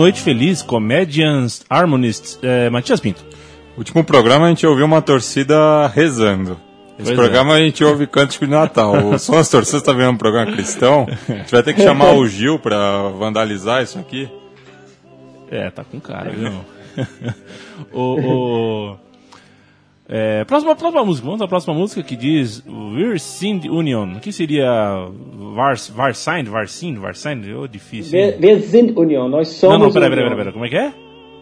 Noite 0.00 0.22
Feliz, 0.22 0.62
Comedians, 0.62 1.62
Harmonists, 1.68 2.38
é, 2.42 2.70
Matias 2.70 3.00
Pinto. 3.00 3.22
Último 3.76 4.02
programa 4.02 4.46
a 4.46 4.48
gente 4.48 4.66
ouviu 4.66 4.86
uma 4.86 5.02
torcida 5.02 5.86
rezando. 5.88 6.52
Esse 6.98 7.08
Pois 7.08 7.16
programa 7.18 7.52
a 7.52 7.58
gente 7.58 7.84
ouve 7.84 8.06
cântico 8.06 8.46
de 8.46 8.50
Natal. 8.50 8.94
O 9.08 9.18
Som 9.18 9.34
das 9.34 9.50
Torcidas 9.50 9.82
tá 9.82 9.92
vendo 9.92 10.12
um 10.12 10.16
programa 10.16 10.52
cristão. 10.52 11.06
A 11.28 11.32
gente 11.34 11.50
vai 11.52 11.62
ter 11.62 11.74
que 11.74 11.82
chamar 11.82 12.12
o 12.14 12.26
Gil 12.26 12.58
pra 12.58 13.08
vandalizar 13.10 13.82
isso 13.82 13.98
aqui. 13.98 14.26
É, 15.50 15.68
tá 15.70 15.84
com 15.84 16.00
cara, 16.00 16.30
viu? 16.30 16.50
o, 17.92 18.00
o- 18.00 18.96
é, 20.12 20.44
próxima, 20.44 20.74
próxima 20.74 21.04
música, 21.04 21.24
vamos 21.26 21.40
à 21.40 21.46
próxima 21.46 21.72
música 21.74 22.02
que 22.02 22.16
diz 22.16 22.64
Wir 22.66 23.18
sind 23.20 23.64
Union. 23.66 24.16
O 24.16 24.20
que 24.20 24.32
seria 24.32 25.08
Vars, 25.54 25.88
Varsind, 25.88 26.48
Varsind, 26.48 26.98
Varsind? 26.98 27.44
Oh, 27.56 27.68
difícil. 27.68 28.18
hein? 28.18 28.34
Wir, 28.40 28.56
wir 28.56 28.60
sind 28.62 28.96
Union. 28.98 29.28
Nós 29.28 29.48
somos 29.48 29.78
Não, 29.78 29.86
não, 29.86 29.92
peraí, 29.92 30.10
peraí, 30.10 30.24
peraí, 30.24 30.36
peraí, 30.36 30.52
como 30.52 30.64
é 30.66 30.68
que 30.68 30.76
é? 30.76 30.92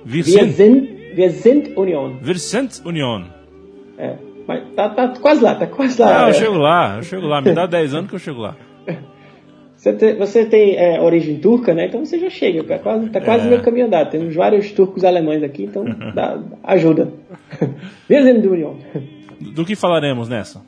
Wir 0.05 0.25
Wir 0.25 0.25
sind, 0.25 0.53
sind, 0.53 0.89
wir 1.17 1.31
sind 1.33 1.73
Union. 1.79 2.19
wir 2.23 2.39
sind 2.39 2.81
Union. 2.85 3.25
É. 3.99 4.17
Mas 4.47 4.63
tá, 4.75 4.89
tá 4.91 5.09
quase 5.21 5.43
lá, 5.43 5.55
tá 5.55 5.67
quase 5.67 6.01
lá. 6.01 6.25
Ah, 6.27 6.29
eu 6.29 6.35
chego 6.35 6.57
lá, 6.59 6.97
eu 6.99 7.03
chego 7.03 7.27
lá. 7.27 7.41
Me 7.41 7.53
dá 7.53 7.67
10 7.67 7.95
anos 7.95 8.09
que 8.11 8.15
eu 8.17 8.19
chego 8.21 8.41
lá. 8.41 8.55
Você 9.79 9.93
tem, 9.93 10.17
você 10.17 10.45
tem, 10.45 10.75
é, 10.77 11.01
origem 11.01 11.37
turca, 11.37 11.73
né? 11.73 11.87
Então 11.87 12.05
você 12.05 12.19
já 12.19 12.29
chega, 12.29 12.65
tá 12.65 12.81
quase, 12.81 13.09
tá 13.11 13.21
quase 13.21 13.47
É. 13.47 13.49
meio 13.49 13.63
caminho 13.63 13.87
andado. 13.87 14.11
Temos 14.11 14.35
vários 14.35 14.73
turcos 14.73 15.05
alemães 15.05 15.41
aqui, 15.45 15.65
então 15.65 15.85
dá, 16.13 16.43
ajuda. 16.65 17.13
Do 19.55 19.65
que 19.65 19.77
falaremos 19.77 20.29
nessa? 20.29 20.61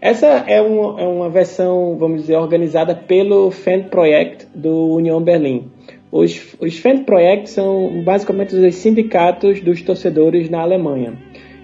Essa 0.00 0.26
é 0.26 0.60
uma, 0.60 1.00
é 1.00 1.06
uma 1.06 1.28
versão, 1.30 1.96
vamos 1.96 2.22
dizer, 2.22 2.36
organizada 2.36 2.92
pelo 2.92 3.52
Fan 3.52 3.82
Project 3.84 4.48
do 4.52 4.94
União 4.94 5.22
Berlim. 5.22 5.70
Os, 6.10 6.56
os 6.58 6.76
Fan 6.78 7.04
Project 7.04 7.50
são 7.50 8.02
basicamente 8.02 8.56
os 8.56 8.74
sindicatos 8.74 9.60
dos 9.60 9.80
torcedores 9.80 10.50
na 10.50 10.60
Alemanha. 10.60 11.12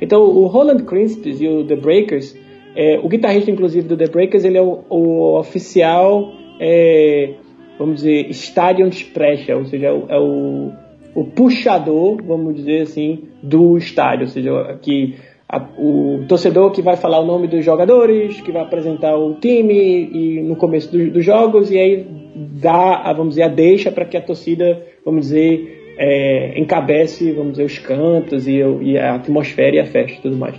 Então, 0.00 0.22
o 0.22 0.46
Roland 0.46 0.84
Crispes 0.84 1.40
e 1.40 1.48
o 1.48 1.64
The 1.64 1.74
Breakers, 1.74 2.36
é, 2.76 3.00
o 3.02 3.08
guitarrista, 3.08 3.50
inclusive, 3.50 3.88
do 3.88 3.96
The 3.96 4.06
Breakers, 4.06 4.44
ele 4.44 4.58
é 4.58 4.62
o, 4.62 4.84
o 4.88 5.36
oficial, 5.38 6.32
é, 6.60 7.34
vamos 7.78 7.96
dizer, 7.96 8.28
Stadionsprecher, 8.30 9.56
ou 9.56 9.64
seja, 9.66 9.86
é 9.86 9.92
o, 9.92 10.04
é 10.08 10.18
o, 10.18 10.72
o 11.14 11.24
puxador, 11.24 12.22
vamos 12.22 12.56
dizer 12.56 12.82
assim, 12.82 13.24
do 13.42 13.76
estádio, 13.76 14.22
ou 14.22 14.28
seja, 14.28 14.78
que 14.82 15.14
a- 15.48 15.64
o 15.78 16.24
torcedor 16.28 16.72
que 16.72 16.82
vai 16.82 16.96
falar 16.96 17.20
o 17.20 17.26
nome 17.26 17.46
dos 17.46 17.64
jogadores, 17.64 18.40
que 18.40 18.50
vai 18.50 18.62
apresentar 18.62 19.16
o 19.16 19.34
time 19.34 19.74
e 20.12 20.42
no 20.42 20.56
começo 20.56 20.90
do- 20.90 21.10
dos 21.10 21.24
jogos 21.24 21.70
e 21.70 21.78
aí 21.78 22.06
dá, 22.34 22.96
a, 23.04 23.12
vamos 23.12 23.30
dizer, 23.34 23.44
a 23.44 23.48
deixa 23.48 23.90
para 23.92 24.04
que 24.04 24.16
a 24.16 24.20
torcida, 24.20 24.82
vamos 25.04 25.26
dizer, 25.26 25.94
é, 25.98 26.58
encabece, 26.58 27.32
vamos 27.32 27.52
dizer, 27.52 27.64
os 27.64 27.78
cantos 27.78 28.46
e, 28.46 28.58
e 28.82 28.98
a 28.98 29.14
atmosfera 29.14 29.76
e 29.76 29.80
a 29.80 29.86
festa 29.86 30.18
e 30.18 30.22
tudo 30.22 30.36
mais. 30.36 30.54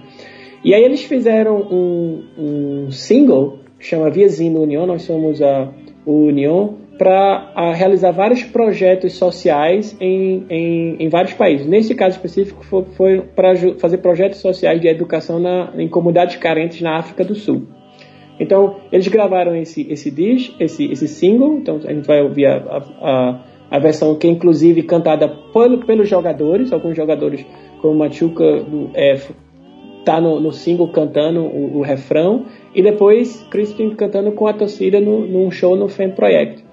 E 0.64 0.74
aí 0.74 0.84
eles 0.84 1.04
fizeram 1.04 1.58
um, 1.62 2.24
um 2.38 2.92
single 2.92 3.60
que 3.78 3.86
chama 3.86 4.10
Via 4.10 4.28
Zino 4.28 4.62
União, 4.64 4.88
nós 4.88 5.04
somos 5.04 5.40
a, 5.42 5.72
o 6.08 6.28
União, 6.28 6.76
para 6.98 7.74
realizar 7.74 8.12
vários 8.12 8.42
projetos 8.42 9.14
sociais 9.14 9.96
em, 10.00 10.46
em, 10.50 10.96
em 11.00 11.10
vários 11.10 11.34
países. 11.34 11.68
Nesse 11.68 11.94
caso 11.94 12.16
específico, 12.16 12.64
foi, 12.66 12.86
foi 12.96 13.22
para 13.22 13.54
fazer 13.78 13.98
projetos 13.98 14.40
sociais 14.40 14.80
de 14.80 14.88
educação 14.88 15.38
na, 15.40 15.74
em 15.78 15.88
comunidades 15.88 16.38
carentes 16.38 16.82
na 16.82 16.98
África 16.98 17.24
do 17.26 17.36
Sul. 17.36 17.68
Então, 18.40 18.78
eles 18.92 19.08
gravaram 19.08 19.56
esse, 19.56 19.86
esse 19.92 20.10
disc, 20.10 20.54
esse, 20.60 20.86
esse 20.92 21.08
single, 21.08 21.58
então 21.58 21.80
a 21.84 21.94
gente 21.94 22.08
vai 22.08 22.22
ouvir 22.22 22.46
a, 22.46 22.84
a, 23.02 23.40
a, 23.72 23.80
versão 23.80 24.16
que 24.16 24.28
é 24.28 24.30
inclusive 24.30 24.84
cantada 24.84 25.28
pelo, 25.28 25.86
pelos 25.86 26.08
jogadores, 26.08 26.72
alguns 26.72 26.96
jogadores 26.96 27.46
como 27.82 27.96
Machuca 27.96 28.62
do 28.62 28.92
F 28.94 29.34
tá 30.06 30.22
no, 30.22 30.40
no 30.40 30.54
single 30.54 30.88
cantando 30.88 31.42
o, 31.42 31.80
o 31.80 31.82
refrão 31.82 32.46
e 32.78 32.82
depois 32.84 33.44
Crispin 33.50 33.90
cantando 33.96 34.32
com 34.34 34.46
a 34.46 34.54
torcida 34.54 35.02
no, 35.02 35.26
num 35.26 35.50
show 35.50 35.76
no 35.76 35.90
Fan 35.90 36.12
Project 36.12 36.64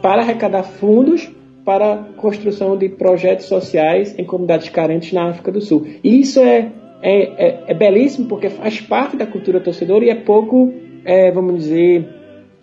para 0.00 0.22
arrecadar 0.22 0.62
fundos 0.62 1.30
para 1.66 1.92
a 1.92 1.96
construção 2.16 2.78
de 2.78 2.88
projetos 2.88 3.44
sociais 3.44 4.18
em 4.18 4.24
comunidades 4.24 4.70
carentes 4.70 5.12
na 5.12 5.28
África 5.28 5.52
do 5.52 5.60
Sul. 5.60 5.86
E 6.02 6.18
isso 6.18 6.40
é, 6.40 6.72
é, 7.02 7.46
é, 7.46 7.64
é 7.68 7.74
belíssimo 7.74 8.26
porque 8.26 8.48
faz 8.48 8.80
parte 8.80 9.18
da 9.18 9.26
cultura 9.26 9.60
torcedora 9.60 10.06
e 10.06 10.08
é 10.08 10.14
pouco, 10.14 10.72
é, 11.04 11.30
vamos 11.30 11.64
dizer, 11.64 12.08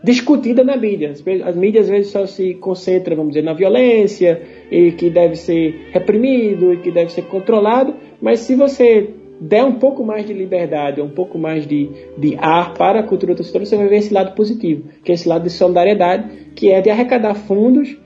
discutida 0.03 0.63
na 0.63 0.75
mídia. 0.75 1.13
As 1.45 1.55
mídias 1.55 1.85
às 1.85 1.91
vezes 1.91 2.11
só 2.11 2.25
se 2.25 2.55
concentram, 2.55 3.15
vamos 3.15 3.33
dizer, 3.33 3.43
na 3.43 3.53
violência 3.53 4.41
e 4.71 4.91
que 4.91 5.11
deve 5.11 5.35
ser 5.35 5.89
reprimido 5.91 6.73
e 6.73 6.77
que 6.77 6.89
deve 6.89 7.11
ser 7.11 7.23
controlado, 7.23 7.93
mas 8.19 8.39
se 8.39 8.55
você 8.55 9.20
der 9.41 9.65
um 9.65 9.73
pouco 9.73 10.03
mais 10.05 10.25
de 10.27 10.33
liberdade, 10.33 11.01
um 11.01 11.09
pouco 11.09 11.37
mais 11.39 11.65
de, 11.65 11.89
de 12.15 12.35
ar 12.39 12.75
para 12.75 12.99
a 12.99 13.03
cultura 13.03 13.33
torcedora, 13.35 13.65
você 13.65 13.75
vai 13.75 13.87
ver 13.87 13.97
esse 13.97 14.13
lado 14.13 14.35
positivo, 14.35 14.83
que 15.03 15.11
é 15.11 15.15
esse 15.15 15.27
lado 15.27 15.43
de 15.43 15.49
solidariedade, 15.49 16.29
que 16.55 16.71
é 16.71 16.79
de 16.79 16.91
arrecadar 16.91 17.33
fundos 17.33 17.97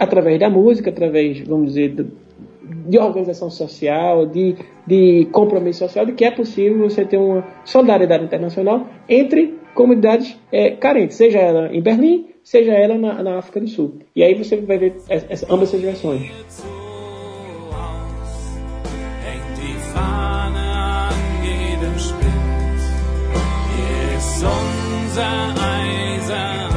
através 0.00 0.40
da 0.40 0.48
música, 0.48 0.88
através, 0.88 1.40
vamos 1.40 1.74
dizer, 1.74 1.94
de 2.88 2.98
organização 2.98 3.50
social, 3.50 4.24
de, 4.24 4.56
de 4.86 5.26
compromisso 5.30 5.80
social, 5.80 6.06
de 6.06 6.12
que 6.12 6.24
é 6.24 6.30
possível 6.30 6.78
você 6.78 7.04
ter 7.04 7.18
uma 7.18 7.44
solidariedade 7.66 8.24
internacional 8.24 8.86
entre 9.06 9.58
comunidades 9.74 10.38
eh, 10.50 10.70
carentes, 10.70 11.16
seja 11.18 11.38
ela 11.38 11.68
em 11.70 11.82
Berlim, 11.82 12.28
seja 12.42 12.72
ela 12.72 12.96
na, 12.96 13.22
na 13.22 13.38
África 13.38 13.60
do 13.60 13.68
Sul. 13.68 13.96
E 14.16 14.22
aí 14.22 14.34
você 14.34 14.56
vai 14.56 14.78
ver 14.78 14.96
essa- 15.10 15.46
ambas 15.52 15.68
essas 15.68 15.82
versões. 15.82 16.22
Ist 24.38 24.44
unser 24.44 25.54
Eisenland, 25.60 26.70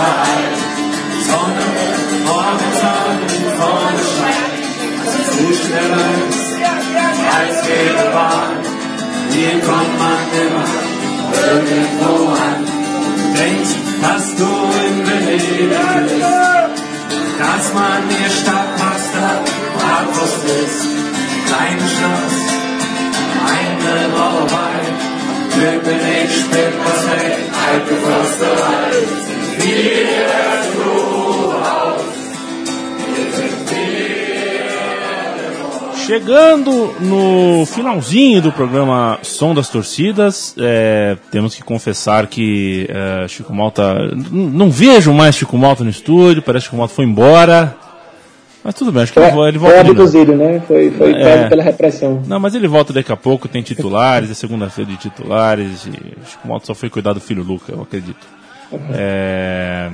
Vereint. 0.02 0.58
Sonne 1.28 1.66
Morgensonnen 2.28 3.44
vorne 3.58 4.04
scheint. 4.14 4.64
Zu 5.32 5.46
schneller 5.60 6.12
als 7.38 7.56
jede 7.68 8.06
Bahn. 8.16 8.56
Hier 9.34 9.56
kommt 9.68 9.94
man 10.04 10.22
immer 10.42 10.68
irgendwo 11.46 12.14
an. 12.48 12.60
Denkt, 13.38 13.72
dass 14.04 14.24
du 14.40 14.50
in 14.86 14.96
Venedig 15.06 15.70
bist. 15.70 16.32
Dass 17.42 17.64
man 17.72 18.02
ihr 18.20 18.30
Stadtmaster 18.40 19.32
Bratwurst 19.76 20.44
ist. 20.62 20.82
Kleine 21.46 21.86
Schloss, 21.94 22.38
eine 23.56 24.08
Brauerei. 24.14 24.80
Glück 25.54 25.86
ich 25.86 26.40
spät 26.40 26.74
was 26.84 27.02
weg, 27.10 27.38
alte 27.68 27.94
Försterei. 28.04 29.41
Chegando 36.06 36.92
no 37.00 37.64
finalzinho 37.64 38.42
do 38.42 38.50
programa 38.50 39.18
Som 39.22 39.54
das 39.54 39.68
Torcidas, 39.68 40.54
é, 40.58 41.16
temos 41.30 41.54
que 41.54 41.62
confessar 41.62 42.26
que 42.26 42.88
é, 42.90 43.28
Chico 43.28 43.54
Malta. 43.54 43.94
Não 44.30 44.68
vejo 44.68 45.12
mais 45.12 45.36
Chico 45.36 45.56
Malta 45.56 45.84
no 45.84 45.90
estúdio, 45.90 46.42
parece 46.42 46.64
que 46.64 46.70
Chico 46.70 46.76
Malta 46.78 46.94
foi 46.94 47.04
embora. 47.04 47.76
Mas 48.64 48.74
tudo 48.74 48.90
bem, 48.92 49.02
acho 49.02 49.12
que 49.12 49.20
Foi, 49.20 49.48
ele, 49.48 49.58
foi 49.58 49.68
volta 49.70 49.84
de 49.84 49.88
novo. 49.90 50.02
abduzido, 50.02 50.36
né? 50.36 50.62
Foi, 50.66 50.90
foi 50.92 51.12
É. 51.12 51.48
pela 51.48 51.62
repressão. 51.62 52.22
Não, 52.26 52.38
mas 52.38 52.54
ele 52.54 52.68
volta 52.68 52.92
daqui 52.92 53.10
a 53.12 53.16
pouco, 53.16 53.48
tem 53.48 53.60
titulares, 53.62 54.30
é 54.30 54.34
segunda-feira 54.34 54.90
de 54.90 54.96
titulares, 54.98 55.84
e 55.86 55.90
acho 56.22 56.38
que 56.38 56.44
o 56.44 56.48
Moto 56.48 56.66
só 56.66 56.74
foi 56.74 56.88
cuidar 56.88 57.12
do 57.12 57.20
filho 57.20 57.42
Luca, 57.42 57.72
eu 57.72 57.82
acredito. 57.82 58.24
É... 58.92 59.90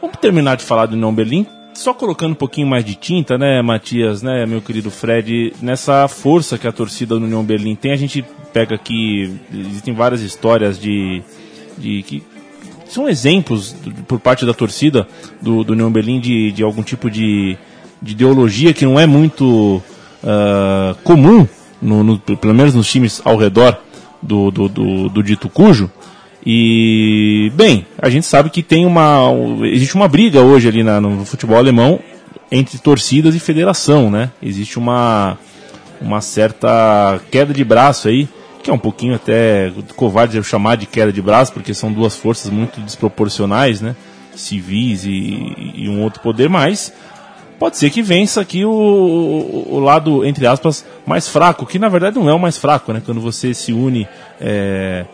Vamos 0.00 0.16
terminar 0.20 0.56
de 0.56 0.64
falar 0.64 0.86
do 0.86 0.94
União 0.94 1.14
Berlim, 1.14 1.46
só 1.74 1.94
colocando 1.94 2.32
um 2.32 2.36
pouquinho 2.36 2.66
mais 2.66 2.84
de 2.84 2.94
tinta, 2.94 3.38
né, 3.38 3.62
Matias, 3.62 4.22
né, 4.22 4.44
meu 4.46 4.60
querido 4.60 4.90
Fred, 4.90 5.52
nessa 5.62 6.06
força 6.08 6.58
que 6.58 6.66
a 6.66 6.72
torcida 6.72 7.18
do 7.18 7.24
União 7.24 7.42
Berlim 7.44 7.74
tem, 7.74 7.92
a 7.92 7.96
gente 7.96 8.24
pega 8.52 8.74
aqui, 8.74 9.34
existem 9.52 9.94
várias 9.94 10.20
histórias 10.20 10.78
de, 10.78 11.22
de 11.78 12.02
que 12.02 12.22
são 12.88 13.08
exemplos 13.08 13.74
por 14.06 14.18
parte 14.20 14.44
da 14.44 14.52
torcida 14.52 15.06
do, 15.40 15.64
do 15.64 15.72
União 15.72 15.90
Berlim 15.90 16.20
de, 16.20 16.52
de 16.52 16.62
algum 16.62 16.82
tipo 16.82 17.10
de, 17.10 17.56
de 18.02 18.12
ideologia 18.12 18.74
que 18.74 18.84
não 18.84 18.98
é 19.00 19.06
muito 19.06 19.80
ah, 20.22 20.94
comum, 21.02 21.46
no, 21.80 22.04
no- 22.04 22.18
pelo 22.18 22.52
menos 22.54 22.74
nos 22.74 22.90
times 22.90 23.22
ao 23.24 23.36
redor 23.36 23.78
do, 24.20 24.50
do, 24.50 24.68
do, 24.68 25.08
do 25.08 25.22
dito 25.22 25.48
cujo. 25.48 25.90
E, 26.44 27.52
bem, 27.54 27.86
a 27.98 28.10
gente 28.10 28.26
sabe 28.26 28.50
que 28.50 28.62
tem 28.62 28.84
uma. 28.84 29.26
Existe 29.62 29.94
uma 29.94 30.08
briga 30.08 30.40
hoje 30.40 30.68
ali 30.68 30.82
na- 30.82 31.00
no 31.00 31.24
futebol 31.24 31.56
alemão 31.56 32.00
entre 32.50 32.78
torcidas 32.78 33.34
e 33.34 33.40
federação, 33.40 34.10
né? 34.10 34.30
Existe 34.42 34.78
uma, 34.78 35.38
uma 36.00 36.20
certa 36.20 37.20
queda 37.30 37.54
de 37.54 37.64
braço 37.64 38.08
aí, 38.08 38.28
que 38.62 38.70
é 38.70 38.72
um 38.72 38.78
pouquinho 38.78 39.14
até 39.14 39.72
covarde 39.96 40.36
eu 40.36 40.42
chamar 40.42 40.76
de 40.76 40.84
queda 40.86 41.12
de 41.12 41.22
braço, 41.22 41.52
porque 41.52 41.72
são 41.72 41.92
duas 41.92 42.16
forças 42.16 42.50
muito 42.50 42.80
desproporcionais, 42.80 43.80
né? 43.80 43.94
Civis 44.34 45.04
e, 45.04 45.72
e 45.76 45.88
um 45.88 46.02
outro 46.02 46.20
poder, 46.20 46.48
mas 46.48 46.92
pode 47.58 47.76
ser 47.78 47.90
que 47.90 48.02
vença 48.02 48.40
aqui 48.40 48.64
o, 48.64 48.70
o, 48.70 49.78
lado, 49.78 50.24
entre 50.24 50.46
aspas, 50.46 50.84
mais 51.06 51.28
fraco, 51.28 51.64
que 51.64 51.78
na 51.78 51.88
verdade 51.88 52.18
não 52.18 52.28
é 52.28 52.34
o 52.34 52.38
mais 52.38 52.58
fraco, 52.58 52.92
né? 52.92 53.00
Quando 53.04 53.20
você 53.20 53.54
se 53.54 53.72
une 53.72 54.08
é, 54.40 55.04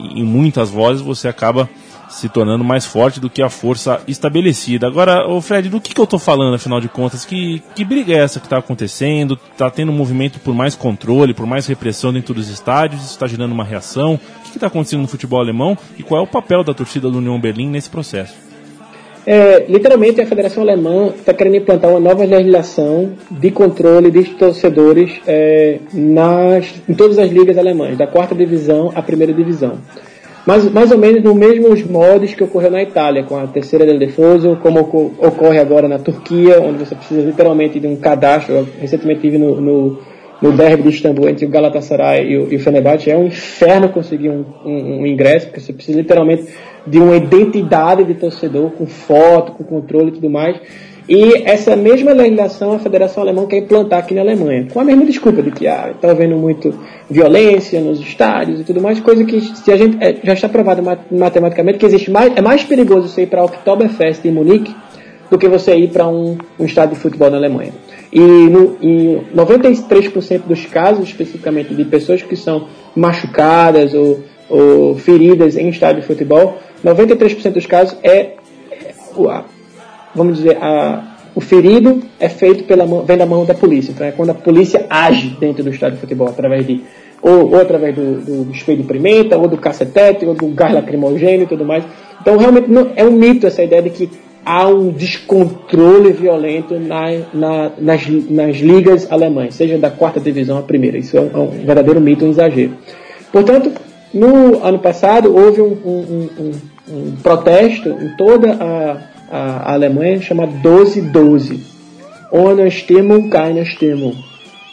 em 0.00 0.24
muitas 0.24 0.70
vozes, 0.70 1.02
você 1.02 1.28
acaba 1.28 1.68
se 2.12 2.28
tornando 2.28 2.62
mais 2.62 2.84
forte 2.84 3.18
do 3.18 3.30
que 3.30 3.42
a 3.42 3.48
força 3.48 4.02
estabelecida. 4.06 4.86
Agora, 4.86 5.26
ô 5.26 5.40
Fred, 5.40 5.68
do 5.68 5.80
que, 5.80 5.94
que 5.94 6.00
eu 6.00 6.06
tô 6.06 6.18
falando, 6.18 6.54
afinal 6.54 6.80
de 6.80 6.88
contas? 6.88 7.24
Que, 7.24 7.62
que 7.74 7.84
briga 7.84 8.12
é 8.12 8.18
essa 8.18 8.38
que 8.38 8.46
está 8.46 8.58
acontecendo? 8.58 9.38
Está 9.50 9.70
tendo 9.70 9.90
um 9.90 9.94
movimento 9.94 10.38
por 10.38 10.54
mais 10.54 10.74
controle, 10.74 11.32
por 11.32 11.46
mais 11.46 11.66
repressão 11.66 12.12
dentro 12.12 12.34
dos 12.34 12.48
estádios? 12.48 13.02
Isso 13.02 13.12
está 13.12 13.26
gerando 13.26 13.52
uma 13.52 13.64
reação? 13.64 14.14
O 14.14 14.42
que 14.42 14.56
está 14.56 14.66
acontecendo 14.66 15.00
no 15.00 15.08
futebol 15.08 15.40
alemão? 15.40 15.76
E 15.98 16.02
qual 16.02 16.20
é 16.20 16.24
o 16.24 16.26
papel 16.26 16.62
da 16.62 16.74
torcida 16.74 17.10
do 17.10 17.18
União 17.18 17.40
Berlim 17.40 17.68
nesse 17.68 17.88
processo? 17.88 18.51
É, 19.24 19.66
literalmente 19.68 20.20
a 20.20 20.26
Federação 20.26 20.64
Alemã 20.64 21.12
está 21.16 21.32
querendo 21.32 21.56
implantar 21.56 21.90
uma 21.90 22.00
nova 22.00 22.24
legislação 22.24 23.10
de 23.30 23.50
controle 23.52 24.10
de 24.10 24.24
torcedores 24.30 25.20
é, 25.28 25.78
nas, 25.94 26.74
em 26.88 26.94
todas 26.94 27.18
as 27.18 27.30
ligas 27.30 27.56
alemãs, 27.56 27.96
da 27.96 28.06
quarta 28.06 28.34
divisão 28.34 28.90
à 28.94 29.00
primeira 29.00 29.32
divisão. 29.32 29.74
Mas 30.44 30.68
mais 30.72 30.90
ou 30.90 30.98
menos 30.98 31.22
nos 31.22 31.36
mesmos 31.36 31.84
modos 31.84 32.34
que 32.34 32.42
ocorreu 32.42 32.72
na 32.72 32.82
Itália, 32.82 33.22
com 33.22 33.36
a 33.36 33.46
terceira 33.46 33.86
del 33.86 33.96
Defoso, 33.96 34.58
como 34.60 34.80
oco- 34.80 35.12
ocorre 35.18 35.60
agora 35.60 35.86
na 35.86 36.00
Turquia, 36.00 36.60
onde 36.60 36.78
você 36.84 36.96
precisa 36.96 37.20
literalmente 37.22 37.78
de 37.78 37.86
um 37.86 37.94
cadastro. 37.94 38.52
Eu 38.56 38.68
recentemente 38.80 39.20
tive 39.20 39.38
no, 39.38 39.60
no, 39.60 39.98
no 40.42 40.50
derby 40.50 40.82
de 40.82 40.88
Istambul 40.88 41.28
entre 41.28 41.46
o 41.46 41.48
Galatasaray 41.48 42.26
e 42.28 42.36
o, 42.38 42.52
e 42.52 42.56
o 42.56 42.58
Fenerbahçe. 42.58 43.08
É 43.08 43.16
um 43.16 43.26
inferno 43.28 43.88
conseguir 43.90 44.30
um, 44.30 44.44
um- 44.64 45.02
um 45.02 45.06
ingresso, 45.06 45.46
porque 45.46 45.60
você 45.60 45.72
precisa 45.72 45.98
literalmente 45.98 46.46
de 46.86 46.98
uma 46.98 47.16
identidade 47.16 48.04
de 48.04 48.14
torcedor, 48.14 48.70
com 48.70 48.86
foto, 48.86 49.52
com 49.52 49.64
controle 49.64 50.08
e 50.08 50.12
tudo 50.12 50.30
mais. 50.30 50.56
E 51.08 51.42
essa 51.44 51.74
mesma 51.74 52.12
legislação 52.12 52.72
a 52.72 52.78
Federação 52.78 53.22
Alemã 53.22 53.44
quer 53.46 53.58
implantar 53.58 53.98
aqui 53.98 54.14
na 54.14 54.20
Alemanha, 54.20 54.68
com 54.72 54.80
a 54.80 54.84
mesma 54.84 55.04
desculpa 55.04 55.42
de 55.42 55.50
que 55.50 55.66
ah, 55.66 55.90
está 55.94 56.10
havendo 56.10 56.36
muito 56.36 56.72
violência 57.10 57.80
nos 57.80 58.00
estádios 58.00 58.60
e 58.60 58.64
tudo 58.64 58.80
mais, 58.80 59.00
coisa 59.00 59.24
que 59.24 59.40
se 59.40 59.70
a 59.72 59.76
gente 59.76 59.98
é, 60.00 60.16
já 60.22 60.32
está 60.32 60.48
provado 60.48 60.82
ma- 60.82 60.98
matematicamente 61.10 61.78
que 61.78 61.86
existe 61.86 62.10
mais, 62.10 62.32
é 62.36 62.40
mais 62.40 62.62
perigoso 62.62 63.08
você 63.08 63.22
ir 63.22 63.26
para 63.26 63.40
a 63.40 63.44
Oktoberfest 63.44 64.24
em 64.24 64.30
Munique 64.30 64.74
do 65.28 65.38
que 65.38 65.48
você 65.48 65.74
ir 65.74 65.88
para 65.88 66.06
um, 66.06 66.36
um 66.58 66.64
estádio 66.64 66.94
de 66.94 67.00
futebol 67.00 67.30
na 67.30 67.36
Alemanha. 67.36 67.72
E 68.12 68.20
no, 68.20 68.76
em 68.80 69.22
93% 69.34 70.42
dos 70.46 70.66
casos, 70.66 71.08
especificamente, 71.08 71.74
de 71.74 71.84
pessoas 71.84 72.22
que 72.22 72.36
são 72.36 72.68
machucadas 72.94 73.94
ou, 73.94 74.20
ou 74.48 74.94
feridas 74.96 75.56
em 75.56 75.70
estádio 75.70 76.02
de 76.02 76.06
futebol, 76.06 76.58
93% 76.84 77.52
dos 77.52 77.66
casos 77.66 77.96
é, 78.02 78.34
vamos 80.14 80.36
dizer, 80.38 80.56
a- 80.60 81.10
o 81.34 81.40
ferido 81.40 82.02
é 82.20 82.28
feito 82.28 82.64
pela 82.64 82.86
mão, 82.86 83.02
vem 83.04 83.16
da 83.16 83.24
mão 83.24 83.44
da 83.44 83.54
polícia. 83.54 83.90
Então 83.92 84.06
é 84.06 84.12
quando 84.12 84.30
a 84.30 84.34
polícia 84.34 84.84
age 84.90 85.36
dentro 85.40 85.62
do 85.64 85.70
estádio 85.70 85.94
de 85.96 86.00
futebol, 86.02 86.28
através 86.28 86.66
de 86.66 86.82
ou, 87.22 87.52
ou 87.52 87.60
através 87.60 87.94
do, 87.94 88.44
do 88.44 88.52
espelho 88.52 88.82
de 88.82 88.88
pimenta, 88.88 89.38
ou 89.38 89.46
do 89.46 89.56
cacetete, 89.56 90.26
ou 90.26 90.34
do 90.34 90.48
gás 90.48 90.74
lacrimogêneo 90.74 91.44
e 91.44 91.46
tudo 91.46 91.64
mais. 91.64 91.84
Então 92.20 92.36
realmente 92.36 92.68
não, 92.68 92.90
é 92.96 93.04
um 93.04 93.12
mito 93.12 93.46
essa 93.46 93.62
ideia 93.62 93.80
de 93.80 93.90
que 93.90 94.10
há 94.44 94.66
um 94.66 94.90
descontrole 94.90 96.10
violento 96.12 96.78
na, 96.80 97.04
na- 97.32 97.70
nas, 97.78 98.06
nas 98.28 98.56
ligas 98.56 99.10
alemãs, 99.10 99.54
seja 99.54 99.78
da 99.78 99.88
quarta 99.88 100.18
divisão 100.20 100.58
à 100.58 100.62
primeira. 100.62 100.98
Isso 100.98 101.16
é 101.16 101.20
um, 101.20 101.30
é 101.32 101.38
um 101.38 101.46
verdadeiro 101.64 102.00
mito, 102.00 102.24
um 102.26 102.30
exagero. 102.30 102.72
Portanto, 103.30 103.70
no 104.12 104.62
ano 104.62 104.80
passado 104.80 105.34
houve 105.34 105.60
um, 105.62 105.76
um- 105.84 106.28
um- 106.40 106.52
um- 106.88 107.16
protesto 107.22 107.88
em 107.88 108.16
toda 108.16 108.52
a, 108.54 108.96
a- 109.30 109.72
Alemanha 109.72 110.20
chamado 110.20 110.52
12-12. 110.62 111.60
Ohne 112.30 112.70
Stimmung, 112.70 113.28
keine 113.28 113.64
Stimmung. 113.66 114.16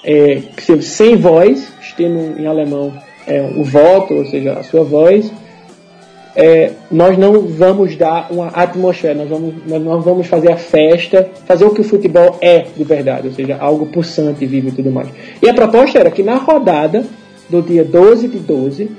É, 0.03 0.41
sem 0.81 1.15
voz, 1.17 1.71
Stimmung 1.81 2.35
em 2.39 2.47
alemão 2.47 2.93
é 3.27 3.41
o 3.55 3.63
voto, 3.63 4.13
ou 4.13 4.25
seja, 4.25 4.53
a 4.53 4.63
sua 4.63 4.83
voz, 4.83 5.29
é, 6.35 6.71
nós 6.89 7.17
não 7.17 7.41
vamos 7.41 7.95
dar 7.97 8.31
uma 8.31 8.47
atmosfera, 8.47 9.13
nós, 9.13 9.29
vamos, 9.29 9.53
nós 9.65 10.03
vamos 10.05 10.27
fazer 10.27 10.51
a 10.51 10.57
festa, 10.57 11.29
fazer 11.45 11.65
o 11.65 11.71
que 11.73 11.81
o 11.81 11.83
futebol 11.83 12.37
é 12.39 12.65
de 12.75 12.83
verdade, 12.83 13.27
ou 13.27 13.33
seja, 13.33 13.57
algo 13.59 13.87
pulsante, 13.87 14.45
vivo 14.45 14.69
e 14.69 14.71
tudo 14.71 14.89
mais. 14.89 15.09
E 15.41 15.49
a 15.49 15.53
proposta 15.53 15.99
era 15.99 16.09
que 16.09 16.23
na 16.23 16.35
rodada 16.35 17.03
do 17.49 17.61
dia 17.61 17.83
12 17.83 18.27
de 18.29 18.37
12, 18.39 18.89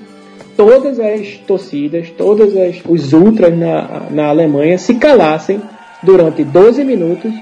todas 0.60 1.00
as 1.00 1.38
torcidas, 1.46 2.10
todos 2.10 2.52
os 2.86 3.12
ultras 3.14 3.56
na, 3.56 4.02
na 4.10 4.26
Alemanha 4.26 4.76
se 4.76 4.94
calassem 4.96 5.58
durante 6.02 6.44
12 6.44 6.84
minutos 6.84 7.32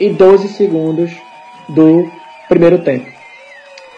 e 0.00 0.10
12 0.10 0.48
segundos 0.48 1.12
do 1.68 2.10
primeiro 2.48 2.80
tempo. 2.80 3.06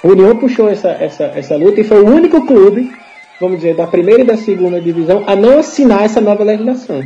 O 0.05 0.09
União 0.09 0.37
puxou 0.37 0.69
essa, 0.69 0.91
essa, 0.91 1.25
essa 1.25 1.57
luta 1.57 1.81
e 1.81 1.85
foi 1.85 2.03
o 2.03 2.07
único 2.07 2.45
clube, 2.45 2.93
vamos 3.41 3.57
dizer, 3.61 3.75
da 3.75 3.87
primeira 3.87 4.21
e 4.21 4.27
da 4.27 4.37
segunda 4.37 4.79
divisão 4.79 5.25
a 5.27 5.35
não 5.35 5.59
assinar 5.59 6.05
essa 6.05 6.21
nova 6.21 6.45
legislação. 6.45 7.03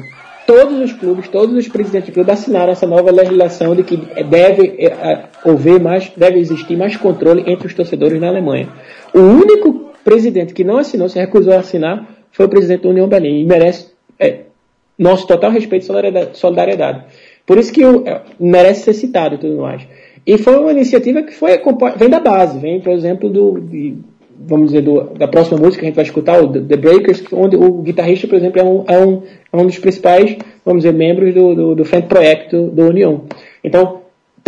Todos 0.49 0.81
os 0.81 0.93
clubes, 0.93 1.29
todos 1.29 1.55
os 1.55 1.69
presidentes 1.69 2.07
de 2.07 2.13
clube 2.13 2.33
assinaram 2.33 2.73
essa 2.73 2.85
nova 2.85 3.13
legislação 3.13 3.77
de 3.77 3.85
que 3.85 3.97
deve 4.25 4.75
eh, 4.77 4.87
eh, 4.87 5.25
haver 5.49 5.79
mais, 5.79 6.11
deve 6.17 6.41
existir 6.41 6.77
mais 6.77 6.97
controle 6.97 7.45
entre 7.47 7.69
os 7.69 7.75
torcedores 7.75 8.21
na 8.21 8.27
Alemanha. 8.27 8.69
O 9.15 9.21
único 9.21 9.90
presidente 10.05 10.55
que 10.55 10.65
não 10.65 10.79
assinou, 10.79 11.09
se 11.09 11.19
recusou 11.19 11.53
a 11.53 11.59
assinar, 11.61 12.09
foi 12.33 12.47
o 12.47 12.49
presidente 12.49 12.83
da 12.83 12.89
União 12.91 13.09
Berlim 13.09 13.41
e 13.41 13.45
merece 13.45 13.89
eh, 14.19 14.41
nosso 14.99 15.27
total 15.27 15.51
respeito 15.51 15.83
e 15.85 16.37
solidariedade-. 16.37 17.03
Por 17.47 17.59
isso 17.59 17.73
que 17.73 17.85
o- 17.85 18.07
é, 18.07 18.21
merece 18.39 18.83
ser 18.85 18.93
citado 18.95 19.35
e 19.35 19.39
tudo 19.39 19.57
mais. 19.63 19.83
E 20.27 20.37
foi 20.39 20.57
uma 20.59 20.71
iniciativa 20.73 21.23
que 21.23 21.33
foi, 21.35 21.59
vem 21.97 22.09
da 22.09 22.21
base, 22.21 22.59
vem, 22.59 22.81
por 22.81 22.93
exemplo, 22.93 23.29
do, 23.31 23.59
de- 23.61 23.95
vamos 24.39 24.69
dizer, 24.69 24.83
do- 24.83 25.11
da 25.19 25.27
próxima 25.27 25.59
música 25.59 25.81
que 25.81 25.87
a 25.87 25.89
gente 25.89 25.97
vai 25.97 26.05
escutar, 26.05 26.41
o 26.43 26.49
The 26.49 26.77
Breakers, 26.77 27.25
onde 27.33 27.57
o 27.57 27.73
guitarrista, 27.83 28.29
por 28.29 28.37
exemplo, 28.37 28.61
é 28.61 28.65
um, 28.65 28.85
é 28.87 28.99
um, 29.05 29.23
é 29.53 29.57
um 29.57 29.67
dos 29.67 29.79
principais, 29.79 30.37
vamos 30.65 30.83
dizer, 30.85 30.95
membros 30.97 31.35
do, 31.35 31.55
do, 31.55 31.75
do 31.75 31.85
frente 31.85 32.07
projeto 32.07 32.69
do 32.69 32.87
União. 32.89 33.23
Então, 33.65 34.00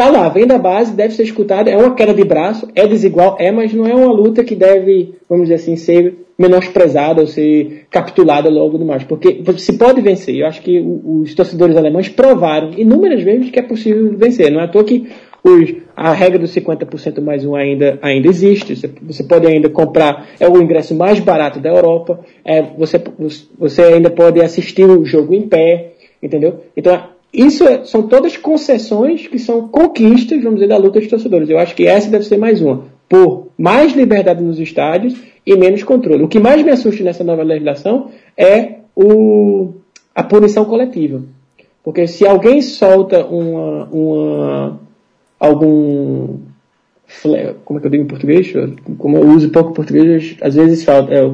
tá 0.05 0.11
lá, 0.11 0.29
vem 0.29 0.47
da 0.47 0.59
base, 0.59 0.95
deve 0.95 1.15
ser 1.15 1.23
escutada, 1.23 1.71
é 1.71 1.77
uma 1.77 1.95
queda 1.95 2.13
de 2.13 2.25
braço, 2.25 2.69
é 2.75 2.87
desigual, 2.87 3.37
é, 3.39 3.53
mas 3.53 3.73
não 3.73 3.87
é 3.87 3.95
uma 3.95 4.13
luta 4.13 4.43
que 4.43 4.55
deve, 4.55 5.15
vamos 5.29 5.45
dizer 5.45 5.55
assim, 5.55 5.77
ser 5.77 6.15
menosprezada 6.39 7.21
ou 7.21 7.27
ser 7.27 7.87
capitulada 7.91 8.49
logo 8.51 8.79
do 8.79 8.85
mais, 8.85 9.05
porque 9.05 9.43
se 9.59 9.79
pode 9.79 10.01
vencer. 10.01 10.35
Eu 10.35 10.47
acho 10.47 10.61
que 10.63 10.81
os 10.81 11.35
torcedores 11.35 11.77
alemães 11.77 12.09
provaram 12.09 12.71
inúmeras 12.77 13.23
vezes 13.23 13.51
que 13.51 13.59
é 13.61 13.63
possível 13.63 14.17
vencer. 14.17 14.51
Não 14.51 14.61
é 14.61 14.65
à 14.65 14.69
toa 14.69 14.83
que 14.83 15.07
os- 15.45 15.75
a 15.95 16.13
regra 16.13 16.39
dos 16.39 16.51
50% 16.51 17.21
mais 17.21 17.45
um 17.45 17.55
ainda, 17.55 17.99
ainda 18.03 18.27
existe. 18.29 18.75
Você, 18.75 18.91
você 19.03 19.23
pode 19.23 19.47
ainda 19.47 19.69
comprar, 19.69 20.27
é 20.41 20.49
o 20.49 20.61
ingresso 20.61 20.95
mais 20.95 21.21
barato 21.21 21.61
da 21.61 21.69
Europa. 21.69 22.21
É, 22.45 22.63
você, 22.77 23.01
você 23.59 23.83
ainda 23.83 24.11
pode 24.11 24.41
assistir 24.41 24.85
o 24.85 25.05
jogo 25.05 25.35
em 25.35 25.43
pé, 25.43 25.93
entendeu? 26.23 26.61
Então, 26.77 27.01
isso 27.33 27.65
é- 27.65 27.85
são 27.85 28.03
todas 28.03 28.37
concessões 28.37 29.27
que 29.27 29.39
são 29.39 29.69
conquistas, 29.69 30.43
vamos 30.43 30.57
dizer, 30.61 30.69
da 30.69 30.77
luta 30.77 31.01
dos 31.01 31.09
torcedores. 31.09 31.49
Eu 31.49 31.59
acho 31.59 31.75
que 31.75 31.87
essa 31.87 32.11
deve 32.11 32.25
ser 32.25 32.37
mais 32.37 32.61
uma. 32.61 32.85
Por 33.09 33.49
mais 33.57 33.95
liberdade 33.95 34.43
nos 34.43 34.59
estádios 34.59 35.15
e 35.47 35.57
menos 35.57 35.83
controle. 35.83 36.23
O 36.23 36.29
que 36.29 36.39
mais 36.39 36.63
me 36.63 36.71
assusta 36.71 37.03
nessa 37.03 37.25
nova 37.25 37.43
legislação 37.43 38.11
é 38.37 38.77
o, 38.95 39.75
a 40.15 40.23
punição 40.23 40.65
coletiva. 40.65 41.23
Porque 41.83 42.07
se 42.07 42.27
alguém 42.27 42.63
solta 42.63 43.25
uma, 43.25 43.85
uma 43.87 44.81
algum 45.39 46.39
como 47.65 47.79
é 47.79 47.81
que 47.81 47.87
eu 47.87 47.91
digo 47.91 48.05
em 48.05 48.07
português? 48.07 48.53
Como 48.97 49.17
eu 49.19 49.29
uso 49.29 49.51
pouco 49.51 49.73
português, 49.73 50.37
às 50.41 50.55
vezes 50.55 50.83
falta 50.83 51.13
é, 51.13 51.31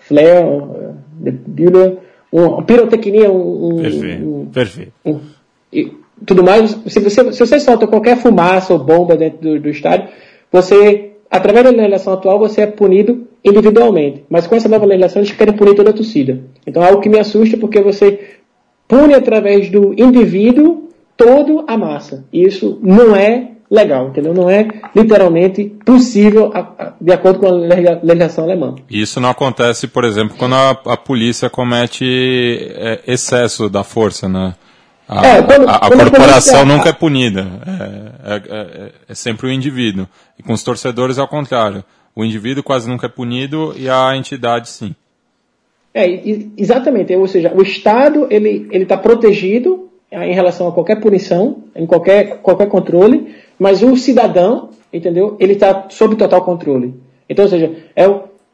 flare, 0.00 0.44
debuta, 1.18 1.98
uma 2.32 2.62
pirotecnia, 2.62 3.30
um, 3.30 3.80
Perfeito. 3.80 4.24
um, 4.24 4.46
Perfeito. 4.46 4.92
um, 5.04 5.20
e 5.72 5.92
tudo 6.24 6.42
mais. 6.42 6.76
Se 6.86 7.00
você, 7.00 7.32
se 7.32 7.38
você 7.38 7.60
solta 7.60 7.86
qualquer 7.86 8.16
fumaça 8.16 8.72
ou 8.72 8.78
bomba 8.78 9.16
dentro 9.16 9.38
do, 9.38 9.60
do 9.60 9.68
estádio, 9.68 10.08
você, 10.50 11.12
através 11.30 11.64
da 11.64 11.70
legislação 11.70 12.14
atual, 12.14 12.38
você 12.38 12.62
é 12.62 12.66
punido 12.66 13.26
individualmente. 13.44 14.24
Mas 14.28 14.46
com 14.46 14.56
essa 14.56 14.68
nova 14.68 14.86
legislação, 14.86 15.22
eles 15.22 15.32
querem 15.32 15.54
punir 15.54 15.74
toda 15.74 15.90
a 15.90 15.94
torcida. 15.94 16.40
Então 16.66 16.82
é 16.82 16.88
algo 16.88 17.00
que 17.00 17.08
me 17.08 17.18
assusta 17.18 17.56
porque 17.56 17.80
você 17.80 18.20
pune 18.88 19.14
através 19.14 19.70
do 19.70 19.92
indivíduo 19.92 20.88
toda 21.16 21.64
a 21.66 21.76
massa. 21.76 22.24
E 22.32 22.44
isso 22.44 22.78
não 22.82 23.14
é 23.14 23.52
legal, 23.70 24.08
entendeu? 24.08 24.32
Não 24.32 24.48
é 24.48 24.66
literalmente 24.94 25.64
possível 25.84 26.52
a, 26.54 26.60
a, 26.60 26.92
de 27.00 27.12
acordo 27.12 27.40
com 27.40 27.46
a 27.46 27.50
legislação 27.50 28.44
alemã. 28.44 28.74
Isso 28.88 29.20
não 29.20 29.28
acontece, 29.30 29.86
por 29.88 30.04
exemplo, 30.04 30.36
quando 30.38 30.54
a, 30.54 30.70
a 30.70 30.96
polícia 30.96 31.50
comete 31.50 32.04
é, 32.74 33.00
excesso 33.06 33.68
da 33.68 33.82
força, 33.82 34.28
né? 34.28 34.54
A, 35.08 35.24
É, 35.26 35.42
quando- 35.42 35.68
a- 35.68 35.76
a 35.76 35.78
quando 35.88 36.00
a 36.00 36.10
corporação 36.10 36.54
polícia- 36.60 36.64
nunca 36.64 36.88
é 36.90 36.92
punida, 36.92 37.46
é, 38.24 38.34
é- 38.34 38.42
é- 38.86 38.92
é 39.08 39.14
sempre 39.14 39.46
o 39.46 39.50
indivíduo. 39.52 40.06
E 40.38 40.42
com 40.42 40.52
os 40.52 40.62
torcedores 40.62 41.18
é 41.18 41.20
ao 41.20 41.28
contrário. 41.28 41.84
O 42.14 42.24
indivíduo 42.24 42.62
quase 42.62 42.88
nunca 42.88 43.06
é 43.06 43.08
punido 43.08 43.74
e 43.76 43.88
a 43.88 44.16
entidade 44.16 44.68
sim. 44.68 44.94
É, 45.94 46.04
exatamente. 46.56 47.14
Ou 47.14 47.26
seja, 47.26 47.52
o 47.54 47.62
Estado 47.62 48.26
ele 48.30 48.68
ele 48.70 48.82
está 48.82 48.96
protegido 48.96 49.85
em 50.10 50.32
relação 50.32 50.68
a 50.68 50.72
qualquer 50.72 51.00
punição, 51.00 51.64
em 51.74 51.86
qualquer 51.86 52.38
qualquer 52.38 52.68
controle, 52.68 53.34
mas 53.58 53.82
o 53.82 53.96
cidadão, 53.96 54.70
entendeu? 54.92 55.36
Ele 55.40 55.54
está 55.54 55.86
sob 55.90 56.16
total 56.16 56.42
controle. 56.42 56.94
Então, 57.28 57.44
ou 57.44 57.50
seja, 57.50 57.72
é, 57.94 58.04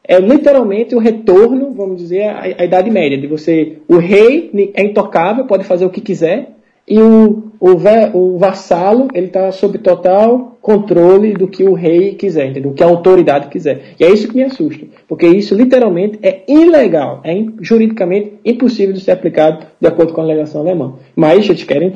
é 0.03 0.19
literalmente 0.19 0.95
o 0.95 0.99
retorno, 0.99 1.71
vamos 1.71 1.97
dizer, 1.97 2.23
à, 2.23 2.41
à 2.41 2.65
Idade 2.65 2.89
Média, 2.89 3.17
de 3.17 3.27
você, 3.27 3.77
o 3.87 3.97
rei 3.97 4.51
é 4.73 4.83
intocável, 4.83 5.45
pode 5.45 5.63
fazer 5.63 5.85
o 5.85 5.89
que 5.89 6.01
quiser, 6.01 6.49
e 6.87 6.99
o, 6.99 7.43
o, 7.59 7.69
o 8.13 8.37
vassalo 8.37 9.07
ele 9.13 9.27
está 9.27 9.51
sob 9.51 9.77
total 9.77 10.57
controle 10.61 11.33
do 11.33 11.47
que 11.47 11.63
o 11.63 11.73
rei 11.73 12.15
quiser, 12.15 12.47
entendeu? 12.49 12.71
Do 12.71 12.75
que 12.75 12.83
a 12.83 12.87
autoridade 12.87 13.47
quiser. 13.49 13.95
E 13.99 14.03
é 14.03 14.09
isso 14.11 14.27
que 14.27 14.35
me 14.35 14.43
assusta, 14.43 14.85
porque 15.07 15.27
isso 15.27 15.55
literalmente 15.55 16.19
é 16.21 16.43
ilegal, 16.47 17.21
é 17.23 17.33
juridicamente 17.61 18.33
impossível 18.45 18.93
de 18.93 19.01
ser 19.01 19.11
aplicado 19.11 19.65
de 19.79 19.87
acordo 19.87 20.13
com 20.13 20.21
a 20.21 20.25
legislação 20.25 20.61
alemã. 20.61 20.93
Mas 21.15 21.47
eles 21.49 21.63
querem 21.63 21.93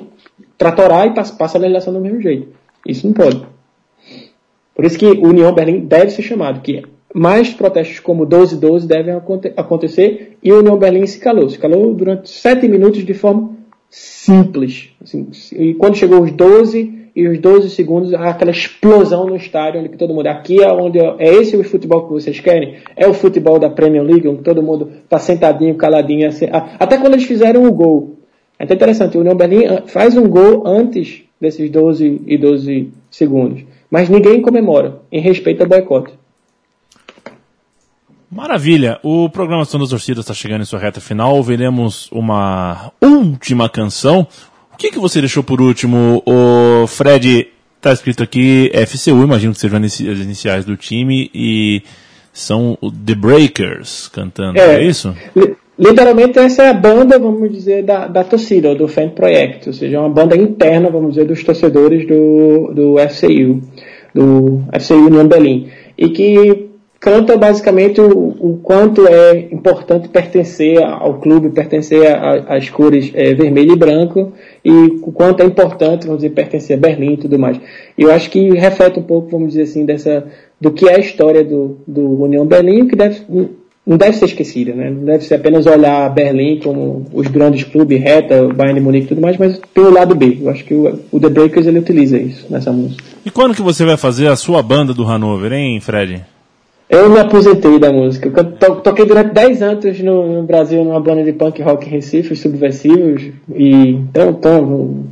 tratorar 0.58 1.08
e 1.08 1.14
pass- 1.14 1.32
passa 1.32 1.58
a 1.58 1.62
legislação 1.62 1.94
do 1.94 2.00
mesmo 2.02 2.22
jeito. 2.22 2.48
Isso 2.86 3.06
não 3.06 3.14
pode. 3.14 3.42
Por 4.76 4.86
isso 4.86 4.98
que 4.98 5.06
União 5.06 5.54
Berlim 5.54 5.80
deve 5.80 6.12
ser 6.12 6.22
chamado, 6.22 6.62
que 6.62 6.84
mais 7.14 7.50
protestos 7.54 8.00
como 8.00 8.26
12-12 8.28 8.86
devem 8.86 9.14
aconte- 9.16 9.52
acontecer 9.58 10.38
e 10.44 10.52
União 10.54 10.78
Berlim 10.78 11.06
se 11.08 11.20
calou. 11.20 11.50
Se 11.50 11.58
calou 11.58 11.94
durante 11.94 12.30
sete 12.30 12.68
minutos 12.68 13.04
de 13.04 13.14
forma 13.14 13.57
simples. 13.90 14.90
assim, 15.02 15.28
e 15.54 15.74
quando 15.74 15.96
chegou 15.96 16.22
os 16.22 16.32
12 16.32 17.10
e 17.16 17.28
os 17.28 17.40
12 17.40 17.70
segundos, 17.72 18.14
aquela 18.14 18.52
explosão 18.52 19.26
no 19.26 19.36
estádio, 19.36 19.80
onde 19.80 19.90
todo 19.98 20.14
mundo, 20.14 20.28
aqui 20.28 20.62
é 20.62 20.72
onde 20.72 21.00
é 21.00 21.34
esse 21.34 21.58
o 21.58 21.64
futebol 21.64 22.06
que 22.06 22.14
vocês 22.14 22.40
querem? 22.40 22.76
É 22.96 23.08
o 23.08 23.14
futebol 23.14 23.58
da 23.58 23.70
Premier 23.70 24.04
League, 24.04 24.28
onde 24.28 24.44
todo 24.44 24.62
mundo 24.62 24.92
está 25.04 25.18
sentadinho, 25.18 25.76
caladinho, 25.76 26.28
assim, 26.28 26.46
até 26.52 26.98
quando 26.98 27.14
eles 27.14 27.26
fizeram 27.26 27.66
o 27.66 27.72
gol. 27.72 28.18
É 28.60 28.64
até 28.64 28.74
interessante, 28.74 29.18
o 29.18 29.22
União 29.22 29.36
Berlim 29.36 29.66
ah, 29.66 29.84
faz 29.86 30.18
um 30.18 30.28
gol 30.28 30.64
antes 30.66 31.24
desses 31.40 31.70
12 31.70 32.22
e 32.26 32.38
12 32.38 32.92
segundos. 33.10 33.64
Mas 33.90 34.10
ninguém 34.10 34.42
comemora, 34.42 35.00
em 35.12 35.22
respeito 35.22 35.62
ao 35.62 35.70
boicote. 35.70 36.14
Maravilha. 38.30 39.00
O 39.04 39.30
programa 39.30 39.64
Som 39.66 39.80
das 39.80 39.90
Torcidas 39.90 40.24
está 40.26 40.34
chegando 40.34 40.62
em 40.62 40.66
sua 40.66 40.80
reta 40.80 41.00
final. 41.00 41.36
Ouviremos 41.36 42.10
uma 42.12 42.92
última 43.02 43.70
canção. 43.70 44.28
O 44.74 44.78
que, 44.78 44.92
que 44.92 45.00
você 45.00 45.20
deixou 45.22 45.44
por 45.44 45.62
último? 45.62 46.22
O 46.26 46.86
Fred, 46.88 47.48
tá 47.82 47.92
escrito 47.94 48.22
aqui 48.22 48.70
FCU, 48.86 49.24
imagino 49.24 49.54
que 49.54 49.60
sejam 49.60 49.82
as 49.84 50.00
iniciais 50.00 50.66
do 50.66 50.76
time, 50.76 51.32
e 51.34 51.82
são 52.34 52.78
The 53.06 53.16
Breakers 53.16 54.08
cantando, 54.10 54.60
é, 54.60 54.76
É. 54.76 54.84
isso? 54.84 55.16
Li- 55.36 55.56
Literalmente 55.80 56.40
essa 56.40 56.64
é 56.64 56.70
a 56.70 56.74
banda, 56.74 57.20
vamos 57.20 57.52
dizer, 57.52 57.84
da, 57.84 58.08
da 58.08 58.24
torcida, 58.24 58.70
ou 58.70 58.76
do 58.76 58.88
fan 58.88 59.10
project, 59.10 59.68
ou 59.70 59.74
seja, 59.74 59.98
é 59.98 60.00
uma 60.00 60.10
banda 60.10 60.36
interna, 60.36 60.90
vamos 60.90 61.12
dizer, 61.12 61.26
dos 61.26 61.44
torcedores 61.44 62.08
do, 62.08 62.74
do 62.74 62.96
FCU, 63.10 63.62
do 64.14 64.64
FCU 64.80 65.06
União 65.06 65.28
Berlim, 65.28 65.70
e 65.96 66.10
que 66.10 66.67
canta 67.00 67.38
basicamente 67.38 68.02
o, 68.02 68.10
o 68.10 68.60
quanto 68.64 69.08
é 69.08 69.48
importante 69.52 70.10
pertencer 70.10 70.84
ao 70.84 71.20
clube, 71.20 71.50
pertencer 71.50 72.08
às 72.48 72.70
cores 72.70 73.12
eh, 73.14 73.34
vermelho 73.34 73.74
e 73.74 73.78
branco, 73.78 74.34
e 74.64 74.72
o 75.02 75.12
quanto 75.12 75.42
é 75.42 75.46
importante, 75.46 76.06
vamos 76.06 76.22
dizer, 76.22 76.34
pertencer 76.34 76.78
a 76.78 76.80
Berlim 76.80 77.14
e 77.14 77.18
tudo 77.18 77.40
mais. 77.40 77.60
Eu 77.98 78.12
acho 78.12 78.30
que 78.30 78.50
reflete 78.52 79.00
um 79.00 79.04
pouco, 79.04 79.30
vamos 79.30 79.50
dizer 79.50 79.64
assim, 79.64 79.86
dessa, 79.86 80.26
do 80.60 80.72
que 80.72 80.88
é 80.88 80.96
a 80.96 81.00
história 81.00 81.44
do, 81.44 81.78
do 81.88 82.24
União 82.24 82.46
Berlim, 82.46 82.88
que 82.88 82.96
deve, 82.96 83.22
não 83.86 83.96
deve 83.96 84.18
ser 84.18 84.26
esquecida, 84.26 84.74
né? 84.74 84.90
Não 84.90 85.06
deve 85.06 85.24
ser 85.24 85.36
apenas 85.36 85.66
olhar 85.66 86.10
Berlim 86.10 86.60
como 86.60 87.06
os 87.14 87.28
grandes 87.28 87.64
clubes, 87.64 88.02
Reta, 88.02 88.48
Bayern 88.50 88.80
de 88.80 88.86
Munique 88.86 89.06
e 89.06 89.10
tudo 89.10 89.22
mais, 89.22 89.38
mas 89.38 89.60
pelo 89.74 89.92
lado 89.92 90.14
B. 90.14 90.40
Eu 90.42 90.50
acho 90.50 90.66
que 90.66 90.74
o, 90.74 91.00
o 91.12 91.20
The 91.20 91.30
Breakers 91.30 91.68
ele 91.68 91.80
utiliza 91.80 92.18
isso 92.18 92.48
nessa 92.50 92.72
música. 92.72 93.04
E 93.26 93.32
quando 93.32 93.56
que 93.56 93.62
você 93.62 93.86
vai 93.86 93.96
fazer 93.96 94.28
a 94.28 94.36
sua 94.36 94.62
banda 94.62 94.94
do 94.94 95.06
Hanover, 95.06 95.54
hein, 95.54 95.80
Fred? 95.80 96.22
Eu 96.90 97.10
me 97.10 97.20
aposentei 97.20 97.78
da 97.80 97.92
música. 97.92 98.30
Eu 98.30 98.44
to- 98.54 98.82
toquei 98.82 99.06
durante 99.06 99.34
10 99.34 99.62
anos 99.62 100.00
no, 100.00 100.36
no 100.36 100.44
Brasil 100.44 100.84
numa 100.84 101.00
banda 101.00 101.24
de 101.24 101.34
punk 101.34 101.62
rock 101.62 101.86
em 101.86 101.92
Recife, 101.92 102.34
os 102.34 102.40
Subversivos, 102.40 103.24
e 103.54 103.90
então, 103.92 104.30
então 104.30 105.04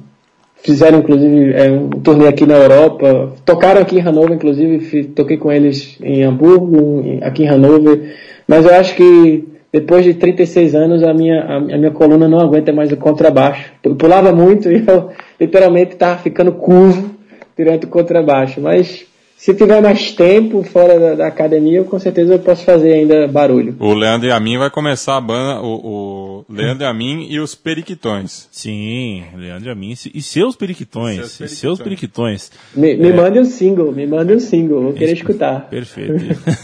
fizeram 0.55 0.99
inclusive 0.99 1.53
é, 1.53 1.69
um 1.69 1.89
turnê 1.89 2.27
aqui 2.27 2.45
na 2.45 2.55
Europa, 2.55 3.33
tocaram 3.43 3.81
aqui 3.81 3.97
em 3.97 4.01
Hanover, 4.01 4.31
inclusive 4.33 5.03
toquei 5.07 5.37
com 5.37 5.51
eles 5.51 5.97
em 6.01 6.23
Hamburgo, 6.23 7.03
aqui 7.21 7.43
em 7.43 7.49
Hanover, 7.49 8.15
mas 8.47 8.65
eu 8.65 8.73
acho 8.73 8.95
que 8.95 9.43
depois 9.71 10.05
de 10.05 10.13
36 10.13 10.73
anos 10.73 11.03
a 11.03 11.13
minha, 11.13 11.43
a 11.43 11.59
minha 11.59 11.91
coluna 11.91 12.27
não 12.29 12.39
aguenta 12.39 12.71
mais 12.71 12.89
o 12.93 12.97
contrabaixo. 12.97 13.73
Eu 13.83 13.93
pulava 13.95 14.31
muito 14.31 14.71
e 14.71 14.81
eu 14.87 15.09
literalmente 15.39 15.91
estava 15.91 16.17
ficando 16.17 16.53
curvo 16.53 17.11
durante 17.57 17.85
o 17.85 17.89
contrabaixo, 17.89 18.61
mas 18.61 19.05
se 19.37 19.53
tiver 19.53 19.81
mais 19.81 20.11
tempo 20.13 20.63
fora 20.63 20.99
da, 20.99 21.15
da 21.15 21.27
academia, 21.27 21.79
eu, 21.79 21.85
com 21.85 21.99
certeza 21.99 22.33
eu 22.33 22.39
posso 22.39 22.63
fazer 22.65 22.93
ainda 22.93 23.27
barulho. 23.27 23.75
O 23.79 23.93
Leandro 23.93 24.27
e 24.27 24.31
a 24.31 24.39
mim 24.39 24.57
vai 24.57 24.69
começar 24.69 25.17
a 25.17 25.21
banda, 25.21 25.61
o, 25.61 26.45
o 26.47 26.53
Leandro 26.53 26.83
e 26.83 26.87
a 26.87 26.93
mim 26.93 27.27
e 27.29 27.39
os 27.39 27.53
Periquitões. 27.53 28.47
Sim, 28.51 29.23
Leandro 29.35 29.71
Amin 29.71 29.93
e 30.13 30.21
seus 30.21 30.55
periquitões. 30.55 31.31
Seus 31.31 31.51
E 31.51 31.55
seus 31.55 31.79
periquitões. 31.79 32.51
Me, 32.75 32.95
me 32.95 33.11
mande 33.13 33.39
um 33.39 33.45
single, 33.45 33.91
me 33.91 34.07
mande 34.07 34.33
um 34.33 34.39
single, 34.39 34.81
vou 34.81 34.93
querer 34.93 35.13
escutar. 35.13 35.69
Perfeito. 35.69 36.13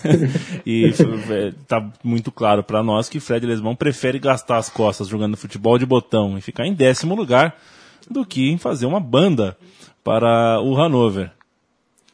e 0.65 0.85
f- 0.87 1.53
tá 1.67 1.87
muito 2.03 2.31
claro 2.31 2.63
para 2.63 2.81
nós 2.81 3.09
que 3.09 3.19
Fred 3.19 3.45
Lesmão 3.45 3.75
prefere 3.75 4.17
gastar 4.19 4.57
as 4.57 4.69
costas 4.69 5.07
jogando 5.07 5.37
futebol 5.37 5.77
de 5.77 5.85
botão 5.85 6.37
e 6.37 6.41
ficar 6.41 6.65
em 6.65 6.73
décimo 6.73 7.15
lugar 7.15 7.55
do 8.09 8.25
que 8.25 8.49
em 8.49 8.57
fazer 8.57 8.85
uma 8.85 8.99
banda 8.99 9.55
para 10.03 10.59
o 10.61 10.75
Hanover. 10.79 11.31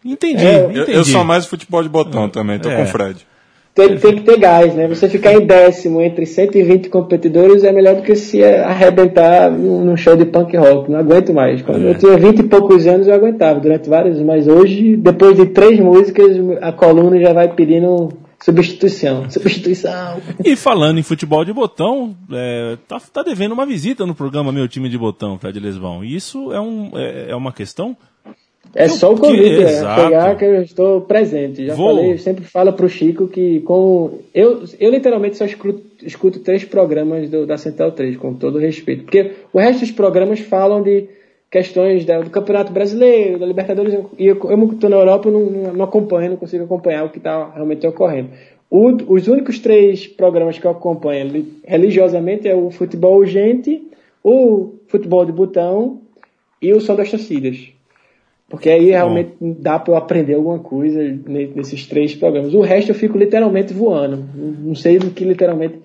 Entendi, 0.05 0.45
É, 0.45 0.65
Eu, 0.65 0.71
entendi. 0.71 0.97
eu 0.97 1.03
sou 1.05 1.23
mais 1.23 1.45
futebol 1.45 1.81
de 1.83 1.89
botão 1.89 2.29
também, 2.29 2.59
tô 2.59 2.69
É. 2.69 2.75
com 2.75 2.83
o 2.83 2.87
Fred. 2.87 3.25
Tem, 3.75 3.95
tem 3.95 4.15
que 4.15 4.21
ter 4.21 4.39
gás, 4.39 4.73
né? 4.73 4.87
Você 4.87 5.07
ficar 5.07 5.33
em 5.33 5.45
décimo 5.45 6.01
entre 6.01 6.25
120 6.25 6.89
competidores 6.89 7.63
é 7.63 7.71
melhor 7.71 7.95
do 7.95 8.01
que 8.01 8.15
se 8.15 8.43
arrebentar 8.43 9.51
num 9.51 9.95
show 9.95 10.15
de 10.15 10.25
punk 10.25 10.57
rock. 10.57 10.89
Não 10.89 10.97
aguento 10.99 11.31
mais. 11.31 11.61
Quando 11.61 11.85
É. 11.85 11.91
eu 11.91 11.95
tinha 11.95 12.17
20 12.17 12.39
e 12.39 12.43
poucos 12.43 12.87
anos 12.87 13.07
eu 13.07 13.13
aguentava, 13.13 13.59
durante 13.59 13.87
vários, 13.87 14.19
mas 14.19 14.47
hoje, 14.47 14.97
depois 14.97 15.35
de 15.35 15.45
três 15.47 15.79
músicas, 15.79 16.35
a 16.59 16.71
coluna 16.71 17.19
já 17.19 17.33
vai 17.33 17.49
pedindo 17.53 18.09
substituição. 18.39 19.29
Substituição. 19.29 20.17
E 20.43 20.55
falando 20.55 20.99
em 20.99 21.03
futebol 21.03 21.45
de 21.45 21.53
botão, 21.53 22.15
é, 22.31 22.77
tá, 22.87 22.99
tá 23.13 23.21
devendo 23.21 23.51
uma 23.51 23.65
visita 23.65 24.05
no 24.07 24.15
programa 24.15 24.51
Meu 24.51 24.67
Time 24.67 24.89
de 24.89 24.97
Botão, 24.97 25.37
Fred 25.37 25.59
Lesmão. 25.59 26.03
E 26.03 26.15
isso 26.15 26.51
é, 26.51 26.59
um, 26.59 26.91
é, 26.95 27.27
é 27.29 27.35
uma 27.35 27.51
questão 27.51 27.95
É 28.76 28.88
só 28.89 29.13
o 29.13 29.18
convite, 29.18 29.63
é 29.63 29.80
pegar 29.95 30.36
que 30.36 30.45
eu 30.45 30.61
estou 30.61 31.01
presente. 31.01 31.65
Já 31.65 31.74
Vou. 31.76 31.95
falei, 31.95 32.18
sempre 32.18 32.43
falo 32.43 32.74
pro 32.74 32.88
Chico 32.89 33.28
que 33.28 33.61
com 33.61 34.20
eu, 34.34 34.63
eu 34.80 34.91
literalmente 34.91 35.38
só 35.38 35.45
escuto, 35.45 35.82
escuto 36.03 36.39
três 36.39 36.63
programas 36.63 37.30
do- 37.30 37.45
da 37.45 37.57
Central 37.57 37.91
3, 37.91 38.18
com 38.18 38.34
todo 38.34 38.59
respeito. 38.59 39.03
Porque 39.03 39.32
o 39.51 39.59
resto 39.59 39.80
dos 39.82 39.91
programas 39.91 40.39
falam 40.39 40.82
de 40.82 41.05
questões 41.49 42.05
da- 42.05 42.20
do 42.22 42.30
Campeonato 42.30 42.72
Brasileiro, 42.74 43.39
da 43.39 43.45
Libertadores, 43.45 43.93
e 44.20 44.28
eu, 44.28 44.36
eu 44.49 44.72
estou 44.72 44.89
na 44.89 44.97
Europa, 44.97 45.30
eu 45.30 45.32
não, 45.34 45.74
não, 45.74 45.86
acompanho, 45.86 46.32
não 46.32 46.38
consigo 46.38 46.63
acompanhar 46.65 47.05
o 47.05 47.09
que 47.09 47.18
está 47.20 47.49
realmente 47.53 47.88
ocorrendo. 47.88 48.30
O- 48.70 49.13
os 49.13 49.28
únicos 49.30 49.59
três 49.59 50.05
programas 50.05 50.59
que 50.59 50.65
eu 50.68 50.72
acompanho 50.72 51.28
li- 51.30 51.53
religiosamente 51.65 52.47
é 52.47 52.53
o 52.55 52.70
Futebol 52.70 53.18
Urgente, 53.18 53.82
o 54.24 54.74
futebol 54.88 55.26
de 55.26 55.32
botão 55.32 55.99
e 56.61 56.74
o 56.74 56.82
som 56.82 56.95
das 56.95 57.09
torcidas. 57.09 57.70
Porque 58.49 58.69
aí 58.69 58.91
realmente 58.91 59.33
Bom. 59.39 59.55
dá 59.59 59.77
para 59.77 59.93
eu 59.93 59.97
aprender 59.97 60.35
alguma 60.35 60.59
coisa 60.59 60.99
nesses 61.27 61.85
três 61.85 62.15
programas. 62.15 62.53
O 62.53 62.61
resto 62.61 62.91
eu 62.91 62.95
fico 62.95 63.17
literalmente 63.17 63.73
voando. 63.73 64.23
Não 64.33 64.73
sei 64.73 64.97
do 64.97 65.11
que 65.11 65.25
literalmente 65.25 65.79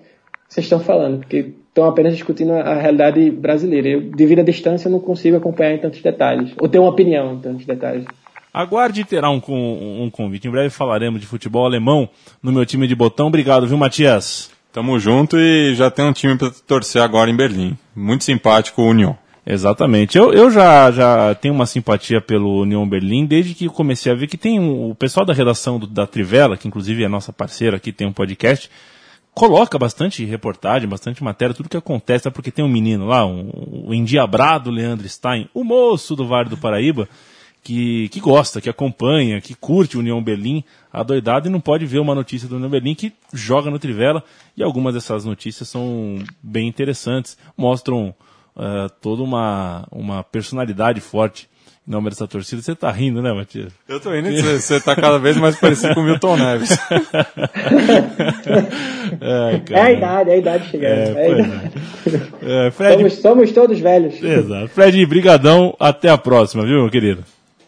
vocês 0.47 0.65
estão 0.65 0.79
falando, 0.79 1.19
porque 1.19 1.51
estão 1.67 1.85
apenas 1.85 2.13
discutindo 2.13 2.53
a 2.53 2.75
realidade 2.75 3.29
brasileira. 3.31 3.89
Eu, 3.89 4.01
devido 4.01 4.39
à 4.39 4.43
distância, 4.43 4.89
não 4.89 4.99
consigo 4.99 5.35
acompanhar 5.35 5.73
em 5.73 5.79
tantos 5.79 6.01
detalhes, 6.01 6.51
ou 6.59 6.69
ter 6.69 6.79
uma 6.79 6.89
opinião 6.89 7.33
em 7.33 7.39
tantos 7.39 7.65
detalhes. 7.65 8.05
Aguarde 8.53 9.03
terá 9.03 9.31
um, 9.31 9.41
um, 9.49 10.03
um 10.03 10.09
convite. 10.11 10.47
Em 10.47 10.51
breve 10.51 10.69
falaremos 10.69 11.19
de 11.19 11.25
futebol 11.25 11.65
alemão 11.65 12.07
no 12.41 12.51
meu 12.51 12.65
time 12.65 12.87
de 12.87 12.95
botão. 12.95 13.27
Obrigado, 13.27 13.67
viu, 13.67 13.77
Matias? 13.77 14.51
Tamo 14.71 14.99
junto 14.99 15.37
e 15.37 15.73
já 15.75 15.89
tem 15.89 16.05
um 16.05 16.13
time 16.13 16.37
para 16.37 16.51
torcer 16.67 17.01
agora 17.01 17.29
em 17.29 17.35
Berlim. 17.35 17.75
Muito 17.95 18.23
simpático 18.23 18.81
o 18.81 18.85
Union. 18.85 19.13
Exatamente. 19.45 20.17
Eu, 20.17 20.31
eu 20.31 20.49
já, 20.49 20.89
já 20.91 21.35
tenho 21.35 21.53
uma 21.53 21.65
simpatia 21.65 22.21
pelo 22.21 22.61
Union 22.61 22.87
Berlim 22.87 23.25
desde 23.25 23.53
que 23.53 23.67
comecei 23.67 24.11
a 24.11 24.15
ver 24.15 24.27
que 24.27 24.37
tem 24.37 24.59
um, 24.59 24.91
o 24.91 24.95
pessoal 24.95 25.25
da 25.25 25.33
redação 25.33 25.77
do, 25.77 25.85
da 25.85 26.07
Trivela, 26.07 26.55
que 26.55 26.67
inclusive 26.67 27.03
é 27.03 27.09
nossa 27.09 27.33
parceira 27.33 27.75
aqui, 27.75 27.91
tem 27.91 28.07
um 28.07 28.13
podcast, 28.13 28.69
coloca 29.33 29.77
bastante 29.77 30.23
reportagem, 30.23 30.87
bastante 30.87 31.21
matéria, 31.21 31.53
tudo 31.53 31.67
que 31.67 31.75
acontece, 31.75 32.29
porque 32.31 32.51
tem 32.51 32.63
um 32.63 32.69
menino 32.69 33.05
lá, 33.05 33.25
um, 33.25 33.49
o 33.87 33.93
endiabrado 33.93 34.71
Leandro 34.71 35.07
Stein, 35.09 35.49
o 35.53 35.63
moço 35.65 36.15
do 36.15 36.25
Vale 36.25 36.49
do 36.49 36.57
Paraíba, 36.57 37.09
que, 37.61 38.07
que 38.09 38.21
gosta, 38.21 38.61
que 38.61 38.69
acompanha, 38.69 39.41
que 39.41 39.55
curte 39.55 39.97
o 39.97 39.99
União 39.99 40.23
Berlim, 40.23 40.63
adoidado, 40.91 41.47
e 41.47 41.51
não 41.51 41.59
pode 41.59 41.85
ver 41.85 41.99
uma 41.99 42.15
notícia 42.15 42.47
do 42.47 42.55
União 42.55 42.69
Berlim 42.69 42.95
que 42.95 43.11
joga 43.33 43.69
no 43.69 43.79
Trivela, 43.79 44.23
e 44.55 44.63
algumas 44.63 44.93
dessas 44.93 45.25
notícias 45.25 45.67
são 45.67 46.19
bem 46.41 46.67
interessantes, 46.67 47.37
mostram 47.57 48.13
uh, 48.55 48.89
toda 49.01 49.23
uma, 49.23 49.87
uma 49.91 50.23
personalidade 50.23 51.01
forte 51.01 51.49
em 51.87 51.91
nome 51.91 52.09
dessa 52.09 52.27
torcida. 52.27 52.61
Você 52.61 52.75
tá 52.75 52.89
rindo, 52.89 53.21
né, 53.21 53.33
Matias? 53.33 53.73
Eu 53.87 53.99
tô 53.99 54.11
rindo, 54.11 54.31
você 54.31 54.79
tá 54.79 54.95
cada 54.95 55.19
vez 55.19 55.35
mais 55.37 55.59
parecido 55.59 55.93
com 55.93 55.99
o 56.01 56.03
Milton 56.03 56.37
Neves. 56.37 56.71
é, 59.19 59.61
é, 59.69 59.81
a 59.81 59.91
idade, 59.91 60.29
é 60.29 60.33
a 60.33 60.37
idade 60.37 60.69
chegando. 60.69 60.97
É, 60.97 61.11
é, 61.11 61.25
a 61.25 61.29
idade. 61.29 61.71
é 62.41 62.71
Fred... 62.71 62.95
somos, 62.95 63.13
somos 63.15 63.51
todos 63.51 63.79
velhos. 63.79 64.21
Exato. 64.23 64.69
Fred, 64.69 65.05
brigadão, 65.05 65.75
até 65.79 66.09
a 66.09 66.17
próxima, 66.17 66.63
viu, 66.65 66.81
meu 66.81 66.89
querido? 66.89 67.23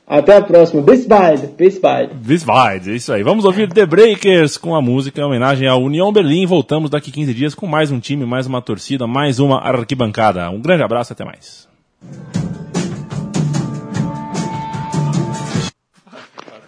Até 0.07 0.37
a 0.37 0.41
próxima. 0.41 0.83
Bis 0.83 1.05
bald. 1.07 1.47
Bis 1.57 1.79
bald. 1.79 2.13
Bis 2.13 2.43
bald. 2.43 2.91
É 2.91 2.95
isso 2.95 3.11
aí. 3.11 3.23
Vamos 3.23 3.43
ouvir 3.43 3.71
The 3.71 3.87
Breakers 3.87 4.55
com 4.55 4.75
a 4.75 4.81
música 4.81 5.19
em 5.19 5.23
homenagem 5.23 5.67
à 5.67 5.75
União 5.75 6.13
Berlim. 6.13 6.45
Voltamos 6.45 6.91
daqui 6.91 7.11
15 7.11 7.33
dias 7.33 7.55
com 7.55 7.65
mais 7.65 7.89
um 7.91 7.99
time, 7.99 8.23
mais 8.23 8.45
uma 8.45 8.61
torcida, 8.61 9.07
mais 9.07 9.39
uma 9.39 9.59
arquibancada. 9.59 10.47
Um 10.51 10.61
grande 10.61 10.83
abraço, 10.83 11.13
até 11.13 11.25
mais. 11.25 11.67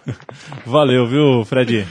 Valeu, 0.66 1.06
viu, 1.06 1.44
Fred? 1.44 1.86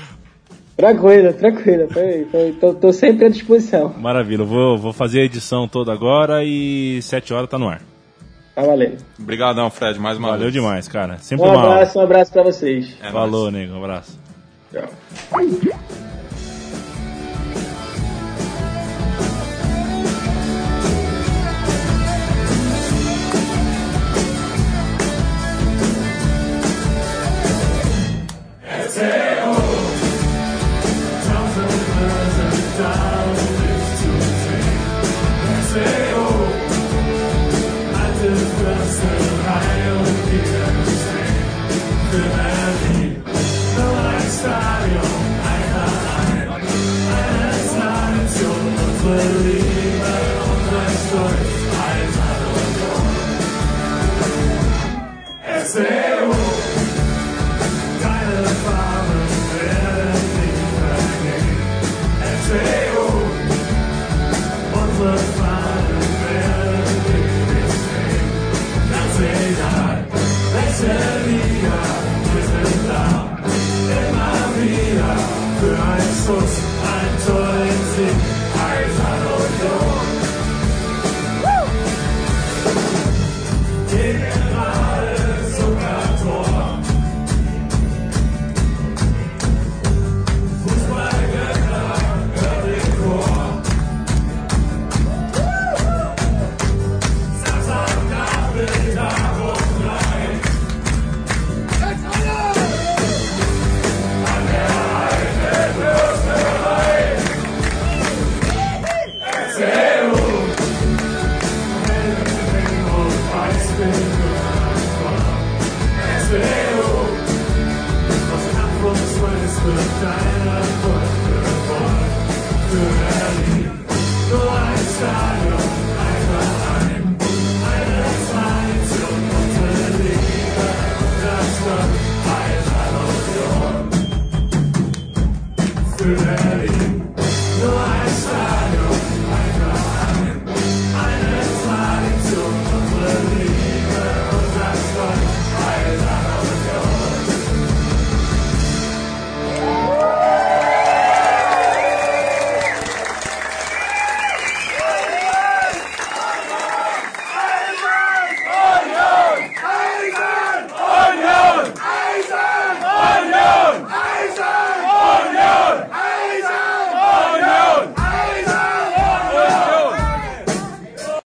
Tranquilo, 0.75 1.33
tranquilo. 1.33 1.87
Foi, 1.89 2.27
foi, 2.29 2.51
tô, 2.59 2.73
tô, 2.73 2.91
sempre 2.91 3.25
à 3.25 3.29
disposição. 3.29 3.95
Maravilha. 3.97 4.43
Vou, 4.43 4.77
vou 4.77 4.91
fazer 4.91 5.21
a 5.21 5.23
edição 5.23 5.65
toda 5.65 5.93
agora 5.93 6.43
e 6.43 7.01
7 7.01 7.33
horas 7.33 7.49
tá 7.49 7.57
no 7.57 7.69
ar. 7.69 7.81
Tá 8.57 8.63
valendo. 8.63 8.97
Obrigadão, 9.19 9.69
Fred, 9.69 9.99
mais 9.99 10.17
uma 10.17 10.29
Valeu 10.29 10.45
vez. 10.45 10.53
demais, 10.53 10.87
cara. 10.87 11.19
Sempre 11.19 11.45
um 11.45 11.59
abraço, 11.59 11.99
um 11.99 12.01
abraço 12.01 12.31
pra 12.33 12.41
vocês. 12.41 12.97
É 13.03 13.11
Falou, 13.11 13.51
nego. 13.51 13.75
Um 13.75 13.83
abraço. 13.83 14.17
Tchau. 14.71 14.89
Ready. 49.17 49.67